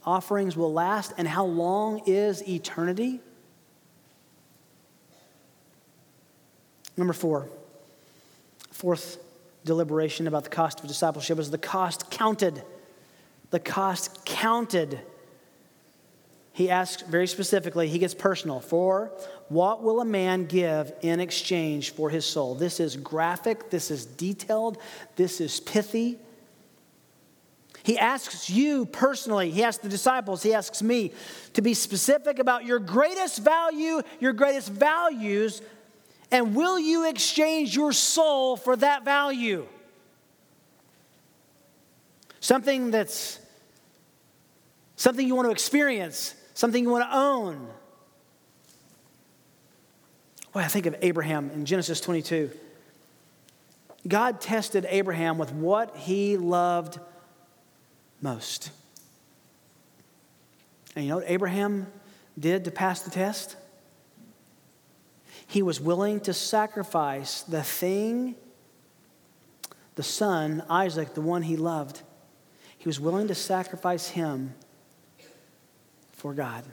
offerings 0.05 0.57
will 0.57 0.73
last 0.73 1.13
and 1.17 1.27
how 1.27 1.45
long 1.45 2.01
is 2.05 2.47
eternity? 2.47 3.21
Number 6.97 7.13
four, 7.13 7.47
fourth 8.71 9.19
deliberation 9.63 10.27
about 10.27 10.43
the 10.43 10.49
cost 10.49 10.81
of 10.81 10.87
discipleship 10.87 11.39
is 11.39 11.49
the 11.49 11.57
cost 11.57 12.11
counted. 12.11 12.61
The 13.51 13.59
cost 13.59 14.25
counted. 14.25 14.99
He 16.59 16.69
asks 16.69 17.03
very 17.03 17.25
specifically, 17.25 17.87
he 17.87 17.99
gets 17.99 18.13
personal. 18.13 18.59
For 18.59 19.13
what 19.47 19.81
will 19.81 20.01
a 20.01 20.05
man 20.05 20.45
give 20.45 20.91
in 21.01 21.21
exchange 21.21 21.91
for 21.91 22.09
his 22.09 22.25
soul? 22.25 22.53
This 22.53 22.81
is 22.81 22.97
graphic, 22.97 23.69
this 23.69 23.89
is 23.89 24.05
detailed, 24.05 24.77
this 25.15 25.39
is 25.39 25.61
pithy. 25.61 26.19
He 27.83 27.97
asks 27.97 28.49
you 28.49 28.85
personally, 28.87 29.51
he 29.51 29.63
asks 29.63 29.81
the 29.81 29.87
disciples, 29.87 30.43
he 30.43 30.53
asks 30.53 30.83
me 30.83 31.13
to 31.53 31.61
be 31.61 31.73
specific 31.73 32.39
about 32.39 32.65
your 32.65 32.79
greatest 32.79 33.39
value, 33.39 34.01
your 34.19 34.33
greatest 34.33 34.67
values, 34.67 35.61
and 36.29 36.55
will 36.55 36.77
you 36.77 37.07
exchange 37.07 37.73
your 37.73 37.93
soul 37.93 38.57
for 38.57 38.75
that 38.75 39.05
value? 39.05 39.65
Something 42.41 42.91
that's 42.91 43.39
something 44.97 45.25
you 45.25 45.35
want 45.35 45.45
to 45.45 45.53
experience, 45.53 46.35
something 46.59 46.83
you 46.83 46.89
want 46.89 47.09
to 47.09 47.17
own, 47.17 47.69
Well, 50.53 50.65
I 50.65 50.67
think 50.67 50.87
of 50.87 50.95
Abraham 51.01 51.51
in 51.51 51.63
Genesis 51.65 52.01
22. 52.01 52.51
God 54.05 54.41
tested 54.41 54.85
Abraham 54.89 55.37
with 55.37 55.53
what 55.53 55.95
he 55.95 56.35
loved 56.35 56.99
most. 58.21 58.71
And 60.95 61.05
you 61.05 61.11
know 61.11 61.17
what 61.17 61.29
Abraham 61.29 61.87
did 62.37 62.65
to 62.65 62.71
pass 62.71 63.01
the 63.01 63.11
test? 63.11 63.55
He 65.47 65.61
was 65.61 65.79
willing 65.79 66.19
to 66.21 66.33
sacrifice 66.33 67.41
the 67.41 67.63
thing, 67.63 68.35
the 69.95 70.03
son, 70.03 70.63
Isaac, 70.69 71.13
the 71.13 71.21
one 71.21 71.43
he 71.43 71.55
loved. 71.55 72.01
He 72.77 72.89
was 72.89 72.99
willing 72.99 73.29
to 73.29 73.35
sacrifice 73.35 74.09
him 74.09 74.55
for 76.19 76.33
God. 76.33 76.63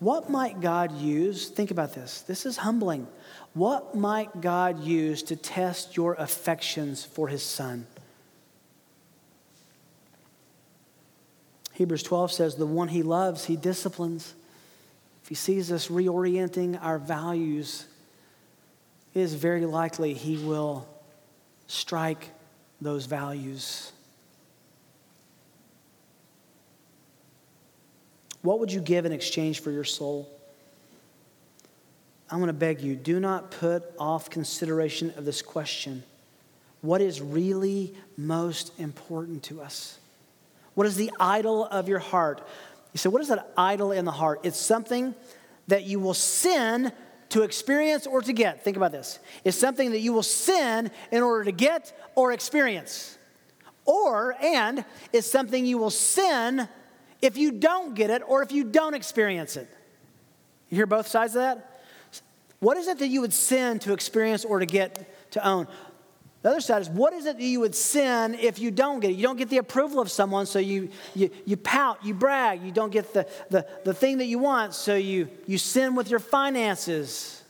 What 0.00 0.30
might 0.30 0.60
God 0.60 0.92
use? 0.92 1.48
Think 1.48 1.70
about 1.70 1.94
this. 1.94 2.22
This 2.22 2.46
is 2.46 2.56
humbling. 2.56 3.06
What 3.52 3.94
might 3.94 4.40
God 4.40 4.82
use 4.82 5.22
to 5.24 5.36
test 5.36 5.96
your 5.96 6.14
affections 6.14 7.04
for 7.04 7.28
his 7.28 7.42
son? 7.42 7.86
Hebrews 11.74 12.02
12 12.02 12.32
says, 12.32 12.54
The 12.56 12.66
one 12.66 12.88
he 12.88 13.02
loves, 13.02 13.44
he 13.44 13.56
disciplines. 13.56 14.34
If 15.22 15.28
he 15.28 15.34
sees 15.34 15.70
us 15.70 15.88
reorienting 15.88 16.82
our 16.82 16.98
values, 16.98 17.86
it 19.14 19.20
is 19.20 19.34
very 19.34 19.66
likely 19.66 20.14
he 20.14 20.38
will 20.38 20.88
strike 21.66 22.30
those 22.80 23.06
values. 23.06 23.92
What 28.42 28.58
would 28.60 28.72
you 28.72 28.80
give 28.80 29.04
in 29.04 29.12
exchange 29.12 29.60
for 29.60 29.70
your 29.70 29.84
soul? 29.84 30.28
I'm 32.30 32.38
going 32.38 32.46
to 32.46 32.52
beg 32.52 32.80
you 32.80 32.94
do 32.94 33.20
not 33.20 33.50
put 33.50 33.82
off 33.98 34.30
consideration 34.30 35.12
of 35.16 35.24
this 35.24 35.42
question. 35.42 36.04
What 36.80 37.02
is 37.02 37.20
really 37.20 37.94
most 38.16 38.78
important 38.78 39.42
to 39.44 39.60
us? 39.60 39.98
What 40.74 40.86
is 40.86 40.96
the 40.96 41.10
idol 41.20 41.66
of 41.66 41.88
your 41.88 41.98
heart? 41.98 42.46
You 42.92 42.98
say, 42.98 43.08
what 43.08 43.20
is 43.20 43.28
that 43.28 43.52
idol 43.56 43.92
in 43.92 44.04
the 44.04 44.12
heart? 44.12 44.40
It's 44.44 44.58
something 44.58 45.14
that 45.68 45.84
you 45.84 46.00
will 46.00 46.14
sin 46.14 46.92
to 47.30 47.42
experience 47.42 48.06
or 48.06 48.20
to 48.22 48.32
get. 48.32 48.62
Think 48.62 48.76
about 48.76 48.92
this. 48.92 49.18
is 49.44 49.58
something 49.58 49.92
that 49.92 50.00
you 50.00 50.12
will 50.12 50.22
sin 50.22 50.90
in 51.10 51.22
order 51.22 51.44
to 51.44 51.52
get 51.52 51.92
or 52.14 52.32
experience. 52.32 53.16
Or, 53.84 54.36
and, 54.40 54.84
is 55.12 55.30
something 55.30 55.64
you 55.64 55.78
will 55.78 55.90
sin 55.90 56.68
if 57.22 57.36
you 57.36 57.52
don't 57.52 57.94
get 57.94 58.10
it 58.10 58.22
or 58.26 58.42
if 58.42 58.52
you 58.52 58.64
don't 58.64 58.94
experience 58.94 59.56
it. 59.56 59.68
You 60.68 60.76
hear 60.76 60.86
both 60.86 61.08
sides 61.08 61.34
of 61.34 61.42
that? 61.42 61.82
What 62.60 62.76
is 62.76 62.88
it 62.88 62.98
that 62.98 63.08
you 63.08 63.22
would 63.22 63.32
sin 63.32 63.78
to 63.80 63.92
experience 63.92 64.44
or 64.44 64.58
to 64.58 64.66
get 64.66 65.32
to 65.32 65.46
own? 65.46 65.66
The 66.42 66.48
other 66.48 66.60
side 66.60 66.80
is 66.80 66.88
what 66.88 67.12
is 67.12 67.26
it 67.26 67.36
that 67.36 67.44
you 67.44 67.60
would 67.60 67.74
sin 67.74 68.34
if 68.34 68.58
you 68.58 68.70
don't 68.70 69.00
get 69.00 69.10
it? 69.10 69.14
You 69.14 69.22
don't 69.22 69.36
get 69.36 69.50
the 69.50 69.58
approval 69.58 70.00
of 70.00 70.10
someone, 70.10 70.46
so 70.46 70.58
you, 70.58 70.88
you, 71.14 71.30
you 71.44 71.56
pout, 71.56 72.04
you 72.04 72.14
brag, 72.14 72.62
you 72.62 72.72
don't 72.72 72.90
get 72.90 73.12
the, 73.12 73.28
the, 73.50 73.66
the 73.84 73.92
thing 73.92 74.18
that 74.18 74.26
you 74.26 74.38
want, 74.38 74.74
so 74.74 74.94
you, 74.94 75.28
you 75.46 75.58
sin 75.58 75.94
with 75.94 76.08
your 76.08 76.18
finances. 76.18 77.42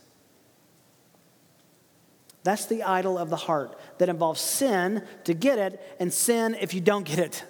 That's 2.43 2.65
the 2.65 2.83
idol 2.83 3.17
of 3.17 3.29
the 3.29 3.37
heart 3.37 3.79
that 3.99 4.09
involves 4.09 4.41
sin 4.41 5.03
to 5.23 5.33
get 5.33 5.57
it 5.57 5.81
and 5.99 6.11
sin 6.11 6.57
if 6.59 6.73
you 6.73 6.81
don't 6.81 7.05
get 7.05 7.19
it. 7.19 7.45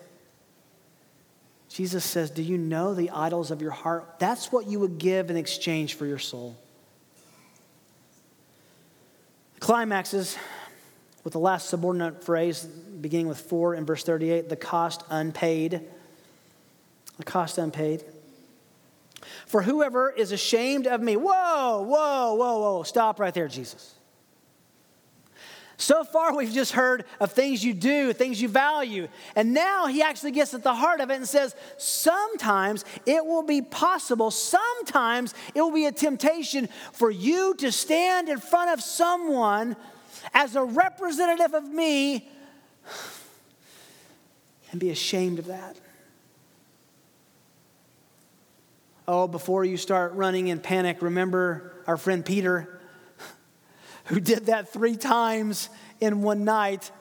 Jesus 1.70 2.04
says, 2.04 2.30
Do 2.30 2.44
you 2.44 2.58
know 2.58 2.94
the 2.94 3.10
idols 3.10 3.50
of 3.50 3.62
your 3.62 3.72
heart? 3.72 4.20
That's 4.20 4.52
what 4.52 4.68
you 4.68 4.80
would 4.80 4.98
give 4.98 5.30
in 5.30 5.38
exchange 5.38 5.96
for 5.96 6.06
your 6.06 6.20
soul. 6.20 6.58
Climaxes 9.62 10.38
with 11.24 11.34
the 11.34 11.40
last 11.40 11.70
subordinate 11.70 12.24
phrase 12.24 12.64
beginning 12.64 13.28
with 13.28 13.40
for 13.40 13.76
in 13.76 13.86
verse 13.86 14.04
38 14.04 14.50
the 14.50 14.56
cost 14.56 15.04
unpaid. 15.10 15.82
The 17.18 17.24
cost 17.24 17.58
unpaid. 17.58 18.04
For 19.46 19.62
whoever 19.62 20.10
is 20.10 20.32
ashamed 20.32 20.88
of 20.88 21.02
me, 21.02 21.16
whoa, 21.16 21.82
whoa, 21.82 22.34
whoa, 22.34 22.60
whoa, 22.60 22.84
stop 22.84 23.20
right 23.20 23.34
there, 23.34 23.48
Jesus. 23.48 23.96
So 25.82 26.04
far, 26.04 26.36
we've 26.36 26.54
just 26.54 26.74
heard 26.74 27.06
of 27.20 27.32
things 27.32 27.64
you 27.64 27.74
do, 27.74 28.14
things 28.14 28.40
you 28.40 28.48
value. 28.48 29.08
And 29.36 29.52
now 29.52 29.88
he 29.88 30.04
actually 30.04 30.32
gets 30.32 30.54
at 30.54 30.62
the 30.62 30.76
heart 30.76 31.02
of 31.02 31.10
it 31.10 31.16
and 31.16 31.28
says, 31.28 31.56
sometimes 31.78 32.86
it 33.08 33.26
will 33.26 33.42
be 33.42 33.64
possible, 33.64 34.30
sometimes 34.30 35.34
it 35.56 35.62
will 35.62 35.74
be 35.74 35.88
a 35.88 35.92
temptation 35.92 36.70
for 36.94 37.10
you 37.10 37.56
to 37.56 37.72
stand 37.72 38.30
in 38.30 38.38
front 38.38 38.70
of 38.70 38.82
someone 38.82 39.76
as 40.34 40.56
a 40.56 40.64
representative 40.64 41.54
of 41.54 41.68
me 41.68 42.30
and 44.72 44.80
be 44.80 44.90
ashamed 44.90 45.40
of 45.40 45.48
that. 45.48 45.78
Oh, 49.08 49.28
before 49.28 49.66
you 49.66 49.78
start 49.78 50.14
running 50.14 50.48
in 50.48 50.60
panic, 50.60 51.02
remember 51.02 51.74
our 51.88 51.98
friend 51.98 52.26
Peter 52.26 52.80
who 54.06 54.20
did 54.20 54.48
that 54.48 54.72
three 54.72 54.96
times 54.96 55.70
in 56.00 56.22
one 56.22 56.44
night. 56.44 56.92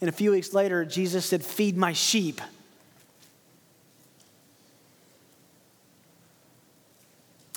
And 0.00 0.08
a 0.08 0.12
few 0.12 0.32
weeks 0.32 0.52
later, 0.52 0.84
Jesus 0.84 1.26
said, 1.26 1.42
Feed 1.42 1.76
my 1.76 1.92
sheep. 1.92 2.40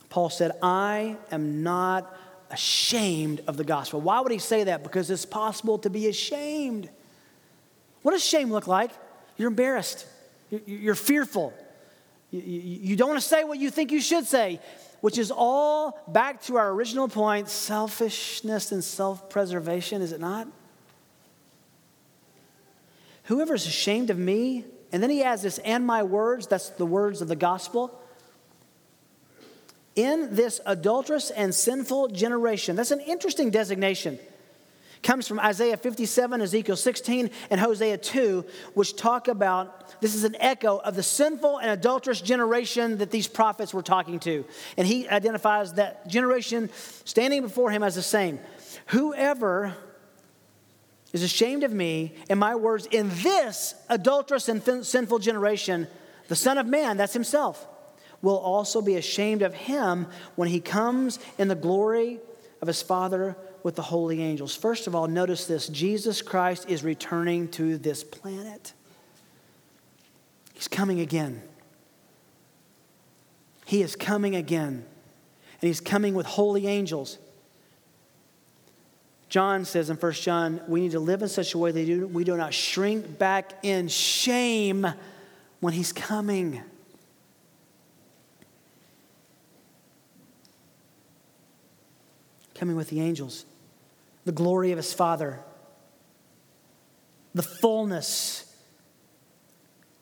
Paul 0.10 0.30
said, 0.30 0.52
I 0.64 1.18
am 1.32 1.64
not 1.64 2.12
ashamed 2.50 3.42
of 3.48 3.58
the 3.58 3.64
gospel. 3.64 4.02
Why 4.02 4.20
would 4.20 4.32
he 4.32 4.40
say 4.40 4.66
that? 4.66 4.84
Because 4.84 5.10
it's 5.10 5.26
possible 5.26 5.78
to 5.80 5.90
be 5.90 6.08
ashamed. 6.08 6.90
What 8.02 8.12
does 8.12 8.24
shame 8.24 8.52
look 8.52 8.68
like? 8.68 8.92
You're 9.38 9.50
embarrassed, 9.50 10.08
you're 10.66 10.96
fearful, 10.96 11.54
you 12.32 12.96
don't 12.96 13.10
want 13.10 13.22
to 13.22 13.28
say 13.28 13.44
what 13.44 13.60
you 13.60 13.70
think 13.70 13.92
you 13.92 14.02
should 14.02 14.26
say 14.26 14.60
which 15.02 15.18
is 15.18 15.32
all 15.32 16.00
back 16.08 16.42
to 16.44 16.58
our 16.58 16.70
original 16.72 17.08
point 17.08 17.50
selfishness 17.50 18.72
and 18.72 18.84
self 18.84 19.30
preservation, 19.30 20.02
is 20.02 20.12
it 20.12 20.20
not? 20.20 20.48
Whoever's 23.24 23.68
ashamed 23.68 24.10
of 24.10 24.18
me, 24.18 24.66
and 24.92 25.04
then 25.04 25.10
he 25.10 25.22
adds 25.24 25.42
this, 25.42 25.60
and 25.60 25.86
my 25.86 26.04
words, 26.04 26.48
that's 26.48 26.70
the 26.70 26.86
words 26.86 27.22
of 27.22 27.28
the 27.28 27.36
gospel. 27.36 28.00
In 29.98 30.36
this 30.36 30.62
adulterous 30.66 31.32
and 31.32 31.54
sinful 31.54 32.10
generation, 32.10 32.76
that's 32.76 32.92
an 32.92 33.02
interesting 33.02 33.50
designation 33.50 34.20
comes 35.04 35.28
from 35.28 35.40
Isaiah 35.40 35.78
57, 35.78 36.42
Ezekiel 36.42 36.76
16, 36.76 37.30
and 37.50 37.60
Hosea 37.60 37.98
2, 37.98 38.46
which 38.74 38.96
talk 38.96 39.28
about 39.28 40.02
this 40.02 40.16
is 40.16 40.24
an 40.24 40.36
echo 40.40 40.78
of 40.78 40.96
the 40.96 41.04
sinful 41.04 41.60
and 41.60 41.70
adulterous 41.70 42.20
generation 42.22 42.98
that 42.98 43.12
these 43.12 43.28
prophets 43.28 43.74
were 43.74 43.82
talking 43.82 44.20
to. 44.22 44.46
And 44.76 44.88
he 44.88 45.08
identifies 45.08 45.74
that 45.74 46.08
generation 46.08 46.70
standing 47.06 47.42
before 47.42 47.72
him 47.72 47.84
as 47.84 47.96
the 47.96 48.02
same. 48.02 48.40
Whoever 48.88 49.76
is 51.14 51.24
ashamed 51.24 51.64
of 51.64 51.72
me 51.72 52.16
and 52.30 52.40
my 52.40 52.56
words 52.56 52.86
in 52.88 53.10
this 53.24 53.76
adulterous 53.90 54.50
and 54.50 54.86
sinful 54.86 55.20
generation, 55.20 55.88
the 56.28 56.36
Son 56.36 56.58
of 56.58 56.68
Man, 56.68 56.98
that's 56.98 57.14
himself, 57.14 57.68
will 58.22 58.38
also 58.38 58.82
be 58.82 58.96
ashamed 58.96 59.42
of 59.42 59.54
him 59.54 60.08
when 60.36 60.50
he 60.50 60.60
comes 60.60 61.20
in 61.38 61.48
the 61.48 61.56
glory 61.56 62.20
of 62.62 62.68
his 62.68 62.82
Father 62.82 63.38
with 63.64 63.76
the 63.76 63.82
holy 63.82 64.22
angels. 64.22 64.56
First 64.56 64.88
of 64.88 64.96
all, 64.96 65.08
notice 65.08 65.46
this 65.46 65.68
Jesus 65.68 66.22
Christ 66.22 66.70
is 66.70 66.84
returning 66.84 67.50
to 67.50 67.78
this 67.78 68.04
planet. 68.04 68.74
He's 70.54 70.68
coming 70.68 71.00
again. 71.00 71.42
He 73.66 73.82
is 73.82 73.96
coming 73.96 74.36
again. 74.36 74.86
And 75.62 75.68
he's 75.68 75.82
coming 75.82 76.14
with 76.14 76.26
holy 76.26 76.68
angels. 76.68 77.18
John 79.30 79.66
says 79.66 79.90
in 79.90 79.98
1 79.98 80.12
John, 80.14 80.62
we 80.68 80.82
need 80.82 80.92
to 80.92 81.00
live 81.00 81.22
in 81.22 81.28
such 81.28 81.54
a 81.54 81.58
way 81.58 81.72
that 81.72 82.10
we 82.12 82.24
do 82.24 82.38
not 82.38 82.54
shrink 82.54 83.20
back 83.20 83.54
in 83.64 83.88
shame 83.88 84.88
when 85.60 85.74
he's 85.74 85.92
coming. 85.92 86.62
Coming 92.58 92.76
with 92.76 92.90
the 92.90 93.02
angels, 93.02 93.46
the 94.26 94.32
glory 94.32 94.72
of 94.72 94.78
his 94.78 94.94
Father, 94.94 95.40
the 97.34 97.44
fullness 97.44 98.44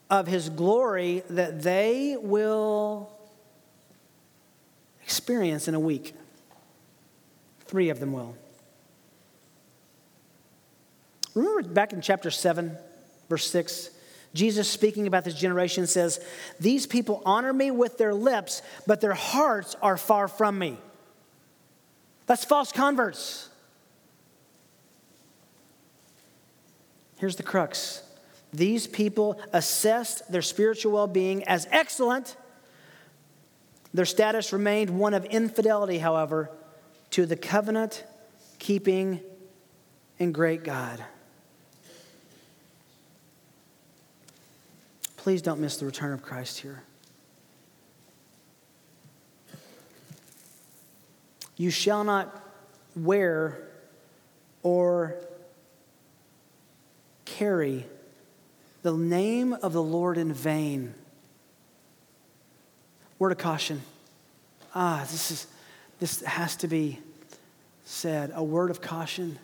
of 0.09 0.27
his 0.27 0.49
glory 0.49 1.23
that 1.29 1.61
they 1.61 2.17
will 2.19 3.09
experience 5.03 5.67
in 5.67 5.75
a 5.75 5.79
week. 5.79 6.13
Three 7.65 7.89
of 7.89 7.99
them 7.99 8.13
will. 8.13 8.35
Remember 11.33 11.63
back 11.63 11.91
in 11.91 12.01
chapter 12.01 12.31
7, 12.31 12.77
verse 13.29 13.49
6, 13.51 13.89
Jesus, 14.33 14.69
speaking 14.69 15.07
about 15.07 15.23
this 15.23 15.33
generation, 15.33 15.87
says, 15.87 16.19
These 16.59 16.87
people 16.87 17.21
honor 17.25 17.53
me 17.53 17.71
with 17.71 17.97
their 17.97 18.13
lips, 18.13 18.61
but 18.85 19.01
their 19.01 19.13
hearts 19.13 19.75
are 19.81 19.97
far 19.97 20.27
from 20.27 20.59
me. 20.59 20.77
That's 22.25 22.43
false 22.43 22.71
converts. 22.71 23.49
Here's 27.17 27.35
the 27.35 27.43
crux 27.43 28.01
these 28.53 28.87
people 28.87 29.39
assessed 29.51 30.31
their 30.31 30.41
spiritual 30.41 30.93
well 30.93 31.07
being 31.07 31.43
as 31.43 31.67
excellent. 31.71 32.37
Their 33.93 34.05
status 34.05 34.53
remained 34.53 34.89
one 34.89 35.13
of 35.13 35.25
infidelity, 35.25 35.99
however, 35.99 36.49
to 37.11 37.25
the 37.25 37.35
covenant 37.35 38.03
keeping 38.59 39.21
and 40.19 40.33
great 40.33 40.63
God. 40.63 41.03
Please 45.17 45.41
don't 45.41 45.59
miss 45.59 45.77
the 45.77 45.85
return 45.85 46.13
of 46.13 46.21
Christ 46.21 46.59
here. 46.59 46.83
You 51.57 51.69
shall 51.69 52.03
not 52.03 52.43
wear 52.95 53.67
or 54.63 55.15
carry 57.25 57.85
the 58.81 58.93
name 58.93 59.53
of 59.53 59.73
the 59.73 59.81
Lord 59.81 60.17
in 60.17 60.31
vain. 60.31 60.93
Word 63.17 63.31
of 63.31 63.37
caution. 63.37 63.81
Ah, 64.73 65.05
this 65.09 65.31
is 65.31 65.47
this 65.99 66.21
has 66.21 66.55
to 66.57 66.67
be 66.67 66.99
said. 67.85 68.31
A 68.35 68.43
word 68.43 68.69
of 68.69 68.81
caution. 68.81 69.39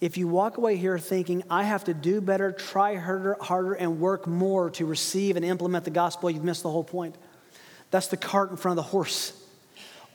If 0.00 0.16
you 0.16 0.28
walk 0.28 0.56
away 0.56 0.76
here 0.76 0.98
thinking, 0.98 1.42
I 1.50 1.64
have 1.64 1.84
to 1.84 1.94
do 1.94 2.20
better, 2.20 2.52
try 2.52 2.96
harder, 2.96 3.36
harder, 3.40 3.74
and 3.74 4.00
work 4.00 4.26
more 4.26 4.70
to 4.70 4.86
receive 4.86 5.36
and 5.36 5.44
implement 5.44 5.84
the 5.84 5.90
gospel, 5.90 6.30
you've 6.30 6.44
missed 6.44 6.62
the 6.62 6.70
whole 6.70 6.84
point. 6.84 7.16
That's 7.90 8.06
the 8.06 8.16
cart 8.16 8.50
in 8.50 8.56
front 8.56 8.78
of 8.78 8.84
the 8.84 8.90
horse. 8.90 9.32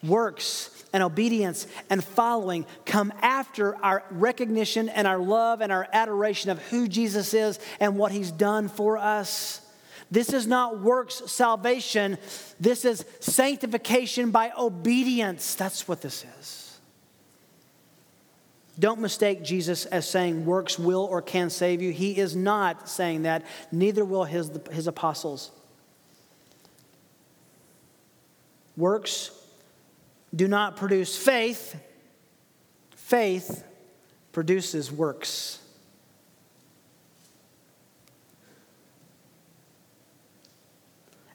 Works 0.02 0.75
and 0.96 1.04
obedience 1.04 1.68
and 1.90 2.02
following 2.02 2.66
come 2.86 3.12
after 3.22 3.76
our 3.84 4.02
recognition 4.12 4.88
and 4.88 5.06
our 5.06 5.18
love 5.18 5.60
and 5.60 5.70
our 5.70 5.86
adoration 5.92 6.50
of 6.50 6.62
who 6.70 6.88
Jesus 6.88 7.34
is 7.34 7.60
and 7.82 7.98
what 7.98 8.14
he's 8.14 8.32
done 8.32 8.70
for 8.70 8.98
us. 8.98 9.60
This 10.10 10.32
is 10.32 10.48
not 10.48 10.80
works 10.80 11.22
salvation, 11.26 12.18
this 12.62 12.86
is 12.86 13.04
sanctification 13.20 14.32
by 14.32 14.54
obedience. 14.58 15.56
That's 15.56 15.86
what 15.86 16.02
this 16.02 16.26
is. 16.40 16.80
Don't 18.80 19.02
mistake 19.02 19.44
Jesus 19.44 19.86
as 19.88 20.10
saying 20.10 20.46
works 20.46 20.80
will 20.80 21.04
or 21.04 21.22
can 21.22 21.50
save 21.50 21.82
you. 21.82 21.92
He 21.92 22.18
is 22.18 22.38
not 22.38 22.88
saying 22.88 23.24
that, 23.24 23.44
neither 23.70 24.06
will 24.06 24.24
his, 24.24 24.50
his 24.72 24.88
apostles. 24.88 25.52
Works 28.78 29.32
do 30.36 30.48
not 30.48 30.76
produce 30.76 31.18
faith, 31.18 31.76
faith 32.96 33.64
produces 34.32 34.92
works. 34.92 35.60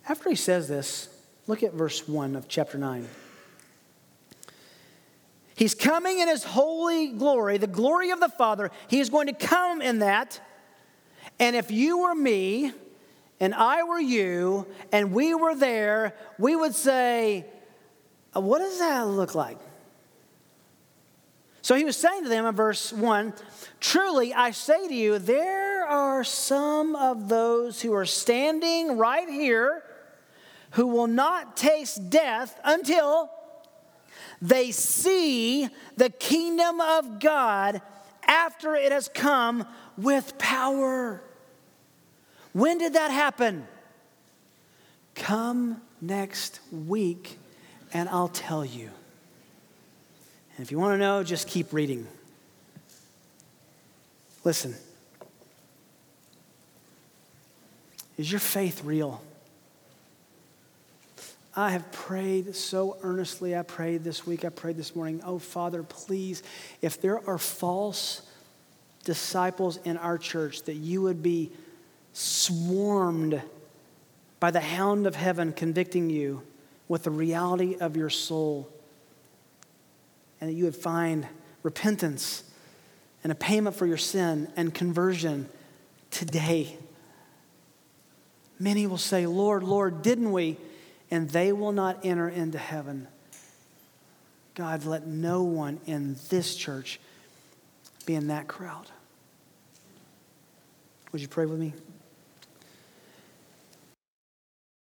After 0.09 0.28
he 0.28 0.36
says 0.36 0.68
this, 0.68 1.09
look 1.46 1.62
at 1.62 1.72
verse 1.72 2.09
1 2.09 2.34
of 2.34 2.48
chapter 2.48 2.76
9. 2.76 3.09
He's 5.55 5.74
coming 5.74 6.18
in 6.18 6.26
his 6.26 6.42
holy 6.42 7.09
glory, 7.09 7.59
the 7.59 7.66
glory 7.66 8.11
of 8.11 8.18
the 8.18 8.28
Father. 8.28 8.70
He 8.88 8.98
is 8.98 9.09
going 9.09 9.26
to 9.28 9.32
come 9.32 9.80
in 9.80 10.01
that. 10.01 10.40
And 11.38 11.55
if 11.55 11.70
you 11.70 11.98
were 11.98 12.14
me 12.14 12.72
and 13.38 13.55
I 13.55 13.82
were 13.82 14.01
you 14.01 14.66
and 14.90 15.12
we 15.12 15.34
were 15.34 15.55
there, 15.55 16.14
we 16.38 16.57
would 16.57 16.74
say, 16.74 17.46
Uh, 18.35 18.41
what 18.41 18.61
does 18.61 18.78
that 18.78 19.07
look 19.09 19.35
like? 19.35 19.59
So 21.62 21.74
he 21.74 21.85
was 21.85 21.97
saying 21.97 22.22
to 22.22 22.28
them 22.28 22.47
in 22.47 22.55
verse 22.55 22.93
1 22.93 23.35
Truly, 23.81 24.33
I 24.35 24.51
say 24.51 24.89
to 24.89 24.95
you, 24.95 25.18
there 25.18 25.85
are 25.87 26.24
some 26.24 26.95
of 26.97 27.28
those 27.28 27.81
who 27.81 27.93
are 27.95 28.07
standing 28.07 28.97
right 28.97 29.28
here 29.28 29.83
who 30.72 30.87
will 30.87 31.07
not 31.07 31.57
taste 31.57 32.11
death 32.11 32.59
until 32.64 33.31
they 34.41 34.70
see 34.70 35.68
the 35.97 36.11
kingdom 36.11 36.81
of 36.81 37.18
God 37.20 37.83
after 38.26 38.74
it 38.74 38.93
has 38.93 39.09
come 39.09 39.66
with 39.97 40.39
power. 40.39 41.22
When 42.53 42.78
did 42.78 42.95
that 42.95 43.11
happen? 43.11 43.66
Come 45.14 45.83
next 46.01 46.61
week 46.70 47.39
and 47.93 48.09
I'll 48.09 48.28
tell 48.28 48.64
you. 48.64 48.91
And 50.57 50.64
if 50.64 50.70
you 50.70 50.78
want 50.78 50.95
to 50.95 50.99
know, 50.99 51.22
just 51.22 51.49
keep 51.49 51.72
reading. 51.72 52.07
Listen. 54.45 54.74
Is 58.16 58.30
your 58.30 58.41
faith 58.41 58.84
real? 58.84 59.22
I 61.57 61.70
have 61.70 61.91
prayed 61.91 62.55
so 62.55 62.97
earnestly. 63.03 63.57
I 63.57 63.62
prayed 63.62 64.05
this 64.05 64.26
week. 64.26 64.45
I 64.45 64.51
prayed 64.51 64.76
this 64.76 64.95
morning. 64.95 65.20
Oh, 65.24 65.38
Father, 65.38 65.82
please, 65.82 66.43
if 66.80 67.01
there 67.01 67.26
are 67.28 67.38
false 67.38 68.22
disciples 69.05 69.78
in 69.78 69.97
our 69.97 70.18
church, 70.18 70.62
that 70.64 70.74
you 70.74 71.03
would 71.03 71.22
be 71.22 71.51
swarmed 72.12 73.43
by 74.38 74.51
the 74.51 74.61
hound 74.61 75.07
of 75.07 75.16
heaven 75.16 75.53
convicting 75.53 76.11
you 76.11 76.43
with 76.91 77.05
the 77.05 77.11
reality 77.11 77.76
of 77.78 77.97
your 77.97 78.11
soul, 78.11 78.68
and 80.41 80.51
that 80.51 80.55
you 80.55 80.64
would 80.64 80.74
find 80.74 81.24
repentance 81.62 82.43
and 83.22 83.30
a 83.30 83.34
payment 83.36 83.76
for 83.76 83.86
your 83.86 83.97
sin 83.97 84.51
and 84.57 84.74
conversion 84.74 85.49
today. 86.11 86.76
Many 88.59 88.88
will 88.88 88.99
say, 88.99 89.24
Lord, 89.28 89.62
Lord, 89.62 90.03
didn't 90.03 90.32
we? 90.32 90.57
And 91.12 91.30
they 91.30 91.53
will 91.53 91.70
not 91.70 92.05
enter 92.05 92.28
into 92.28 92.59
heaven. 92.59 93.07
God, 94.57 94.84
let 94.84 95.07
no 95.07 95.45
one 95.45 95.78
in 95.86 96.16
this 96.28 96.57
church 96.57 96.99
be 98.05 98.16
in 98.16 98.26
that 98.26 98.49
crowd. 98.49 98.88
Would 101.12 101.22
you 101.22 101.28
pray 101.28 101.47
with 101.47 101.61
me? 101.61 101.72